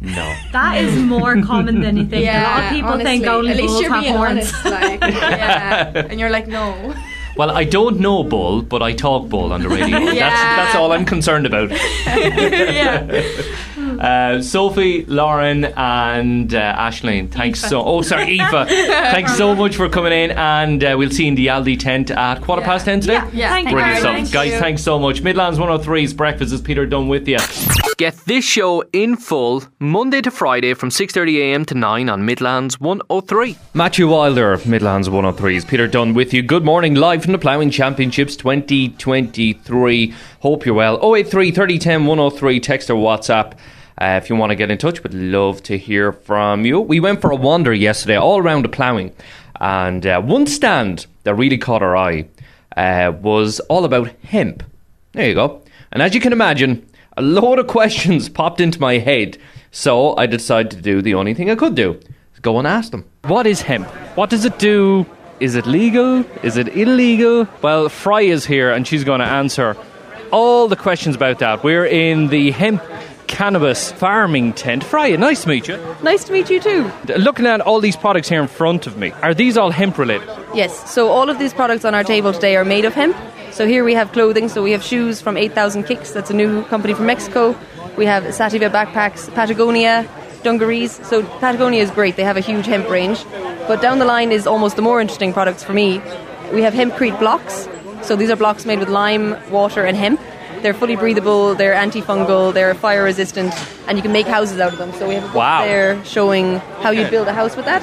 "No." 0.00 0.34
that 0.52 0.78
is 0.84 0.96
more 1.02 1.40
common 1.42 1.80
than 1.80 1.96
you 1.96 2.06
think. 2.06 2.26
a 2.28 2.42
lot 2.42 2.64
of 2.64 2.70
people 2.70 2.96
think 2.98 3.26
honestly. 3.26 3.28
only 3.28 3.50
At 3.52 3.56
least 3.56 3.68
bulls 3.68 3.80
you're 3.82 3.92
have 3.94 4.02
being 4.02 4.14
horns. 4.16 4.52
honest, 4.54 4.64
like, 4.64 5.00
yeah. 5.12 6.06
And 6.10 6.20
you're 6.20 6.30
like, 6.30 6.46
no. 6.48 6.94
Well, 7.36 7.50
I 7.50 7.64
don't 7.64 8.00
know 8.00 8.24
bull, 8.24 8.62
but 8.62 8.82
I 8.82 8.92
talk 8.94 9.28
bull 9.28 9.52
on 9.52 9.60
the 9.62 9.68
radio. 9.68 9.98
That's 10.00 10.14
Yeah. 10.16 10.56
that's 10.56 10.74
all 10.74 10.92
I'm 10.92 11.04
concerned 11.04 11.44
about. 11.44 11.70
yeah. 12.06 13.22
Uh, 14.00 14.40
Sophie, 14.42 15.04
Lauren, 15.06 15.64
and 15.76 16.54
uh, 16.54 16.76
Ashleen, 16.76 17.30
thanks 17.30 17.60
so. 17.60 17.82
Oh, 17.82 18.00
sorry, 18.02 18.32
Eva. 18.40 18.64
thanks 18.68 19.36
so 19.36 19.54
much 19.54 19.76
for 19.76 19.88
coming 19.88 20.12
in, 20.12 20.30
and 20.32 20.82
uh, 20.82 20.94
we'll 20.98 21.10
see 21.10 21.24
you 21.24 21.28
in 21.28 21.34
the 21.34 21.46
Aldi 21.48 21.78
tent 21.78 22.10
at 22.10 22.40
quarter 22.42 22.62
past 22.62 22.84
ten 22.86 23.00
today. 23.00 23.20
Yeah. 23.32 23.50
Thank 23.50 23.68
you 23.68 23.74
Brilliant 23.74 24.00
very 24.00 24.00
stuff, 24.00 24.20
much. 24.20 24.32
guys. 24.32 24.58
Thanks 24.60 24.82
so 24.82 24.98
much. 24.98 25.22
Midlands 25.22 25.58
103's 25.58 26.14
breakfast 26.14 26.52
is 26.54 26.60
Peter 26.62 26.84
Dunne 26.86 27.08
with 27.08 27.28
you. 27.28 27.38
Get 27.98 28.14
this 28.26 28.44
show 28.44 28.84
in 28.92 29.16
full 29.16 29.62
Monday 29.78 30.20
to 30.20 30.30
Friday 30.30 30.74
from 30.74 30.90
6:30 30.90 31.38
a.m. 31.38 31.64
to 31.64 31.74
9 31.74 32.10
on 32.10 32.26
Midlands 32.26 32.78
103. 32.78 33.56
Matthew 33.72 34.06
Wilder, 34.06 34.52
of 34.52 34.66
Midlands 34.66 35.08
103's 35.08 35.64
Peter 35.64 35.88
Dunne 35.88 36.12
with 36.12 36.34
you. 36.34 36.42
Good 36.42 36.62
morning, 36.62 36.94
live 36.94 37.22
from 37.22 37.32
the 37.32 37.38
Ploughing 37.38 37.70
Championships 37.70 38.36
2023. 38.36 40.14
Hope 40.40 40.66
you're 40.66 40.74
well. 40.74 40.98
083 41.02 41.52
3010 41.52 42.04
103 42.04 42.60
text 42.60 42.90
or 42.90 42.96
WhatsApp. 42.96 43.54
Uh, 43.98 44.20
if 44.22 44.28
you 44.28 44.36
want 44.36 44.50
to 44.50 44.56
get 44.56 44.70
in 44.70 44.76
touch, 44.76 45.02
would 45.02 45.14
love 45.14 45.62
to 45.62 45.78
hear 45.78 46.12
from 46.12 46.66
you. 46.66 46.78
We 46.78 47.00
went 47.00 47.22
for 47.22 47.30
a 47.30 47.36
wander 47.36 47.72
yesterday, 47.72 48.16
all 48.16 48.36
around 48.36 48.66
the 48.66 48.68
ploughing, 48.68 49.14
and 49.58 50.06
uh, 50.06 50.20
one 50.20 50.46
stand 50.46 51.06
that 51.24 51.34
really 51.34 51.56
caught 51.56 51.82
our 51.82 51.96
eye 51.96 52.28
uh, 52.76 53.12
was 53.22 53.58
all 53.70 53.86
about 53.86 54.10
hemp. 54.22 54.62
There 55.12 55.26
you 55.26 55.34
go. 55.34 55.62
And 55.92 56.02
as 56.02 56.14
you 56.14 56.20
can 56.20 56.34
imagine, 56.34 56.86
a 57.16 57.22
load 57.22 57.58
of 57.58 57.66
questions 57.66 58.28
popped 58.28 58.60
into 58.60 58.80
my 58.80 58.98
head, 58.98 59.38
so 59.70 60.16
I 60.16 60.26
decided 60.26 60.70
to 60.72 60.82
do 60.82 61.02
the 61.02 61.14
only 61.14 61.34
thing 61.34 61.50
I 61.50 61.54
could 61.54 61.74
do: 61.74 62.00
go 62.42 62.58
and 62.58 62.66
ask 62.66 62.90
them. 62.90 63.04
What 63.24 63.46
is 63.46 63.62
hemp? 63.62 63.88
What 64.16 64.30
does 64.30 64.44
it 64.44 64.58
do? 64.58 65.06
Is 65.40 65.54
it 65.54 65.66
legal? 65.66 66.24
Is 66.42 66.56
it 66.56 66.68
illegal? 66.68 67.48
Well, 67.60 67.88
Fry 67.88 68.22
is 68.22 68.46
here, 68.46 68.70
and 68.70 68.86
she's 68.86 69.04
going 69.04 69.20
to 69.20 69.26
answer 69.26 69.76
all 70.30 70.68
the 70.68 70.76
questions 70.76 71.16
about 71.16 71.38
that. 71.40 71.62
We're 71.62 71.86
in 71.86 72.28
the 72.28 72.50
hemp 72.52 72.82
cannabis 73.36 73.92
farming 73.92 74.54
tent. 74.54 74.82
Fry, 74.82 75.14
nice 75.16 75.42
to 75.42 75.48
meet 75.48 75.68
you. 75.68 75.76
Nice 76.02 76.24
to 76.24 76.32
meet 76.32 76.48
you 76.48 76.58
too. 76.58 76.90
Looking 77.18 77.44
at 77.44 77.60
all 77.60 77.82
these 77.82 77.94
products 77.94 78.30
here 78.30 78.40
in 78.40 78.48
front 78.48 78.86
of 78.86 78.96
me, 78.96 79.12
are 79.22 79.34
these 79.34 79.58
all 79.58 79.70
hemp 79.70 79.98
related? 79.98 80.26
Yes, 80.54 80.90
so 80.90 81.08
all 81.08 81.28
of 81.28 81.38
these 81.38 81.52
products 81.52 81.84
on 81.84 81.94
our 81.94 82.02
table 82.02 82.32
today 82.32 82.56
are 82.56 82.64
made 82.64 82.86
of 82.86 82.94
hemp. 82.94 83.14
So 83.50 83.66
here 83.66 83.84
we 83.84 83.92
have 83.92 84.10
clothing, 84.12 84.48
so 84.48 84.62
we 84.62 84.72
have 84.72 84.82
shoes 84.82 85.20
from 85.20 85.36
8000 85.36 85.84
Kicks, 85.84 86.12
that's 86.12 86.30
a 86.30 86.34
new 86.34 86.64
company 86.64 86.94
from 86.94 87.04
Mexico. 87.04 87.54
We 87.98 88.06
have 88.06 88.34
Sativa 88.34 88.70
backpacks, 88.70 89.30
Patagonia, 89.34 90.08
dungarees. 90.42 90.92
So 91.06 91.22
Patagonia 91.22 91.82
is 91.82 91.90
great. 91.90 92.16
They 92.16 92.24
have 92.24 92.38
a 92.38 92.46
huge 92.50 92.64
hemp 92.64 92.88
range. 92.88 93.22
But 93.68 93.82
down 93.82 93.98
the 93.98 94.06
line 94.06 94.32
is 94.32 94.46
almost 94.46 94.76
the 94.76 94.82
more 94.82 94.98
interesting 94.98 95.34
products 95.34 95.62
for 95.62 95.74
me. 95.74 96.00
We 96.54 96.62
have 96.62 96.72
hempcrete 96.72 97.18
blocks. 97.18 97.68
So 98.00 98.16
these 98.16 98.30
are 98.30 98.36
blocks 98.36 98.64
made 98.64 98.78
with 98.78 98.88
lime, 98.88 99.36
water, 99.50 99.84
and 99.84 99.96
hemp. 99.96 100.20
They're 100.62 100.74
fully 100.74 100.96
breathable, 100.96 101.54
they're 101.54 101.74
antifungal, 101.74 102.52
they're 102.52 102.74
fire 102.74 103.04
resistant, 103.04 103.52
and 103.86 103.96
you 103.98 104.02
can 104.02 104.12
make 104.12 104.26
houses 104.26 104.58
out 104.60 104.72
of 104.72 104.78
them. 104.78 104.92
So 104.94 105.06
we 105.08 105.14
have 105.14 105.24
a 105.24 105.26
book 105.28 105.36
Wow. 105.36 105.64
there 105.64 106.04
showing 106.04 106.56
how 106.82 106.90
you 106.90 107.08
build 107.08 107.28
a 107.28 107.32
house 107.32 107.56
with 107.56 107.66
that. 107.66 107.82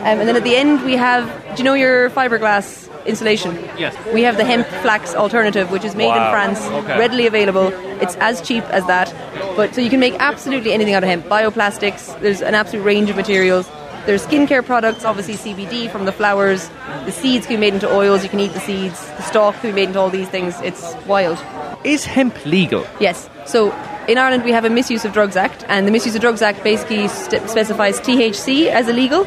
Um, 0.00 0.20
and 0.20 0.28
then 0.28 0.36
at 0.36 0.44
the 0.44 0.56
end, 0.56 0.84
we 0.84 0.94
have 0.96 1.24
do 1.56 1.62
you 1.62 1.64
know 1.64 1.74
your 1.74 2.10
fiberglass 2.10 2.88
insulation? 3.06 3.56
Yes. 3.78 3.94
We 4.12 4.22
have 4.22 4.36
the 4.36 4.44
hemp 4.44 4.66
flax 4.82 5.14
alternative, 5.14 5.70
which 5.70 5.84
is 5.84 5.94
made 5.94 6.08
Wow. 6.08 6.26
in 6.26 6.30
France, 6.32 6.60
Okay. 6.84 6.98
readily 6.98 7.26
available. 7.26 7.72
It's 8.00 8.16
as 8.16 8.40
cheap 8.42 8.64
as 8.70 8.84
that. 8.86 9.12
But 9.56 9.74
so 9.74 9.80
you 9.80 9.88
can 9.90 10.00
make 10.00 10.14
absolutely 10.18 10.72
anything 10.72 10.94
out 10.94 11.02
of 11.02 11.08
hemp. 11.08 11.26
Bioplastics, 11.28 12.18
there's 12.20 12.42
an 12.42 12.54
absolute 12.54 12.82
range 12.84 13.08
of 13.10 13.16
materials. 13.16 13.66
There's 14.06 14.24
skincare 14.24 14.64
products, 14.64 15.04
obviously 15.04 15.34
CBD 15.34 15.90
from 15.90 16.04
the 16.04 16.12
flowers. 16.12 16.68
The 17.06 17.10
seeds 17.10 17.44
can 17.44 17.56
be 17.56 17.60
made 17.60 17.74
into 17.74 17.92
oils, 17.92 18.22
you 18.22 18.28
can 18.28 18.38
eat 18.38 18.52
the 18.52 18.60
seeds. 18.60 19.04
The 19.04 19.22
stalk 19.22 19.56
can 19.56 19.70
be 19.70 19.74
made 19.74 19.88
into 19.88 19.98
all 19.98 20.10
these 20.10 20.28
things. 20.28 20.54
It's 20.60 20.94
wild. 21.06 21.44
Is 21.82 22.04
hemp 22.04 22.46
legal? 22.46 22.86
Yes. 23.00 23.28
So 23.46 23.72
in 24.06 24.16
Ireland, 24.16 24.44
we 24.44 24.52
have 24.52 24.64
a 24.64 24.70
Misuse 24.70 25.04
of 25.04 25.12
Drugs 25.12 25.34
Act, 25.34 25.64
and 25.68 25.88
the 25.88 25.90
Misuse 25.90 26.14
of 26.14 26.20
Drugs 26.20 26.40
Act 26.40 26.62
basically 26.62 27.08
st- 27.08 27.50
specifies 27.50 27.98
THC 27.98 28.68
as 28.68 28.88
illegal 28.88 29.26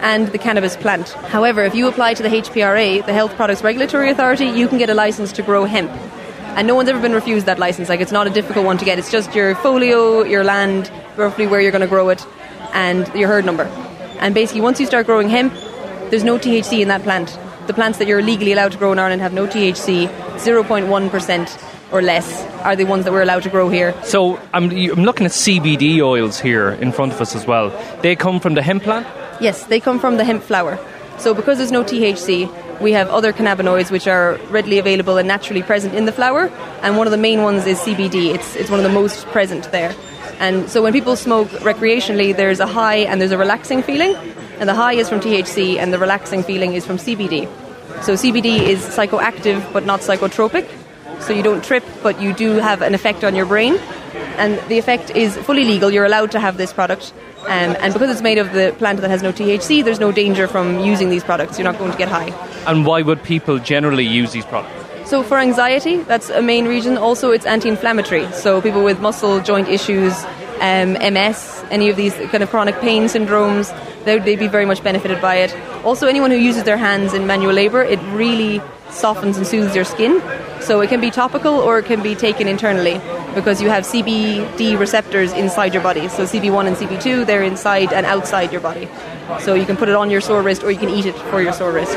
and 0.00 0.28
the 0.28 0.38
cannabis 0.38 0.76
plant. 0.76 1.08
However, 1.08 1.62
if 1.64 1.74
you 1.74 1.88
apply 1.88 2.12
to 2.14 2.22
the 2.22 2.28
HPRA, 2.28 3.04
the 3.06 3.14
Health 3.14 3.34
Products 3.36 3.62
Regulatory 3.62 4.10
Authority, 4.10 4.46
you 4.46 4.68
can 4.68 4.76
get 4.76 4.90
a 4.90 4.94
license 4.94 5.32
to 5.32 5.42
grow 5.42 5.64
hemp. 5.64 5.90
And 6.56 6.66
no 6.66 6.74
one's 6.74 6.90
ever 6.90 7.00
been 7.00 7.14
refused 7.14 7.46
that 7.46 7.58
license. 7.58 7.88
Like, 7.88 8.00
it's 8.00 8.12
not 8.12 8.26
a 8.26 8.30
difficult 8.30 8.66
one 8.66 8.76
to 8.76 8.84
get. 8.84 8.98
It's 8.98 9.10
just 9.10 9.34
your 9.34 9.54
folio, 9.54 10.24
your 10.24 10.44
land, 10.44 10.90
roughly 11.16 11.46
where 11.46 11.60
you're 11.62 11.72
going 11.72 11.80
to 11.80 11.86
grow 11.86 12.10
it, 12.10 12.26
and 12.74 13.08
your 13.14 13.28
herd 13.28 13.46
number. 13.46 13.64
And 14.20 14.34
basically, 14.34 14.60
once 14.60 14.78
you 14.78 14.86
start 14.86 15.06
growing 15.06 15.28
hemp, 15.28 15.52
there's 16.10 16.24
no 16.24 16.38
THC 16.38 16.80
in 16.80 16.88
that 16.88 17.02
plant. 17.02 17.36
The 17.66 17.74
plants 17.74 17.98
that 17.98 18.06
you're 18.06 18.22
legally 18.22 18.52
allowed 18.52 18.72
to 18.72 18.78
grow 18.78 18.92
in 18.92 18.98
Ireland 18.98 19.22
have 19.22 19.32
no 19.32 19.46
THC. 19.46 20.08
0.1% 20.36 21.92
or 21.92 22.02
less 22.02 22.44
are 22.64 22.76
the 22.76 22.84
ones 22.84 23.04
that 23.04 23.12
we're 23.12 23.22
allowed 23.22 23.42
to 23.42 23.48
grow 23.48 23.68
here. 23.68 23.94
So 24.04 24.36
I'm, 24.52 24.70
I'm 24.70 25.04
looking 25.04 25.26
at 25.26 25.32
CBD 25.32 26.00
oils 26.00 26.38
here 26.40 26.70
in 26.70 26.92
front 26.92 27.12
of 27.12 27.20
us 27.20 27.34
as 27.34 27.46
well. 27.46 27.70
They 28.02 28.16
come 28.16 28.40
from 28.40 28.54
the 28.54 28.62
hemp 28.62 28.82
plant? 28.84 29.06
Yes, 29.40 29.64
they 29.64 29.80
come 29.80 29.98
from 29.98 30.16
the 30.16 30.24
hemp 30.24 30.42
flower. 30.42 30.78
So 31.18 31.34
because 31.34 31.58
there's 31.58 31.72
no 31.72 31.82
THC, 31.82 32.48
we 32.80 32.92
have 32.92 33.08
other 33.08 33.32
cannabinoids 33.32 33.90
which 33.90 34.06
are 34.06 34.36
readily 34.48 34.78
available 34.78 35.18
and 35.18 35.28
naturally 35.28 35.62
present 35.62 35.94
in 35.94 36.06
the 36.06 36.12
flower, 36.12 36.50
and 36.82 36.96
one 36.96 37.06
of 37.06 37.10
the 37.10 37.18
main 37.18 37.42
ones 37.42 37.66
is 37.66 37.78
CBD. 37.80 38.34
It's 38.34 38.56
it's 38.56 38.70
one 38.70 38.80
of 38.80 38.84
the 38.84 38.92
most 38.92 39.26
present 39.26 39.70
there. 39.70 39.94
And 40.38 40.70
so 40.70 40.82
when 40.82 40.92
people 40.92 41.16
smoke 41.16 41.48
recreationally, 41.60 42.34
there's 42.34 42.60
a 42.60 42.66
high 42.66 42.96
and 42.96 43.20
there's 43.20 43.32
a 43.32 43.38
relaxing 43.38 43.82
feeling, 43.82 44.14
and 44.58 44.68
the 44.68 44.74
high 44.74 44.94
is 44.94 45.08
from 45.08 45.20
THC 45.20 45.76
and 45.76 45.92
the 45.92 45.98
relaxing 45.98 46.42
feeling 46.42 46.74
is 46.74 46.86
from 46.86 46.96
CBD. 46.96 47.48
So 48.02 48.14
CBD 48.14 48.60
is 48.62 48.80
psychoactive 48.80 49.72
but 49.72 49.84
not 49.84 50.00
psychotropic. 50.00 50.66
So 51.20 51.34
you 51.34 51.42
don't 51.42 51.62
trip, 51.62 51.84
but 52.02 52.20
you 52.20 52.32
do 52.32 52.52
have 52.52 52.80
an 52.80 52.94
effect 52.94 53.24
on 53.24 53.34
your 53.34 53.44
brain. 53.44 53.76
And 54.38 54.58
the 54.68 54.78
effect 54.78 55.10
is 55.10 55.36
fully 55.36 55.64
legal. 55.64 55.90
You're 55.90 56.06
allowed 56.06 56.30
to 56.32 56.40
have 56.40 56.56
this 56.56 56.72
product. 56.72 57.12
Um, 57.44 57.74
and 57.80 57.92
because 57.92 58.10
it's 58.10 58.20
made 58.22 58.38
of 58.38 58.52
the 58.52 58.74
plant 58.78 59.00
that 59.00 59.10
has 59.10 59.22
no 59.22 59.32
THC, 59.32 59.82
there's 59.84 59.98
no 60.00 60.12
danger 60.12 60.46
from 60.46 60.80
using 60.80 61.08
these 61.10 61.24
products. 61.24 61.58
You're 61.58 61.64
not 61.70 61.78
going 61.78 61.90
to 61.90 61.98
get 61.98 62.08
high. 62.08 62.30
And 62.66 62.84
why 62.86 63.02
would 63.02 63.22
people 63.22 63.58
generally 63.58 64.04
use 64.04 64.32
these 64.32 64.44
products? 64.44 64.74
So 65.08 65.22
for 65.22 65.38
anxiety, 65.38 65.96
that's 65.96 66.28
a 66.30 66.42
main 66.42 66.66
reason. 66.68 66.96
Also, 66.96 67.30
it's 67.32 67.46
anti-inflammatory. 67.46 68.30
So 68.32 68.60
people 68.60 68.84
with 68.84 69.00
muscle 69.00 69.40
joint 69.40 69.68
issues, 69.68 70.12
um, 70.60 70.96
MS, 71.00 71.64
any 71.70 71.88
of 71.88 71.96
these 71.96 72.14
kind 72.30 72.42
of 72.42 72.50
chronic 72.50 72.78
pain 72.80 73.04
syndromes, 73.06 73.74
they- 74.04 74.18
they'd 74.18 74.38
be 74.38 74.46
very 74.46 74.66
much 74.66 74.84
benefited 74.84 75.20
by 75.20 75.36
it. 75.36 75.56
Also, 75.84 76.06
anyone 76.06 76.30
who 76.30 76.36
uses 76.36 76.62
their 76.64 76.76
hands 76.76 77.14
in 77.14 77.26
manual 77.26 77.52
labour, 77.54 77.82
it 77.82 77.98
really 78.12 78.60
softens 78.90 79.36
and 79.36 79.46
soothes 79.46 79.74
your 79.74 79.84
skin. 79.84 80.22
So 80.60 80.80
it 80.80 80.88
can 80.88 81.00
be 81.00 81.10
topical 81.10 81.54
or 81.54 81.78
it 81.78 81.86
can 81.86 82.02
be 82.02 82.14
taken 82.14 82.46
internally 82.46 83.00
because 83.34 83.62
you 83.62 83.68
have 83.68 83.84
CBD 83.84 84.78
receptors 84.78 85.32
inside 85.32 85.72
your 85.72 85.82
body. 85.82 86.08
So 86.08 86.24
CB1 86.24 86.66
and 86.66 86.76
CB2, 86.76 87.26
they're 87.26 87.42
inside 87.42 87.92
and 87.92 88.04
outside 88.04 88.52
your 88.52 88.60
body. 88.60 88.88
So 89.40 89.54
you 89.54 89.64
can 89.64 89.76
put 89.76 89.88
it 89.88 89.94
on 89.94 90.10
your 90.10 90.20
sore 90.20 90.42
wrist 90.42 90.62
or 90.62 90.70
you 90.70 90.78
can 90.78 90.88
eat 90.88 91.06
it 91.06 91.14
for 91.14 91.40
your 91.40 91.52
sore 91.52 91.72
wrist. 91.72 91.96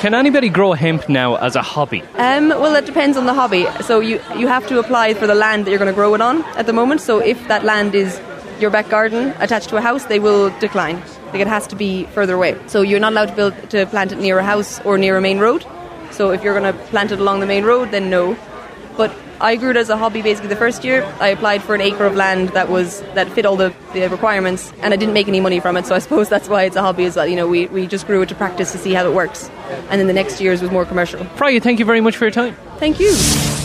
Can 0.00 0.14
anybody 0.14 0.48
grow 0.48 0.74
hemp 0.74 1.08
now 1.08 1.36
as 1.36 1.56
a 1.56 1.62
hobby? 1.62 2.02
Um, 2.14 2.50
well, 2.50 2.72
that 2.72 2.86
depends 2.86 3.16
on 3.16 3.26
the 3.26 3.34
hobby. 3.34 3.66
So 3.82 4.00
you 4.00 4.20
you 4.36 4.46
have 4.48 4.66
to 4.68 4.78
apply 4.78 5.14
for 5.14 5.26
the 5.26 5.34
land 5.34 5.64
that 5.64 5.70
you're 5.70 5.78
going 5.78 5.92
to 5.92 5.94
grow 5.94 6.14
it 6.14 6.20
on 6.20 6.42
at 6.56 6.66
the 6.66 6.72
moment. 6.72 7.00
So 7.00 7.18
if 7.18 7.48
that 7.48 7.64
land 7.64 7.94
is 7.94 8.20
your 8.60 8.70
back 8.70 8.88
garden 8.88 9.34
attached 9.38 9.70
to 9.70 9.76
a 9.76 9.80
house, 9.80 10.04
they 10.04 10.18
will 10.18 10.50
decline. 10.60 11.02
Like 11.32 11.40
it 11.40 11.46
has 11.46 11.66
to 11.68 11.76
be 11.76 12.04
further 12.06 12.34
away. 12.34 12.56
So 12.66 12.82
you're 12.82 13.00
not 13.00 13.12
allowed 13.12 13.26
to 13.30 13.34
build 13.34 13.70
to 13.70 13.86
plant 13.86 14.12
it 14.12 14.18
near 14.18 14.38
a 14.38 14.44
house 14.44 14.80
or 14.84 14.98
near 14.98 15.16
a 15.16 15.20
main 15.20 15.38
road. 15.38 15.64
So 16.10 16.30
if 16.30 16.42
you're 16.42 16.58
going 16.58 16.72
to 16.72 16.78
plant 16.86 17.12
it 17.12 17.20
along 17.20 17.40
the 17.40 17.46
main 17.46 17.64
road, 17.64 17.90
then 17.90 18.10
no. 18.10 18.36
But 18.96 19.14
I 19.40 19.54
grew 19.54 19.70
it 19.70 19.76
as 19.76 19.88
a 19.88 19.96
hobby 19.96 20.22
basically 20.22 20.48
the 20.48 20.56
first 20.56 20.82
year. 20.84 21.04
I 21.20 21.28
applied 21.28 21.62
for 21.62 21.74
an 21.74 21.80
acre 21.80 22.04
of 22.04 22.16
land 22.16 22.48
that 22.50 22.68
was 22.68 23.02
that 23.14 23.30
fit 23.30 23.46
all 23.46 23.56
the, 23.56 23.72
the 23.92 24.08
requirements 24.08 24.72
and 24.80 24.92
I 24.92 24.96
didn't 24.96 25.14
make 25.14 25.28
any 25.28 25.40
money 25.40 25.60
from 25.60 25.76
it, 25.76 25.86
so 25.86 25.94
I 25.94 26.00
suppose 26.00 26.28
that's 26.28 26.48
why 26.48 26.64
it's 26.64 26.74
a 26.74 26.82
hobby 26.82 27.04
as 27.04 27.14
well. 27.14 27.26
You 27.26 27.36
know, 27.36 27.46
we, 27.46 27.66
we 27.66 27.86
just 27.86 28.06
grew 28.06 28.22
it 28.22 28.28
to 28.30 28.34
practice 28.34 28.72
to 28.72 28.78
see 28.78 28.92
how 28.92 29.06
it 29.06 29.14
works. 29.14 29.48
And 29.90 30.00
then 30.00 30.08
the 30.08 30.12
next 30.12 30.40
years 30.40 30.60
was 30.60 30.72
more 30.72 30.84
commercial. 30.84 31.24
Freya, 31.36 31.60
thank 31.60 31.78
you 31.78 31.84
very 31.84 32.00
much 32.00 32.16
for 32.16 32.24
your 32.24 32.32
time. 32.32 32.56
Thank 32.78 32.98
you. 32.98 33.14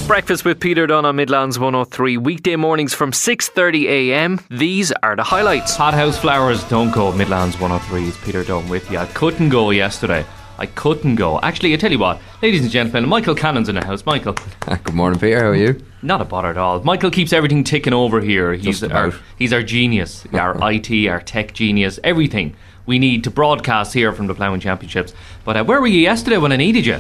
Breakfast 0.05 0.45
with 0.45 0.59
Peter 0.59 0.85
Dunne 0.85 1.05
on 1.05 1.15
Midlands 1.15 1.57
103 1.57 2.17
weekday 2.17 2.55
mornings 2.55 2.93
from 2.93 3.11
6:30 3.11 3.85
a.m. 3.85 4.39
These 4.51 4.91
are 5.01 5.15
the 5.15 5.23
highlights. 5.23 5.75
Hothouse 5.75 6.19
Flowers 6.19 6.63
don't 6.65 6.91
go 6.91 7.11
Midlands 7.13 7.59
103 7.59 8.09
is 8.09 8.17
Peter 8.17 8.43
Dunne 8.43 8.69
with 8.69 8.91
you. 8.91 8.99
I 8.99 9.05
couldn't 9.07 9.49
go 9.49 9.71
yesterday. 9.71 10.25
I 10.59 10.67
couldn't 10.67 11.15
go. 11.15 11.39
Actually, 11.41 11.73
I 11.73 11.77
tell 11.77 11.91
you 11.91 11.99
what, 11.99 12.21
ladies 12.41 12.61
and 12.61 12.69
gentlemen, 12.69 13.09
Michael 13.09 13.35
Cannon's 13.35 13.69
in 13.69 13.75
the 13.75 13.83
house. 13.85 14.05
Michael. 14.05 14.33
Good 14.83 14.93
morning, 14.93 15.19
Peter. 15.19 15.39
How 15.39 15.47
are 15.47 15.55
you? 15.55 15.83
Not 16.01 16.21
a 16.21 16.25
bother 16.25 16.49
at 16.49 16.57
all. 16.57 16.81
Michael 16.83 17.09
keeps 17.11 17.33
everything 17.33 17.63
ticking 17.63 17.93
over 17.93 18.21
here. 18.21 18.53
He's 18.53 18.79
Just 18.81 18.91
our 18.91 19.07
about. 19.07 19.19
he's 19.37 19.51
our 19.53 19.63
genius, 19.63 20.25
our 20.33 20.55
IT, 20.71 21.07
our 21.07 21.21
tech 21.21 21.53
genius, 21.53 21.99
everything 22.03 22.55
we 22.85 22.99
need 22.99 23.23
to 23.23 23.31
broadcast 23.31 23.93
here 23.93 24.11
from 24.13 24.27
the 24.27 24.35
Ploughing 24.35 24.59
Championships. 24.59 25.13
But 25.43 25.57
uh, 25.57 25.63
where 25.63 25.81
were 25.81 25.87
you 25.87 25.99
yesterday 26.01 26.37
when 26.37 26.51
I 26.51 26.57
needed 26.57 26.85
you? 26.85 26.99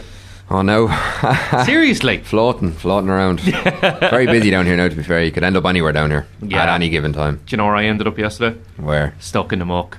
Oh 0.49 0.61
no. 0.61 0.87
Seriously? 1.65 2.17
floating, 2.19 2.71
floating 2.71 3.09
around. 3.09 3.39
Very 3.39 4.25
busy 4.25 4.49
down 4.49 4.65
here 4.65 4.75
now, 4.75 4.87
to 4.89 4.95
be 4.95 5.03
fair. 5.03 5.23
You 5.23 5.31
could 5.31 5.43
end 5.43 5.55
up 5.57 5.65
anywhere 5.65 5.91
down 5.93 6.09
here 6.11 6.27
Yeah. 6.41 6.63
at 6.63 6.69
any 6.69 6.89
given 6.89 7.13
time. 7.13 7.37
Do 7.45 7.53
you 7.53 7.57
know 7.57 7.65
where 7.65 7.75
I 7.75 7.85
ended 7.85 8.07
up 8.07 8.17
yesterday? 8.17 8.57
Where? 8.77 9.15
Stuck 9.19 9.53
in 9.53 9.59
the 9.59 9.65
muck. 9.65 9.97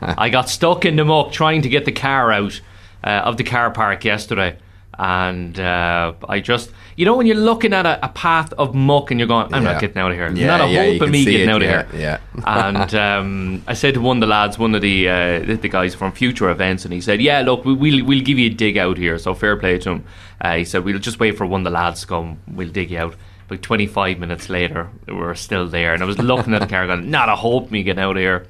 I 0.00 0.28
got 0.28 0.48
stuck 0.48 0.84
in 0.84 0.96
the 0.96 1.04
muck 1.04 1.32
trying 1.32 1.62
to 1.62 1.68
get 1.68 1.84
the 1.86 1.92
car 1.92 2.30
out 2.32 2.60
uh, 3.04 3.08
of 3.24 3.36
the 3.36 3.44
car 3.44 3.70
park 3.70 4.04
yesterday. 4.04 4.56
And 4.98 5.58
uh, 5.58 6.12
I 6.28 6.40
just, 6.40 6.72
you 6.96 7.06
know, 7.06 7.16
when 7.16 7.26
you're 7.26 7.34
looking 7.36 7.72
at 7.72 7.86
a, 7.86 8.04
a 8.04 8.08
path 8.10 8.52
of 8.54 8.74
muck 8.74 9.10
and 9.10 9.18
you're 9.18 9.26
going, 9.28 9.46
I'm 9.54 9.62
Yeah. 9.64 9.72
not 9.72 9.80
getting 9.80 9.96
out 9.96 10.10
of 10.10 10.16
here. 10.18 10.30
Yeah, 10.30 10.46
not 10.46 10.60
a 10.60 10.68
yeah, 10.68 10.84
hope 10.92 11.00
of 11.02 11.10
me 11.10 11.24
getting 11.24 11.48
it, 11.48 11.52
out 11.52 11.62
of 11.62 11.68
yeah, 11.68 11.86
here. 11.90 12.00
yeah. 12.00 12.18
and 12.74 12.94
um, 12.94 13.62
I 13.66 13.72
said 13.72 13.94
to 13.94 14.00
one 14.02 14.18
of 14.18 14.20
the 14.20 14.26
lads, 14.26 14.58
one 14.58 14.74
of 14.74 14.82
the 14.82 15.08
uh, 15.08 15.38
the 15.56 15.68
guys 15.70 15.94
from 15.94 16.12
Future 16.12 16.50
Events, 16.50 16.84
and 16.84 16.92
he 16.92 17.00
said, 17.00 17.22
"Yeah, 17.22 17.40
look, 17.40 17.64
we, 17.64 17.72
we'll 17.72 18.04
we'll 18.04 18.20
give 18.20 18.38
you 18.38 18.50
a 18.50 18.54
dig 18.54 18.76
out 18.76 18.98
here." 18.98 19.16
So 19.18 19.32
fair 19.32 19.56
play 19.56 19.78
to 19.78 19.90
him. 19.90 20.04
Uh, 20.38 20.56
he 20.56 20.64
said, 20.66 20.84
"We'll 20.84 20.98
just 20.98 21.18
wait 21.18 21.38
for 21.38 21.46
one 21.46 21.62
of 21.62 21.64
the 21.64 21.70
lads 21.70 22.02
to 22.02 22.06
come. 22.06 22.38
We'll 22.52 22.68
dig 22.68 22.90
you 22.90 22.98
out." 22.98 23.14
But 23.48 23.62
25 23.62 24.18
minutes 24.18 24.48
later, 24.50 24.90
we 25.06 25.14
were 25.14 25.34
still 25.34 25.66
there, 25.66 25.94
and 25.94 26.02
I 26.02 26.06
was 26.06 26.18
looking 26.18 26.52
at 26.52 26.60
the 26.60 26.66
car, 26.66 26.86
going, 26.88 27.10
"Not 27.10 27.30
a 27.30 27.36
hope 27.36 27.66
of 27.66 27.70
me 27.72 27.82
getting 27.84 28.02
out 28.02 28.16
of 28.16 28.20
here." 28.20 28.46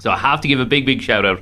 So 0.00 0.10
I 0.10 0.18
have 0.18 0.42
to 0.42 0.48
give 0.48 0.60
a 0.60 0.66
big, 0.66 0.84
big 0.84 1.00
shout 1.00 1.24
out 1.24 1.40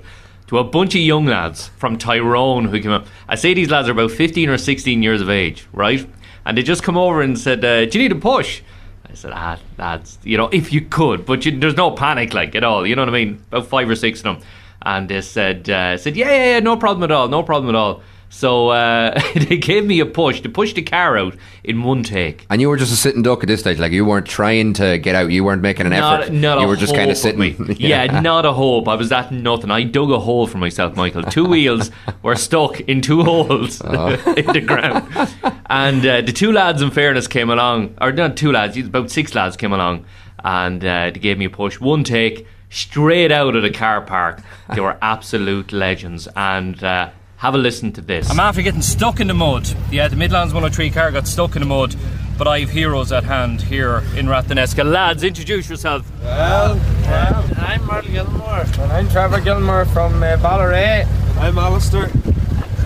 to 0.48 0.58
a 0.58 0.64
bunch 0.64 0.94
of 0.94 1.00
young 1.00 1.26
lads 1.26 1.68
from 1.76 1.98
Tyrone 1.98 2.66
who 2.66 2.80
came 2.80 2.92
up. 2.92 3.06
I 3.28 3.34
say 3.34 3.54
these 3.54 3.70
lads 3.70 3.88
are 3.88 3.92
about 3.92 4.10
15 4.12 4.48
or 4.48 4.58
16 4.58 5.02
years 5.02 5.20
of 5.20 5.28
age, 5.28 5.66
right? 5.72 6.06
And 6.44 6.56
they 6.56 6.62
just 6.62 6.82
come 6.82 6.96
over 6.96 7.22
and 7.22 7.38
said, 7.38 7.64
uh, 7.64 7.86
Do 7.86 7.98
you 7.98 8.08
need 8.08 8.16
a 8.16 8.20
push? 8.20 8.62
I 9.08 9.14
said, 9.14 9.32
Ah, 9.34 9.58
lads, 9.78 10.18
you 10.22 10.36
know, 10.36 10.48
if 10.48 10.72
you 10.72 10.82
could, 10.82 11.26
but 11.26 11.44
you, 11.44 11.58
there's 11.58 11.76
no 11.76 11.90
panic 11.90 12.32
like 12.32 12.54
at 12.54 12.64
all. 12.64 12.86
You 12.86 12.94
know 12.94 13.02
what 13.02 13.08
I 13.08 13.24
mean? 13.24 13.44
About 13.50 13.66
five 13.66 13.88
or 13.88 13.96
six 13.96 14.20
of 14.20 14.24
them. 14.24 14.38
And 14.82 15.08
they 15.08 15.20
said, 15.20 15.68
uh, 15.68 15.96
said 15.96 16.16
yeah, 16.16 16.30
yeah, 16.30 16.44
yeah, 16.44 16.60
no 16.60 16.76
problem 16.76 17.02
at 17.02 17.10
all, 17.10 17.28
no 17.28 17.42
problem 17.42 17.74
at 17.74 17.78
all. 17.78 18.02
So 18.28 18.68
uh, 18.68 19.18
they 19.34 19.56
gave 19.56 19.86
me 19.86 20.00
a 20.00 20.06
push 20.06 20.40
to 20.42 20.48
push 20.48 20.74
the 20.74 20.82
car 20.82 21.16
out 21.16 21.36
in 21.64 21.82
one 21.82 22.02
take. 22.02 22.44
And 22.50 22.60
you 22.60 22.68
were 22.68 22.76
just 22.76 22.92
a 22.92 22.96
sitting 22.96 23.22
duck 23.22 23.42
at 23.42 23.46
this 23.46 23.60
stage. 23.60 23.78
Like 23.78 23.92
you 23.92 24.04
weren't 24.04 24.26
trying 24.26 24.72
to 24.74 24.98
get 24.98 25.14
out. 25.14 25.30
You 25.30 25.42
weren't 25.44 25.62
making 25.62 25.86
an 25.86 25.92
effort. 25.92 26.00
Not, 26.02 26.20
effort. 26.24 26.32
not 26.34 26.60
you 26.60 26.66
were 26.66 26.76
just 26.76 26.94
kind 26.94 27.10
of 27.10 27.16
sitting. 27.16 27.40
me. 27.40 27.56
Yeah. 27.78 28.20
not 28.20 28.44
a 28.44 28.52
hope. 28.52 28.88
I 28.88 28.94
was 28.94 29.08
that 29.08 29.32
nothing. 29.32 29.70
I 29.70 29.84
dug 29.84 30.10
a 30.10 30.18
hole 30.18 30.46
for 30.46 30.58
myself, 30.58 30.96
Michael. 30.96 31.22
Two 31.22 31.44
wheels 31.48 31.90
were 32.22 32.36
stuck 32.36 32.80
in 32.80 33.00
two 33.00 33.22
holes 33.22 33.80
Oh. 33.84 34.08
in 34.36 34.46
the 34.46 34.60
ground. 34.60 35.08
And 35.70 36.04
uh, 36.04 36.20
the 36.20 36.32
two 36.32 36.52
lads, 36.52 36.82
in 36.82 36.90
fairness, 36.90 37.26
came 37.28 37.48
along, 37.48 37.94
or 38.00 38.12
not 38.12 38.36
two 38.36 38.52
lads, 38.52 38.76
about 38.76 39.10
six 39.10 39.34
lads 39.34 39.56
came 39.56 39.72
along, 39.72 40.04
and 40.44 40.84
uh, 40.84 41.10
they 41.10 41.20
gave 41.20 41.38
me 41.38 41.46
a 41.46 41.50
push. 41.50 41.80
One 41.80 42.04
take, 42.04 42.46
straight 42.70 43.32
out 43.32 43.56
of 43.56 43.62
the 43.62 43.70
car 43.70 44.00
park. 44.02 44.42
They 44.74 44.80
were 44.80 44.98
absolute 45.00 45.72
legends. 45.72 46.28
And 46.36 46.82
uh, 46.84 47.10
Have 47.38 47.54
a 47.54 47.58
listen 47.58 47.92
to 47.92 48.00
this. 48.00 48.30
I'm 48.30 48.40
after 48.40 48.62
getting 48.62 48.80
stuck 48.80 49.20
in 49.20 49.26
the 49.26 49.34
mud. 49.34 49.68
Yeah, 49.90 50.08
the 50.08 50.16
Midlands 50.16 50.54
103 50.54 50.90
car 50.90 51.10
got 51.10 51.26
stuck 51.26 51.54
in 51.54 51.60
the 51.60 51.66
mud, 51.66 51.94
but 52.38 52.48
I 52.48 52.60
have 52.60 52.70
heroes 52.70 53.12
at 53.12 53.24
hand 53.24 53.60
here 53.60 53.98
in 54.16 54.26
Ratheniska. 54.26 54.90
Lads, 54.90 55.22
introduce 55.22 55.68
yourself. 55.68 56.10
Well, 56.22 56.76
well, 56.76 57.54
I'm 57.58 57.84
Martin 57.84 58.12
Gilmore. 58.12 58.60
And 58.60 58.92
I'm 58.92 59.08
Trevor 59.10 59.40
Gilmore 59.40 59.84
from 59.84 60.22
uh, 60.22 60.38
Ballarat. 60.38 61.04
I'm 61.38 61.58
Alistair. 61.58 62.08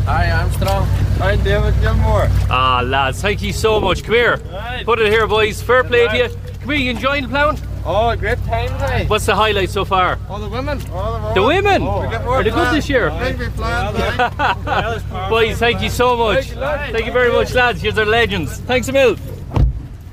Hi, 0.07 0.33
Armstrong. 0.33 0.89
I'm 1.21 1.43
David 1.45 1.81
Gilmore. 1.81 2.27
Ah, 2.51 2.83
lads, 2.85 3.23
thank 3.23 3.43
you 3.43 3.53
so 3.53 3.81
much. 3.81 4.03
Come 4.03 4.15
here. 4.15 4.39
Put 4.85 4.99
it 4.99 5.13
here, 5.13 5.29
boys. 5.29 5.63
Fair 5.63 5.85
play 5.85 6.09
to 6.09 6.17
you. 6.17 6.29
Come 6.61 6.71
here, 6.71 6.75
you 6.75 6.91
enjoying 6.91 7.23
the 7.23 7.29
ploughing? 7.29 7.59
Oh, 7.85 8.15
great 8.15 8.39
time 8.45 8.69
today. 8.79 9.07
What's 9.07 9.27
the 9.27 9.35
highlight 9.35 9.71
so 9.71 9.85
far? 9.85 10.19
All 10.29 10.39
the 10.39 10.49
women. 10.49 10.81
All 10.93 11.35
The 11.35 11.43
women? 11.43 11.83
Oh, 11.83 12.03
we 12.03 12.11
get 12.11 12.23
Are 12.23 12.43
they 12.43 12.51
good 12.51 12.75
this 12.75 12.89
year? 12.91 13.11
I 13.11 13.33
think 13.33 13.39
we 13.39 13.49
planned. 13.49 15.07
Boys, 15.31 15.59
thank 15.59 15.81
you 15.81 15.89
so 15.89 16.17
much. 16.17 16.45
Thank 16.45 16.55
you, 16.55 16.61
lads. 16.61 16.93
Thank 16.93 17.07
you 17.07 17.13
very 17.13 17.33
much, 17.33 17.55
lads. 17.55 17.83
You're 17.83 18.05
legends. 18.05 18.59
Thanks 18.61 18.89
a 18.89 18.93
mil. 18.93 19.17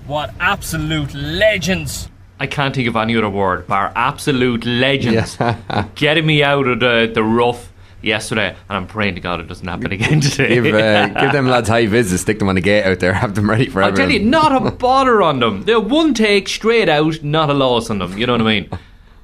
What 0.05 0.33
absolute 0.39 1.13
legends. 1.13 2.09
I 2.39 2.47
can't 2.47 2.73
think 2.73 2.87
of 2.87 2.95
any 2.95 3.17
other 3.17 3.29
word 3.29 3.67
bar 3.67 3.91
absolute 3.95 4.65
legends. 4.65 5.37
Getting 5.95 6.25
me 6.25 6.43
out 6.43 6.67
of 6.67 6.79
the, 6.79 7.11
the 7.13 7.23
rough 7.23 7.73
yesterday, 8.01 8.49
and 8.49 8.77
I'm 8.77 8.87
praying 8.87 9.15
to 9.15 9.21
God 9.21 9.39
it 9.39 9.47
doesn't 9.47 9.67
happen 9.67 9.91
again 9.91 10.19
today. 10.21 10.55
Give, 10.55 10.73
uh, 10.73 11.07
give 11.09 11.31
them 11.31 11.47
lads 11.47 11.69
high 11.69 11.87
vis, 11.87 12.19
stick 12.19 12.39
them 12.39 12.49
on 12.49 12.55
the 12.55 12.61
gate 12.61 12.83
out 12.83 12.99
there, 12.99 13.13
have 13.13 13.35
them 13.35 13.49
ready 13.49 13.67
for 13.69 13.81
I 13.81 13.87
everyone. 13.87 14.09
tell 14.09 14.19
you, 14.19 14.25
not 14.25 14.51
a 14.65 14.71
bother 14.77 15.21
on 15.21 15.39
them. 15.39 15.63
They're 15.63 15.79
one 15.79 16.13
take 16.13 16.47
straight 16.47 16.89
out, 16.89 17.23
not 17.23 17.49
a 17.49 17.53
loss 17.53 17.89
on 17.89 17.99
them. 17.99 18.17
You 18.17 18.25
know 18.25 18.33
what 18.33 18.41
I 18.41 18.45
mean? 18.45 18.69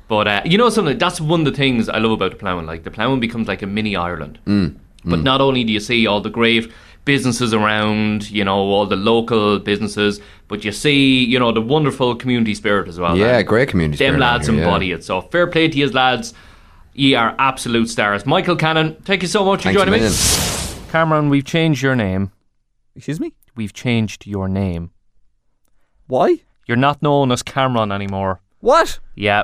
But 0.07 0.27
uh, 0.27 0.41
you 0.45 0.57
know 0.57 0.69
something? 0.69 0.97
That's 0.97 1.21
one 1.21 1.41
of 1.41 1.45
the 1.45 1.51
things 1.57 1.89
I 1.89 1.97
love 1.97 2.11
about 2.11 2.31
the 2.31 2.37
ploughing. 2.37 2.65
Like 2.65 2.83
the 2.83 2.91
ploughing 2.91 3.19
becomes 3.19 3.47
like 3.47 3.61
a 3.61 3.67
mini 3.67 3.95
Ireland. 3.95 4.37
Mm, 4.45 4.75
But 5.05 5.19
mm. 5.19 5.23
not 5.23 5.41
only 5.41 5.63
do 5.63 5.71
you 5.73 5.79
see 5.79 6.05
all 6.05 6.21
the 6.21 6.29
great 6.29 6.71
businesses 7.05 7.53
around, 7.53 8.29
you 8.29 8.43
know, 8.43 8.55
all 8.57 8.85
the 8.85 8.95
local 8.95 9.59
businesses, 9.59 10.21
but 10.47 10.63
you 10.63 10.71
see, 10.71 11.23
you 11.23 11.39
know, 11.39 11.51
the 11.51 11.61
wonderful 11.61 12.15
community 12.15 12.53
spirit 12.53 12.87
as 12.87 12.99
well. 12.99 13.17
Yeah, 13.17 13.39
And 13.39 13.47
great 13.47 13.69
community 13.69 14.03
Them 14.03 14.19
lads 14.19 14.47
here, 14.47 14.57
embody 14.57 14.87
yeah. 14.87 14.95
it. 14.95 15.03
So 15.03 15.21
fair 15.21 15.47
play 15.47 15.67
to 15.67 15.77
you, 15.77 15.89
lads. 15.89 16.33
Ye 16.93 17.15
are 17.15 17.35
absolute 17.39 17.89
stars. 17.89 18.25
Michael 18.25 18.55
Cannon, 18.55 18.95
thank 19.03 19.21
you 19.23 19.27
so 19.27 19.43
much 19.43 19.63
Thanks 19.63 19.75
for 19.79 19.83
a 19.83 19.85
joining 19.85 20.01
me. 20.03 20.07
million. 20.09 20.89
Cameron, 20.91 21.29
we've 21.29 21.45
changed 21.45 21.81
your 21.81 21.95
name. 21.95 22.31
Excuse 22.95 23.19
me? 23.19 23.33
We've 23.55 23.73
changed 23.73 24.27
your 24.27 24.47
name. 24.47 24.91
Why? 26.07 26.37
You're 26.67 26.77
not 26.77 27.01
known 27.01 27.31
as 27.31 27.41
Cameron 27.43 27.91
anymore. 27.91 28.41
What? 28.59 28.99
Yeah. 29.15 29.43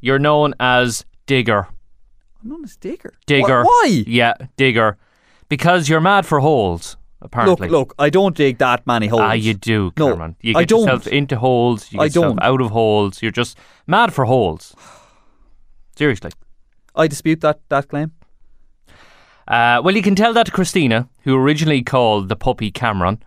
You're 0.00 0.18
known 0.18 0.54
as 0.58 1.04
Digger. 1.26 1.68
I'm 2.42 2.48
known 2.50 2.64
as 2.64 2.76
Digger. 2.76 3.14
Digger. 3.26 3.62
Wh- 3.62 3.66
why? 3.66 4.04
Yeah, 4.06 4.34
Digger. 4.56 4.98
Because 5.48 5.88
you're 5.88 6.00
mad 6.00 6.26
for 6.26 6.40
holes, 6.40 6.96
apparently. 7.20 7.68
Look, 7.68 7.90
look, 7.90 7.94
I 7.98 8.10
don't 8.10 8.36
dig 8.36 8.58
that 8.58 8.84
many 8.86 9.06
holes. 9.06 9.22
Ah, 9.22 9.32
you 9.34 9.54
do, 9.54 9.92
No, 9.96 10.10
Cameron. 10.10 10.36
You 10.40 10.54
I 10.56 10.62
get 10.62 10.68
don't. 10.70 10.80
yourself 10.80 11.06
into 11.06 11.36
holes. 11.38 11.92
You 11.92 11.98
get 11.98 12.02
I 12.02 12.04
yourself 12.06 12.24
don't. 12.36 12.42
out 12.42 12.60
of 12.60 12.70
holes. 12.70 13.22
You're 13.22 13.30
just 13.30 13.56
mad 13.86 14.12
for 14.12 14.24
holes. 14.24 14.74
Seriously. 15.96 16.30
I 16.94 17.06
dispute 17.06 17.40
that, 17.40 17.60
that 17.68 17.88
claim. 17.88 18.12
Uh, 19.48 19.80
well, 19.84 19.94
you 19.94 20.02
can 20.02 20.14
tell 20.14 20.32
that 20.34 20.46
to 20.46 20.52
Christina, 20.52 21.08
who 21.24 21.36
originally 21.36 21.82
called 21.82 22.28
the 22.28 22.36
puppy 22.36 22.70
Cameron. 22.70 23.22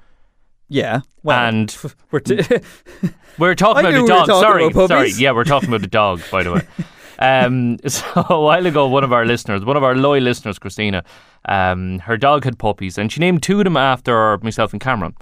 Yeah. 0.69 1.01
Well, 1.23 1.39
and 1.39 1.75
we're, 2.11 2.19
t- 2.19 2.41
we're 3.37 3.55
talking 3.55 3.79
about 3.85 3.91
knew 3.91 4.07
the 4.07 4.13
we 4.13 4.25
dog. 4.25 4.27
sorry, 4.27 4.71
sorry. 4.87 5.11
Yeah, 5.11 5.31
we're 5.31 5.43
talking 5.43 5.69
about 5.69 5.81
the 5.81 5.87
dog, 5.87 6.21
by 6.31 6.43
the 6.43 6.53
way. 6.53 6.61
Um, 7.19 7.77
so 7.87 8.05
a 8.29 8.39
while 8.39 8.65
ago, 8.65 8.87
one 8.87 9.03
of 9.03 9.13
our 9.13 9.25
listeners, 9.25 9.63
one 9.63 9.77
of 9.77 9.83
our 9.83 9.95
loyal 9.95 10.23
listeners, 10.23 10.59
Christina, 10.59 11.03
um, 11.47 11.99
her 11.99 12.17
dog 12.17 12.43
had 12.43 12.57
puppies, 12.59 12.97
and 12.97 13.11
she 13.11 13.19
named 13.19 13.43
two 13.43 13.59
of 13.59 13.63
them 13.63 13.77
after 13.77 14.37
myself 14.39 14.73
and 14.73 14.81
Cameron. 14.81 15.15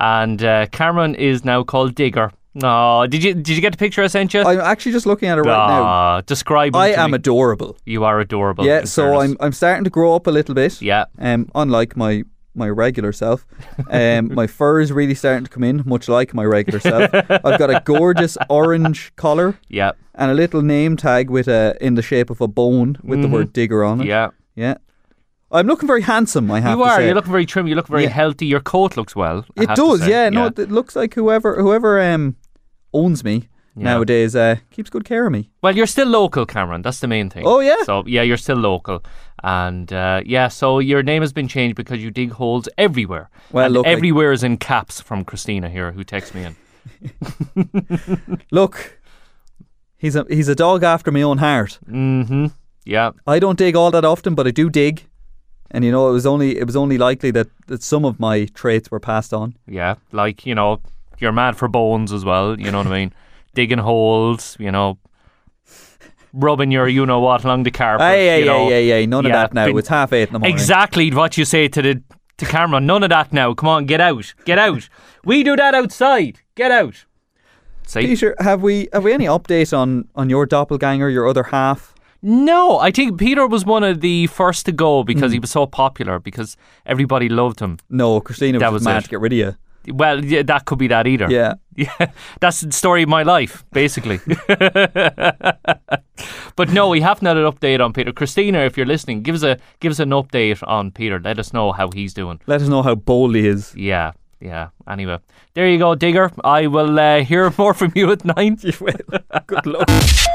And 0.00 0.42
uh, 0.42 0.66
Cameron 0.66 1.14
is 1.14 1.44
now 1.44 1.62
called 1.62 1.94
Digger. 1.94 2.32
Oh, 2.62 3.06
did 3.06 3.22
you 3.22 3.34
did 3.34 3.48
you 3.50 3.60
get 3.60 3.72
the 3.72 3.78
picture 3.78 4.02
I 4.02 4.06
sent 4.08 4.34
you? 4.34 4.42
I'm 4.42 4.60
actually 4.60 4.92
just 4.92 5.06
looking 5.06 5.28
at 5.28 5.38
it 5.38 5.42
right 5.42 5.68
now. 5.68 6.20
Describe. 6.22 6.74
I 6.74 6.88
am 6.88 7.14
adorable. 7.14 7.76
You 7.84 8.04
are 8.04 8.18
adorable. 8.20 8.64
yeah, 8.66 8.80
in 8.80 8.86
so 8.86 9.02
fairness. 9.02 9.30
I'm 9.30 9.36
I'm 9.40 9.52
starting 9.52 9.84
to 9.84 9.90
grow 9.90 10.14
up 10.14 10.26
a 10.26 10.30
little 10.30 10.54
bit. 10.54 10.80
Yeah. 10.82 11.04
Um, 11.18 11.48
unlike 11.54 11.96
my 11.96 12.24
my 12.54 12.68
regular 12.68 13.12
self, 13.12 13.46
um, 13.90 14.34
my 14.40 14.46
fur 14.48 14.80
is 14.80 14.90
really 14.90 15.14
starting 15.14 15.44
to 15.44 15.50
come 15.50 15.62
in, 15.62 15.82
much 15.86 16.08
like 16.08 16.34
my 16.34 16.44
regular 16.44 16.80
self. 16.80 17.10
I've 17.14 17.58
got 17.58 17.70
a 17.70 17.80
gorgeous 17.84 18.36
orange 18.48 19.12
collar. 19.16 19.54
Yeah. 19.68 19.92
And 20.14 20.30
a 20.32 20.34
little 20.34 20.62
name 20.62 20.96
tag 20.96 21.30
with 21.30 21.46
a 21.48 21.76
in 21.80 21.94
the 21.94 22.02
shape 22.02 22.30
of 22.30 22.40
a 22.40 22.48
bone 22.48 22.96
with 23.04 23.22
the 23.22 23.28
Mhm. 23.28 23.32
word 23.32 23.52
digger 23.52 23.84
on 23.84 24.00
it. 24.00 24.06
Yeah. 24.08 24.30
Yeah. 24.56 24.74
I'm 25.52 25.66
looking 25.66 25.86
very 25.86 26.02
handsome. 26.02 26.50
I 26.50 26.60
have 26.60 26.78
You 26.78 26.84
to 26.84 26.90
are. 26.90 26.96
say. 26.96 27.06
You're 27.06 27.14
looking 27.14 27.32
very 27.32 27.46
trim. 27.46 27.66
You 27.68 27.74
look 27.76 27.86
very 27.88 28.02
Yeah. 28.02 28.10
healthy. 28.10 28.46
Your 28.46 28.60
coat 28.60 28.96
looks 28.96 29.14
well. 29.16 29.44
I 29.56 29.62
It 29.62 29.68
have 29.68 29.76
to 29.76 29.82
does, 29.82 30.00
say. 30.02 30.10
yeah. 30.10 30.28
No, 30.30 30.46
it 30.46 30.58
it 30.58 30.70
looks 30.72 30.96
like 30.96 31.14
whoever 31.14 31.54
whoever 31.62 32.00
um 32.02 32.34
owns 32.92 33.22
me 33.24 33.48
Yeah. 33.76 33.84
nowadays 33.84 34.34
uh, 34.36 34.56
keeps 34.70 34.90
good 34.90 35.04
care 35.04 35.26
of 35.26 35.32
me. 35.32 35.50
Well, 35.62 35.76
you're 35.76 35.86
still 35.86 36.08
local, 36.08 36.46
Cameron. 36.46 36.82
That's 36.82 37.00
the 37.00 37.06
main 37.08 37.30
thing. 37.30 37.44
Oh, 37.46 37.60
yeah? 37.60 37.82
So 37.84 38.02
yeah, 38.06 38.22
you're 38.22 38.36
still 38.38 38.56
local, 38.58 39.02
and 39.44 39.92
uh, 39.92 40.20
yeah. 40.26 40.48
So 40.48 40.78
your 40.80 41.02
name 41.02 41.22
has 41.22 41.32
been 41.32 41.48
changed 41.48 41.76
because 41.76 42.02
you 42.02 42.10
dig 42.10 42.32
holes 42.32 42.68
everywhere. 42.76 43.28
Well, 43.52 43.64
and 43.66 43.74
look, 43.74 43.86
I- 43.86 43.90
everywhere 43.90 44.32
is 44.32 44.42
in 44.42 44.56
caps 44.56 45.00
from 45.00 45.24
Christina 45.24 45.68
here, 45.68 45.92
who 45.92 46.04
texts 46.04 46.34
me 46.34 46.44
in. 46.44 46.56
Look, 48.50 48.98
he's 49.98 50.16
a 50.16 50.24
he's 50.28 50.48
a 50.48 50.54
dog 50.54 50.82
after 50.82 51.10
my 51.12 51.22
own 51.22 51.38
heart. 51.38 51.78
Mm-hmm. 51.88 52.46
Yeah. 52.84 53.10
I 53.26 53.38
don't 53.38 53.58
dig 53.58 53.76
all 53.76 53.90
that 53.90 54.04
often, 54.04 54.34
but 54.34 54.46
I 54.46 54.50
do 54.50 54.70
dig. 54.70 55.04
And 55.70 55.84
you 55.84 55.92
know, 55.92 56.08
it 56.08 56.12
was 56.12 56.24
only 56.26 56.56
it 56.58 56.64
was 56.66 56.76
only 56.76 56.96
likely 56.98 57.30
that, 57.32 57.48
that 57.66 57.82
some 57.82 58.04
of 58.06 58.18
my 58.18 58.46
traits 58.54 58.90
were 58.90 59.00
passed 59.00 59.34
on. 59.34 59.54
Yeah, 59.66 59.96
like 60.12 60.46
you 60.46 60.54
know, 60.54 60.80
you're 61.18 61.32
mad 61.32 61.56
for 61.56 61.68
bones 61.68 62.12
as 62.12 62.24
well. 62.24 62.58
You 62.58 62.70
know 62.70 62.78
what 62.78 62.86
I 62.86 62.90
mean? 62.90 63.12
Digging 63.54 63.78
holes. 63.78 64.56
You 64.58 64.70
know. 64.70 64.98
Rubbing 66.34 66.70
your, 66.70 66.86
you 66.86 67.06
know 67.06 67.20
what, 67.20 67.42
along 67.42 67.62
the 67.62 67.70
carpet. 67.70 68.06
Hey, 68.06 68.26
hey, 68.26 68.40
you 68.40 68.44
know. 68.44 68.68
hey, 68.68 68.86
hey, 68.86 68.88
hey, 69.00 69.06
none 69.06 69.24
of 69.24 69.32
that 69.32 69.54
now. 69.54 69.66
It's 69.66 69.88
half 69.88 70.12
eight 70.12 70.28
in 70.28 70.34
the 70.34 70.38
morning. 70.38 70.54
Exactly 70.54 71.10
what 71.10 71.38
you 71.38 71.46
say 71.46 71.68
to 71.68 71.82
the 71.82 72.02
to 72.36 72.44
Cameron. 72.46 72.86
None 72.86 73.02
of 73.02 73.08
that 73.08 73.32
now. 73.32 73.54
Come 73.54 73.68
on, 73.68 73.86
get 73.86 74.00
out, 74.00 74.34
get 74.44 74.58
out. 74.58 74.88
We 75.24 75.42
do 75.42 75.56
that 75.56 75.74
outside. 75.74 76.40
Get 76.54 76.70
out. 76.70 77.06
See? 77.86 78.02
Peter, 78.02 78.36
have 78.40 78.62
we 78.62 78.88
have 78.92 79.04
we 79.04 79.12
any 79.12 79.24
update 79.24 79.76
on 79.76 80.08
on 80.14 80.28
your 80.28 80.44
doppelganger, 80.44 81.08
your 81.08 81.26
other 81.26 81.44
half? 81.44 81.94
No, 82.20 82.78
I 82.78 82.90
think 82.90 83.18
Peter 83.18 83.46
was 83.46 83.64
one 83.64 83.84
of 83.84 84.00
the 84.00 84.26
first 84.26 84.66
to 84.66 84.72
go 84.72 85.04
because 85.04 85.30
he 85.30 85.38
mm. 85.38 85.42
was 85.42 85.52
so 85.52 85.66
popular 85.66 86.18
because 86.18 86.56
everybody 86.84 87.28
loved 87.28 87.60
him. 87.60 87.78
No, 87.88 88.20
Christina 88.20 88.58
That 88.58 88.72
was, 88.72 88.80
was 88.80 88.86
mad 88.86 88.98
it. 88.98 89.04
to 89.04 89.10
get 89.10 89.20
rid 89.20 89.32
of 89.32 89.38
you. 89.38 89.56
Well, 89.92 90.24
yeah, 90.24 90.42
that 90.42 90.64
could 90.64 90.78
be 90.78 90.88
that 90.88 91.06
either. 91.06 91.28
Yeah. 91.30 91.54
Yeah. 91.78 92.10
That's 92.40 92.62
the 92.62 92.72
story 92.72 93.04
of 93.04 93.08
my 93.08 93.22
life, 93.22 93.64
basically. 93.70 94.18
but 96.56 96.70
no, 96.72 96.88
we 96.88 97.00
haven't 97.00 97.24
had 97.24 97.36
an 97.36 97.44
update 97.44 97.78
on 97.78 97.92
Peter. 97.92 98.10
Christina, 98.10 98.58
if 98.62 98.76
you're 98.76 98.84
listening, 98.84 99.22
give 99.22 99.36
us 99.36 99.44
a 99.44 99.58
give 99.78 99.92
us 99.92 100.00
an 100.00 100.10
update 100.10 100.60
on 100.66 100.90
Peter. 100.90 101.20
Let 101.20 101.38
us 101.38 101.52
know 101.52 101.70
how 101.70 101.88
he's 101.94 102.12
doing. 102.14 102.40
Let 102.48 102.62
us 102.62 102.68
know 102.68 102.82
how 102.82 102.96
bold 102.96 103.36
he 103.36 103.46
is. 103.46 103.72
Yeah, 103.76 104.10
yeah. 104.40 104.70
Anyway, 104.88 105.18
there 105.54 105.68
you 105.68 105.78
go, 105.78 105.94
Digger. 105.94 106.32
I 106.42 106.66
will 106.66 106.98
uh, 106.98 107.22
hear 107.30 107.52
more 107.56 107.74
from 107.74 107.92
you 107.94 108.10
at 108.10 108.24
nine. 108.24 108.56
Good 108.56 109.66
luck. 109.66 109.88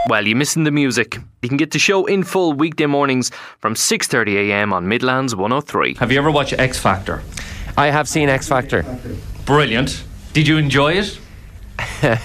Well, 0.08 0.26
you're 0.26 0.38
missing 0.38 0.64
the 0.64 0.72
music. 0.72 1.18
You 1.42 1.50
can 1.50 1.58
get 1.58 1.72
the 1.72 1.80
show 1.80 2.06
in 2.06 2.24
full 2.24 2.54
weekday 2.54 2.86
mornings 2.86 3.32
from 3.60 3.74
6:30 3.76 4.50
a.m. 4.50 4.72
on 4.72 4.88
Midlands 4.88 5.36
103. 5.36 5.96
Have 5.96 6.12
you 6.12 6.20
ever 6.20 6.32
watched 6.32 6.54
X 6.54 6.80
Factor? 6.80 7.22
I 7.78 7.88
have 7.88 8.08
seen 8.08 8.30
X 8.30 8.48
Factor. 8.48 8.86
Brilliant. 9.46 10.04
Did 10.34 10.48
you 10.48 10.58
enjoy 10.58 10.94
it? 10.94 11.20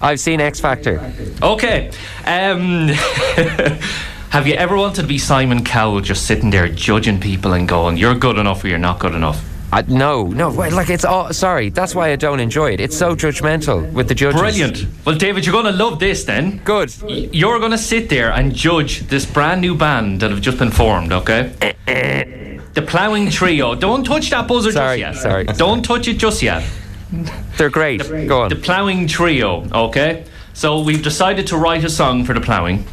I've 0.00 0.20
seen 0.20 0.40
X 0.40 0.60
Factor. 0.60 1.12
Okay. 1.42 1.90
Um, 2.24 2.88
have 4.30 4.46
you 4.46 4.54
ever 4.54 4.76
wanted 4.76 5.02
to 5.02 5.06
be 5.06 5.18
Simon 5.18 5.64
Cowell, 5.64 6.00
just 6.00 6.26
sitting 6.26 6.50
there 6.50 6.68
judging 6.68 7.20
people 7.20 7.52
and 7.52 7.68
going, 7.68 7.96
"You're 7.96 8.14
good 8.14 8.38
enough 8.38 8.64
or 8.64 8.68
you're 8.68 8.78
not 8.78 8.98
good 8.98 9.14
enough"? 9.14 9.42
I, 9.72 9.82
no, 9.82 10.26
no, 10.28 10.48
like 10.50 10.90
it's 10.90 11.04
all. 11.04 11.32
Sorry, 11.32 11.70
that's 11.70 11.94
why 11.94 12.12
I 12.12 12.16
don't 12.16 12.40
enjoy 12.40 12.72
it. 12.72 12.80
It's 12.80 12.96
so 12.96 13.16
judgmental 13.16 13.92
with 13.92 14.08
the 14.08 14.14
judges. 14.14 14.40
Brilliant. 14.40 14.86
Well, 15.04 15.16
David, 15.16 15.44
you're 15.44 15.52
going 15.52 15.72
to 15.72 15.84
love 15.84 15.98
this 15.98 16.24
then. 16.24 16.58
Good. 16.64 16.94
You're 17.08 17.58
going 17.58 17.72
to 17.72 17.78
sit 17.78 18.08
there 18.08 18.30
and 18.30 18.54
judge 18.54 19.00
this 19.08 19.26
brand 19.26 19.60
new 19.60 19.74
band 19.76 20.20
that 20.20 20.30
have 20.30 20.40
just 20.40 20.58
been 20.58 20.70
formed, 20.70 21.12
okay? 21.12 21.52
The 22.76 22.82
Ploughing 22.82 23.30
Trio. 23.30 23.74
Don't 23.74 24.04
touch 24.04 24.30
that 24.30 24.46
buzzer 24.46 24.70
Sorry, 24.70 25.00
just 25.00 25.16
yet. 25.16 25.22
sorry. 25.22 25.44
Don't 25.44 25.82
touch 25.82 26.06
it 26.06 26.18
just 26.18 26.42
yet. 26.42 26.62
They're 27.56 27.70
great. 27.70 28.02
Go 28.28 28.42
on. 28.42 28.48
The 28.50 28.56
Ploughing 28.56 29.08
Trio, 29.08 29.66
okay? 29.72 30.24
So 30.54 30.80
we've 30.82 31.02
decided 31.02 31.46
to 31.48 31.56
write 31.56 31.84
a 31.84 31.90
song 31.90 32.24
for 32.24 32.34
the 32.34 32.40
ploughing. 32.40 32.84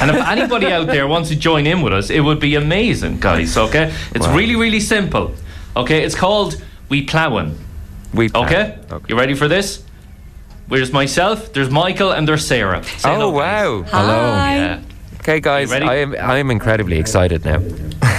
And 0.00 0.10
if 0.10 0.16
anybody 0.28 0.66
out 0.66 0.86
there 0.86 1.06
wants 1.06 1.28
to 1.30 1.36
join 1.36 1.66
in 1.66 1.82
with 1.82 1.92
us, 1.92 2.08
it 2.10 2.20
would 2.20 2.40
be 2.40 2.54
amazing, 2.54 3.20
guys, 3.20 3.56
okay? 3.56 3.92
It's 4.14 4.26
Wow. 4.26 4.36
really, 4.36 4.56
really 4.56 4.80
simple. 4.80 5.34
Okay, 5.76 6.02
it's 6.04 6.14
called 6.14 6.62
We 6.88 7.02
Ploughing. 7.02 7.56
We 8.14 8.28
okay? 8.34 8.78
okay, 8.90 9.04
You 9.08 9.16
ready 9.18 9.34
for 9.34 9.48
this? 9.48 9.82
There's 10.68 10.92
myself, 10.92 11.52
there's 11.52 11.70
Michael, 11.70 12.12
and 12.12 12.26
there's 12.28 12.46
Sarah. 12.46 12.82
Say 12.84 13.10
Oh 13.10 13.14
hello, 13.14 13.32
guys. 13.32 13.42
wow! 13.42 13.82
Hello. 13.90 14.16
Yeah. 14.34 14.80
Okay, 15.22 15.38
guys, 15.38 15.70
ready? 15.70 15.86
I 15.86 15.94
am 15.98 16.16
I 16.18 16.38
am 16.38 16.50
incredibly 16.50 16.98
excited 16.98 17.44
now. 17.44 17.58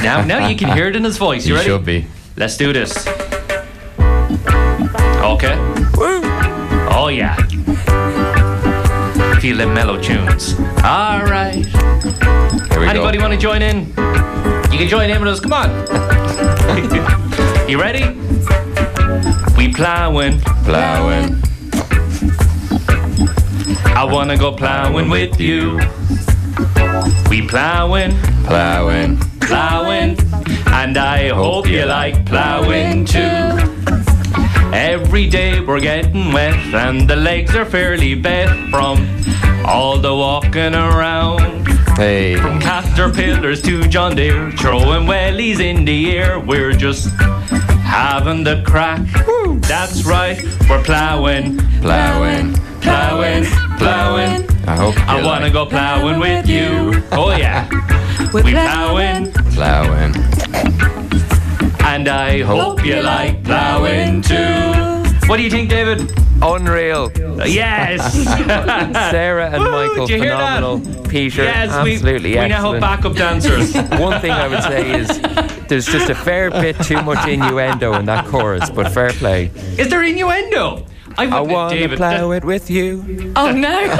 Now, 0.01 0.23
now 0.23 0.47
you 0.47 0.55
can 0.55 0.71
hear 0.71 0.87
it 0.87 0.95
in 0.95 1.03
his 1.03 1.17
voice. 1.17 1.45
You 1.45 1.55
He 1.55 1.59
ready? 1.59 1.69
should 1.69 1.83
be. 1.85 2.07
Let's 2.37 2.55
do 2.55 2.71
this. 2.71 2.95
Okay. 5.19 5.57
Woo. 5.99 6.21
Oh 6.95 7.09
yeah. 7.11 7.35
Feeling 9.41 9.67
the 9.67 9.73
mellow 9.73 10.01
tunes. 10.01 10.55
All 10.81 11.25
right. 11.27 11.65
Here 12.71 12.79
we 12.79 12.87
Anybody 12.87 13.19
want 13.19 13.33
to 13.33 13.39
join 13.39 13.61
in? 13.61 13.87
You 14.71 14.79
can 14.79 14.87
join 14.87 15.09
in 15.09 15.19
with 15.19 15.27
us. 15.27 15.41
Come 15.41 15.51
on. 15.51 15.69
you 17.69 17.81
ready? 17.81 18.15
We 19.57 19.73
plowing, 19.73 20.39
Plowing. 20.63 21.35
I 23.93 24.05
wanna 24.09 24.37
go 24.37 24.55
plowing 24.55 25.09
with 25.09 25.37
you. 25.41 25.81
We 27.29 27.47
plowing, 27.47 28.11
Plowing. 28.45 29.17
plowing, 29.41 30.17
and 30.67 30.97
I 30.97 31.29
hope 31.29 31.67
you 31.67 31.85
like 31.85 32.25
plowing 32.25 33.05
too. 33.05 33.19
Every 34.73 35.27
day 35.29 35.59
we're 35.59 35.79
getting 35.79 36.31
wet, 36.33 36.55
and 36.73 37.07
the 37.09 37.15
legs 37.15 37.55
are 37.55 37.65
fairly 37.65 38.15
bent 38.15 38.69
from 38.71 39.07
all 39.65 39.97
the 39.97 40.13
walking 40.13 40.73
around. 40.75 41.67
Hey. 41.97 42.35
From 42.37 42.59
caterpillars 42.59 43.61
to 43.63 43.87
John 43.87 44.15
Deere, 44.15 44.51
throwing 44.51 45.05
wellies 45.07 45.59
in 45.59 45.85
the 45.85 46.17
air. 46.17 46.39
We're 46.39 46.73
just 46.73 47.09
having 47.83 48.43
the 48.43 48.63
crack. 48.65 49.01
That's 49.67 50.03
right, 50.05 50.41
we're 50.69 50.81
plowing, 50.83 51.57
Plowing. 51.81 52.53
plowing, 52.81 53.43
plowing. 53.43 53.45
I 53.82 54.76
hope 54.78 54.95
you 54.95 55.01
I 55.07 55.21
wanna 55.24 55.49
go 55.49 55.65
plowing 55.65 56.19
with 56.19 56.47
you. 56.47 57.03
Oh 57.11 57.36
yeah, 57.36 57.67
we're 58.34 58.43
plowing, 58.43 59.32
plowing. 59.53 60.13
and 61.84 62.07
I 62.07 62.41
hope 62.43 62.86
you 62.86 63.01
like 63.01 63.43
plowing 63.43 64.21
too. 64.21 65.03
What 65.28 65.38
do 65.38 65.43
you 65.43 65.49
think, 65.49 65.69
David? 65.69 66.11
Unreal. 66.41 67.11
Yes. 67.45 68.13
Sarah 69.11 69.49
and 69.51 69.63
Woo, 69.63 69.71
Michael, 69.71 70.07
did 70.07 70.15
you 70.17 70.21
hear 70.21 70.36
that? 70.38 70.55
phenomenal. 70.61 71.03
Peter, 71.07 71.43
Yes, 71.43 71.84
we- 71.84 71.93
absolutely 71.93 72.32
we 72.32 72.47
now 72.47 72.71
have 72.74 72.82
backup 72.82 73.15
dancers. 73.15 73.74
One 73.99 74.19
thing 74.19 74.32
I 74.32 74.47
would 74.47 74.63
say 74.63 74.91
is 74.99 75.07
there's 75.67 75.86
just 75.86 76.09
a 76.09 76.15
fair 76.15 76.51
bit 76.51 76.78
too 76.82 77.01
much 77.01 77.26
innuendo 77.28 77.93
in 77.93 78.05
that 78.05 78.26
chorus, 78.26 78.69
but 78.69 78.91
fair 78.91 79.11
play. 79.11 79.51
Is 79.78 79.88
there 79.89 80.03
innuendo? 80.03 80.86
I, 81.18 81.38
I 81.38 81.41
want 81.41 81.74
to 81.74 81.80
David. 81.80 81.97
plow 81.97 82.32
it 82.32 82.43
with 82.43 82.70
you. 82.70 83.34
Oh 83.36 83.51
no! 83.51 83.88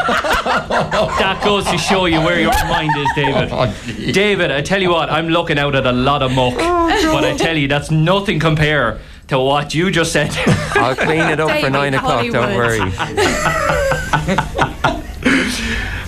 that 1.20 1.42
goes 1.44 1.66
to 1.66 1.78
show 1.78 2.06
you 2.06 2.20
where 2.22 2.40
your 2.40 2.52
mind 2.68 2.92
is, 2.98 3.08
David. 3.16 4.14
David, 4.14 4.52
I 4.52 4.62
tell 4.62 4.82
you 4.82 4.90
what, 4.90 5.10
I'm 5.10 5.30
looking 5.30 5.60
out 5.60 5.76
at 5.76 5.86
a 5.86 5.92
lot 5.92 6.24
of 6.24 6.32
muck, 6.32 6.56
but 6.56 7.24
I 7.24 7.36
tell 7.38 7.58
you 7.58 7.68
that's 7.68 7.92
nothing 7.92 8.40
compare 8.40 9.00
to 9.28 9.40
what 9.40 9.74
you 9.74 9.92
just 9.92 10.12
said. 10.12 10.32
I'll 10.76 10.96
clean 10.96 11.22
it 11.22 11.40
up 11.40 11.50
for 11.50 11.56
David 11.56 11.74
nine 11.74 11.94
o'clock, 11.94 12.26
don't 12.32 12.56
worry. 12.56 12.80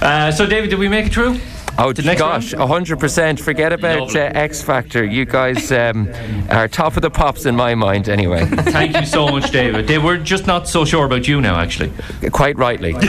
Uh, 0.02 0.32
so, 0.32 0.46
David, 0.46 0.70
did 0.70 0.78
we 0.78 0.88
make 0.88 1.08
it 1.08 1.14
through? 1.14 1.40
Oh 1.78 1.94
next 2.04 2.20
gosh, 2.20 2.54
hundred 2.54 3.00
percent. 3.00 3.40
Forget 3.40 3.74
about 3.74 4.16
uh, 4.16 4.32
X 4.34 4.62
Factor. 4.62 5.04
You 5.04 5.26
guys 5.26 5.72
um, 5.72 6.10
are 6.50 6.70
top 6.70 6.96
of 6.96 7.02
the 7.02 7.10
pops 7.10 7.46
in 7.46 7.56
my 7.56 7.76
mind, 7.76 8.08
anyway. 8.08 8.46
Thank 8.50 8.96
you 8.96 9.06
so 9.06 9.28
much, 9.28 9.52
David. 9.52 9.86
They 9.88 9.98
were 9.98 10.18
just 10.18 10.48
not 10.48 10.70
so 10.70 10.86
sure 10.86 11.06
about 11.06 11.28
you 11.28 11.42
now, 11.42 11.60
actually. 11.60 11.92
Quite 12.32 12.58
rightly. 12.58 12.94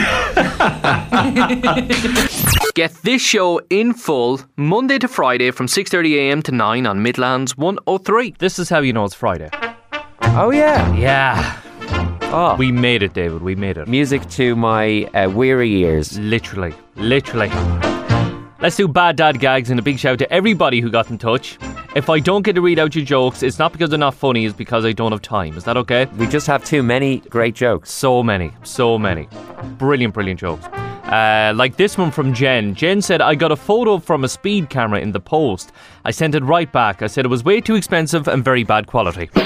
Get 2.75 2.93
this 3.03 3.21
show 3.21 3.61
in 3.69 3.93
full 3.93 4.41
Monday 4.57 4.99
to 4.99 5.07
Friday 5.07 5.51
from 5.51 5.67
6:30 5.67 6.15
a.m. 6.17 6.41
to 6.43 6.51
9 6.51 6.85
on 6.85 7.01
Midlands 7.01 7.57
103. 7.57 8.35
This 8.37 8.59
is 8.59 8.69
how 8.69 8.79
you 8.79 8.91
know 8.91 9.05
it's 9.05 9.15
Friday. 9.15 9.49
Oh 10.21 10.51
yeah, 10.51 10.93
Yeah. 10.95 11.61
Oh. 12.29 12.57
We 12.57 12.73
made 12.73 13.03
it, 13.03 13.13
David. 13.13 13.41
We 13.41 13.55
made 13.55 13.77
it. 13.77 13.87
music 13.87 14.29
to 14.31 14.53
my 14.57 15.05
uh, 15.13 15.29
weary 15.29 15.73
ears. 15.83 16.19
Literally. 16.19 16.73
Literally. 16.97 17.49
Let's 18.59 18.75
do 18.75 18.87
bad 18.87 19.17
dad 19.17 19.39
gags 19.39 19.69
and 19.69 19.79
a 19.79 19.83
big 19.83 19.99
shout 19.99 20.17
to 20.17 20.33
everybody 20.33 20.81
who 20.81 20.89
got 20.89 21.11
in 21.11 21.19
touch. 21.19 21.59
If 21.95 22.09
I 22.09 22.19
don't 22.19 22.41
get 22.41 22.53
to 22.53 22.61
read 22.61 22.79
out 22.79 22.95
your 22.95 23.05
jokes, 23.05 23.43
it's 23.43 23.59
not 23.59 23.71
because 23.71 23.91
they're 23.91 23.99
not 23.99 24.15
funny, 24.15 24.45
it's 24.45 24.55
because 24.55 24.83
I 24.83 24.93
don't 24.93 25.11
have 25.11 25.21
time. 25.21 25.55
Is 25.55 25.63
that 25.65 25.77
okay? 25.77 26.05
We 26.17 26.25
just 26.25 26.47
have 26.47 26.65
too 26.65 26.81
many 26.81 27.19
great 27.29 27.53
jokes. 27.53 27.91
So 27.91 28.23
many, 28.23 28.51
so 28.63 28.97
many. 28.97 29.29
Brilliant, 29.77 30.15
brilliant 30.15 30.39
jokes. 30.39 30.65
Uh, 30.65 31.53
like 31.55 31.77
this 31.77 31.99
one 31.99 32.09
from 32.09 32.33
Jen. 32.33 32.73
Jen 32.73 33.01
said, 33.01 33.21
I 33.21 33.35
got 33.35 33.51
a 33.51 33.55
photo 33.55 33.99
from 33.99 34.23
a 34.23 34.27
speed 34.27 34.71
camera 34.71 35.01
in 35.01 35.11
the 35.11 35.19
post. 35.19 35.71
I 36.03 36.09
sent 36.09 36.33
it 36.33 36.43
right 36.43 36.71
back. 36.71 37.03
I 37.03 37.07
said 37.07 37.25
it 37.25 37.29
was 37.29 37.43
way 37.43 37.61
too 37.61 37.75
expensive 37.75 38.27
and 38.27 38.43
very 38.43 38.63
bad 38.63 38.87
quality. 38.87 39.29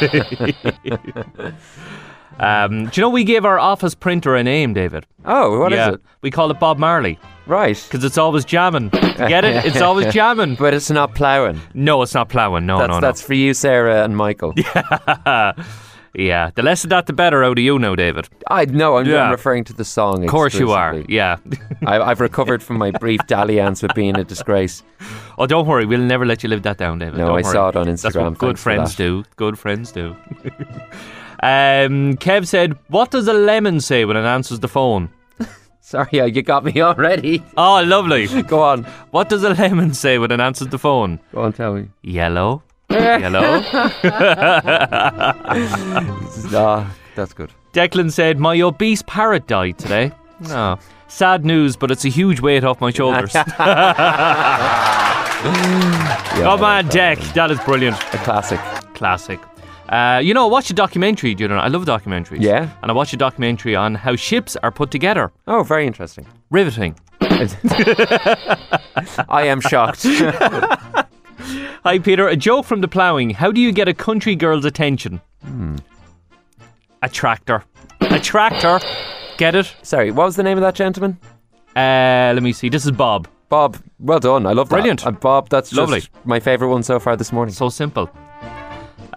um, 2.38 2.86
do 2.86 2.90
you 2.94 3.02
know 3.02 3.08
we 3.10 3.24
gave 3.24 3.44
our 3.44 3.58
office 3.58 3.94
printer 3.94 4.36
a 4.36 4.42
name, 4.42 4.72
David? 4.74 5.06
Oh, 5.24 5.58
what 5.60 5.72
is 5.72 5.76
yeah, 5.76 5.92
it? 5.92 6.00
We 6.22 6.30
call 6.30 6.50
it 6.50 6.58
Bob 6.60 6.78
Marley 6.78 7.18
Right. 7.46 7.80
because 7.88 8.04
it's 8.04 8.18
always 8.18 8.44
jamming. 8.44 8.88
Get 9.16 9.44
it? 9.44 9.64
It's 9.64 9.80
always 9.80 10.12
jamming. 10.12 10.54
But 10.56 10.74
it's 10.74 10.90
not 10.90 11.14
ploughing. 11.14 11.60
No, 11.74 12.02
it's 12.02 12.14
not 12.14 12.28
ploughing. 12.28 12.66
No, 12.66 12.78
That's 12.78 12.88
no, 12.88 12.94
no. 12.96 13.00
that's 13.00 13.22
for 13.22 13.34
you, 13.34 13.54
Sarah 13.54 14.04
and 14.04 14.16
Michael. 14.16 14.52
yeah, 16.14 16.50
the 16.54 16.62
less 16.62 16.84
of 16.84 16.90
that, 16.90 17.06
the 17.06 17.12
better 17.12 17.44
out 17.44 17.58
of 17.58 17.62
you 17.64 17.78
now, 17.78 17.94
David. 17.94 18.28
I 18.50 18.64
know. 18.66 18.96
I'm, 18.98 19.06
Yeah. 19.06 19.22
I'm 19.24 19.30
referring 19.30 19.64
to 19.64 19.72
the 19.72 19.84
song. 19.84 20.24
Of 20.24 20.30
course 20.30 20.54
you 20.54 20.72
are. 20.72 20.94
Yeah. 21.08 21.36
I, 21.86 22.00
I've 22.00 22.20
recovered 22.20 22.62
from 22.62 22.78
my 22.78 22.90
brief 22.90 23.20
dalliance 23.26 23.82
with 23.82 23.94
being 23.94 24.16
a 24.16 24.24
disgrace. 24.24 24.82
oh, 25.38 25.46
don't 25.46 25.66
worry. 25.66 25.86
We'll 25.86 26.00
never 26.00 26.26
let 26.26 26.42
you 26.42 26.48
live 26.48 26.62
that 26.62 26.78
down, 26.78 26.98
David. 26.98 27.18
No, 27.18 27.26
Don't 27.28 27.38
I 27.38 27.42
worry. 27.42 27.52
saw 27.52 27.68
it 27.68 27.76
on 27.76 27.86
That's 27.86 28.04
Instagram. 28.04 28.30
what 28.30 28.38
good 28.38 28.58
friends 28.58 28.94
do. 28.94 29.24
Good 29.36 29.58
friends 29.58 29.92
do. 29.92 30.16
Um, 31.42 32.16
Kev 32.16 32.46
said, 32.46 32.76
"What 32.88 33.10
does 33.10 33.28
a 33.28 33.32
lemon 33.32 33.80
say 33.80 34.04
when 34.04 34.16
it 34.16 34.24
answers 34.24 34.60
the 34.60 34.68
phone?" 34.68 35.10
Sorry, 35.80 36.20
uh, 36.20 36.26
you 36.26 36.42
got 36.42 36.64
me 36.64 36.80
already. 36.82 37.42
Oh, 37.56 37.82
lovely. 37.82 38.26
Go 38.42 38.62
on. 38.62 38.84
What 39.10 39.28
does 39.28 39.42
a 39.42 39.50
lemon 39.54 39.94
say 39.94 40.18
when 40.18 40.30
it 40.30 40.40
answers 40.40 40.68
the 40.68 40.78
phone? 40.78 41.18
Go 41.32 41.42
on, 41.42 41.52
tell 41.52 41.74
me. 41.74 41.88
Yellow. 42.02 42.62
Yellow. 42.90 43.62
Ah, 46.54 46.94
that's 47.14 47.32
good. 47.32 47.50
Declan 47.72 48.10
said, 48.12 48.38
"My 48.38 48.60
obese 48.60 49.02
parrot 49.02 49.46
died 49.46 49.78
today." 49.78 50.12
Oh, 50.48 50.78
sad 51.08 51.44
news, 51.44 51.76
but 51.76 51.90
it's 51.90 52.04
a 52.04 52.08
huge 52.08 52.40
weight 52.40 52.64
off 52.64 52.80
my 52.80 52.90
shoulders. 52.90 53.32
Oh 56.40 56.58
on, 56.62 56.88
Deck. 56.88 57.18
That 57.34 57.50
is 57.50 57.58
brilliant. 57.60 57.96
A 58.14 58.18
classic. 58.18 58.60
Classic. 58.94 59.38
Uh, 59.88 60.20
you 60.22 60.34
know, 60.34 60.46
I 60.46 60.50
watched 60.50 60.70
a 60.70 60.74
documentary. 60.74 61.34
Do 61.34 61.44
you 61.44 61.48
know? 61.48 61.56
I 61.56 61.68
love 61.68 61.84
documentaries. 61.84 62.42
Yeah? 62.42 62.70
And 62.82 62.90
I 62.90 62.94
watched 62.94 63.14
a 63.14 63.16
documentary 63.16 63.74
on 63.74 63.94
how 63.94 64.16
ships 64.16 64.56
are 64.62 64.70
put 64.70 64.90
together. 64.90 65.32
Oh, 65.46 65.62
very 65.62 65.86
interesting. 65.86 66.26
Riveting. 66.50 66.94
I 67.20 67.48
am 69.46 69.60
shocked. 69.60 70.02
Hi, 71.84 71.98
Peter. 71.98 72.28
A 72.28 72.36
joke 72.36 72.66
from 72.66 72.80
the 72.80 72.88
ploughing. 72.88 73.30
How 73.30 73.50
do 73.50 73.60
you 73.60 73.72
get 73.72 73.88
a 73.88 73.94
country 73.94 74.36
girl's 74.36 74.64
attention? 74.64 75.20
Hmm. 75.44 75.76
A 77.02 77.08
tractor. 77.08 77.64
A 78.00 78.20
tractor. 78.20 78.80
Get 79.38 79.54
it? 79.54 79.74
Sorry, 79.82 80.10
what 80.10 80.24
was 80.24 80.36
the 80.36 80.42
name 80.42 80.58
of 80.58 80.62
that 80.62 80.74
gentleman? 80.74 81.18
Uh, 81.76 82.32
let 82.34 82.42
me 82.42 82.52
see. 82.52 82.68
This 82.68 82.84
is 82.84 82.90
Bob. 82.90 83.28
Bob. 83.48 83.78
Well 84.00 84.18
done. 84.18 84.46
I 84.46 84.52
love 84.52 84.68
that. 84.68 84.74
Brilliant. 84.74 85.06
Uh, 85.06 85.12
Bob, 85.12 85.48
that's 85.48 85.70
just 85.70 85.78
Lovely. 85.78 86.02
my 86.24 86.40
favourite 86.40 86.70
one 86.70 86.82
so 86.82 86.98
far 86.98 87.16
this 87.16 87.32
morning. 87.32 87.54
So 87.54 87.68
simple. 87.68 88.10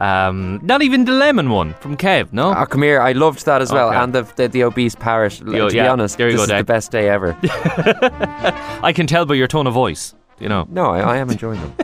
Um, 0.01 0.59
not 0.63 0.81
even 0.81 1.05
the 1.05 1.11
lemon 1.11 1.51
one 1.51 1.75
from 1.75 1.95
Kev. 1.95 2.33
No. 2.33 2.55
Oh, 2.55 2.65
come 2.65 2.81
here. 2.81 2.99
I 2.99 3.11
loved 3.11 3.45
that 3.45 3.61
as 3.61 3.71
well. 3.71 3.89
Okay. 3.89 3.97
And 3.97 4.13
the, 4.13 4.23
the, 4.35 4.47
the 4.47 4.63
obese 4.63 4.95
parish. 4.95 5.37
To 5.37 5.51
yeah, 5.51 5.69
be 5.69 5.79
honest, 5.79 6.17
this 6.17 6.35
go, 6.35 6.41
is 6.41 6.49
Dave. 6.49 6.57
the 6.57 6.63
best 6.63 6.91
day 6.91 7.07
ever. 7.07 7.37
I 8.81 8.93
can 8.95 9.05
tell 9.05 9.27
by 9.27 9.35
your 9.35 9.47
tone 9.47 9.67
of 9.67 9.75
voice. 9.75 10.15
You 10.39 10.49
know. 10.49 10.65
no, 10.71 10.85
I, 10.85 11.01
I 11.01 11.17
am 11.17 11.29
enjoying 11.29 11.61
them. 11.61 11.75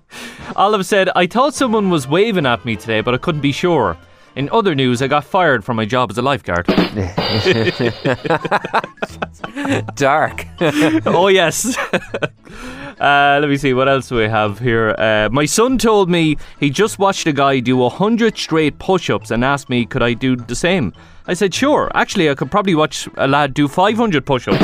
Olive 0.56 0.86
said, 0.86 1.08
I 1.16 1.26
thought 1.26 1.52
someone 1.52 1.90
was 1.90 2.06
waving 2.06 2.46
at 2.46 2.64
me 2.64 2.76
today, 2.76 3.00
but 3.00 3.12
I 3.12 3.16
couldn't 3.16 3.40
be 3.40 3.50
sure. 3.50 3.98
In 4.36 4.48
other 4.50 4.74
news, 4.74 5.00
I 5.00 5.06
got 5.06 5.24
fired 5.24 5.64
from 5.64 5.76
my 5.76 5.84
job 5.84 6.10
as 6.10 6.18
a 6.18 6.22
lifeguard. 6.22 6.66
Dark. 9.94 10.46
oh, 11.06 11.28
yes. 11.28 11.78
uh, 13.00 13.38
let 13.40 13.48
me 13.48 13.56
see, 13.56 13.74
what 13.74 13.88
else 13.88 14.08
do 14.08 14.16
we 14.16 14.24
have 14.24 14.58
here? 14.58 14.96
Uh, 14.98 15.28
my 15.30 15.44
son 15.44 15.78
told 15.78 16.10
me 16.10 16.36
he 16.58 16.68
just 16.68 16.98
watched 16.98 17.28
a 17.28 17.32
guy 17.32 17.60
do 17.60 17.76
100 17.76 18.36
straight 18.36 18.80
push 18.80 19.08
ups 19.08 19.30
and 19.30 19.44
asked 19.44 19.70
me, 19.70 19.86
could 19.86 20.02
I 20.02 20.14
do 20.14 20.34
the 20.34 20.56
same? 20.56 20.92
I 21.26 21.34
said, 21.34 21.54
sure. 21.54 21.92
Actually, 21.94 22.28
I 22.28 22.34
could 22.34 22.50
probably 22.50 22.74
watch 22.74 23.08
a 23.16 23.28
lad 23.28 23.54
do 23.54 23.68
500 23.68 24.26
push 24.26 24.48
ups. 24.48 24.58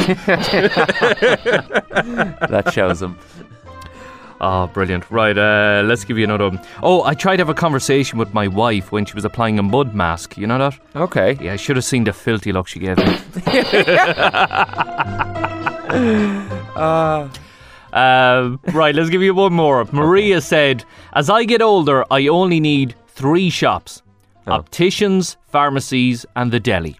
that 2.48 2.72
shows 2.72 2.98
them. 3.00 3.16
Oh, 4.40 4.66
brilliant. 4.68 5.10
Right, 5.10 5.36
uh, 5.36 5.82
let's 5.84 6.04
give 6.04 6.16
you 6.16 6.24
another 6.24 6.48
one. 6.48 6.60
Oh, 6.82 7.02
I 7.04 7.14
tried 7.14 7.36
to 7.36 7.40
have 7.42 7.50
a 7.50 7.54
conversation 7.54 8.18
with 8.18 8.32
my 8.32 8.48
wife 8.48 8.90
when 8.90 9.04
she 9.04 9.14
was 9.14 9.24
applying 9.24 9.58
a 9.58 9.62
mud 9.62 9.94
mask. 9.94 10.38
You 10.38 10.46
know 10.46 10.58
that? 10.58 10.78
Okay. 10.96 11.36
Yeah, 11.40 11.52
I 11.52 11.56
should 11.56 11.76
have 11.76 11.84
seen 11.84 12.04
the 12.04 12.12
filthy 12.14 12.50
look 12.52 12.66
she 12.66 12.78
gave 12.78 12.96
me. 12.96 13.18
Uh, 16.74 17.28
Uh, 17.92 18.56
right, 18.72 18.94
let's 18.94 19.10
give 19.10 19.20
you 19.22 19.34
one 19.34 19.52
more. 19.52 19.84
Maria 19.90 20.40
said, 20.40 20.84
As 21.12 21.28
I 21.28 21.44
get 21.44 21.60
older, 21.60 22.04
I 22.10 22.28
only 22.28 22.60
need 22.60 22.94
three 23.08 23.50
shops 23.50 24.02
opticians, 24.46 25.36
pharmacies, 25.48 26.24
and 26.36 26.50
the 26.52 26.60
deli. 26.60 26.98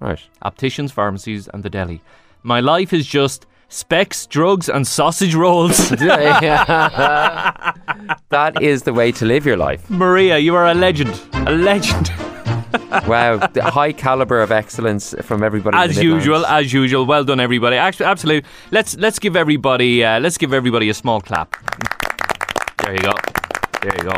Right. 0.00 0.20
Opticians, 0.42 0.92
pharmacies, 0.92 1.48
and 1.48 1.62
the 1.62 1.70
deli. 1.70 2.00
My 2.42 2.60
life 2.60 2.92
is 2.92 3.06
just 3.06 3.46
specs, 3.68 4.26
drugs, 4.26 4.68
and 4.68 4.86
sausage 4.86 5.34
rolls. 5.34 5.88
that 5.90 7.72
is 8.60 8.82
the 8.82 8.92
way 8.92 9.12
to 9.12 9.24
live 9.24 9.46
your 9.46 9.56
life. 9.56 9.88
Maria, 9.90 10.38
you 10.38 10.54
are 10.54 10.66
a 10.66 10.74
legend. 10.74 11.20
A 11.34 11.52
legend. 11.52 12.10
wow, 13.06 13.36
the 13.48 13.62
high 13.62 13.92
caliber 13.92 14.40
of 14.40 14.52
excellence 14.52 15.14
from 15.22 15.42
everybody. 15.42 15.76
As 15.76 16.02
usual, 16.02 16.44
as 16.46 16.72
usual. 16.72 17.06
Well 17.06 17.24
done, 17.24 17.40
everybody. 17.40 17.76
Actually, 17.76 18.06
absolutely. 18.06 18.48
Let's 18.70 18.96
let's 18.96 19.18
give 19.18 19.36
everybody 19.36 20.04
uh, 20.04 20.20
let's 20.20 20.38
give 20.38 20.52
everybody 20.52 20.88
a 20.88 20.94
small 20.94 21.20
clap. 21.20 21.54
There 22.82 22.92
you 22.92 23.00
go. 23.00 23.12
There 23.82 23.92
you 23.96 24.10
go. 24.10 24.16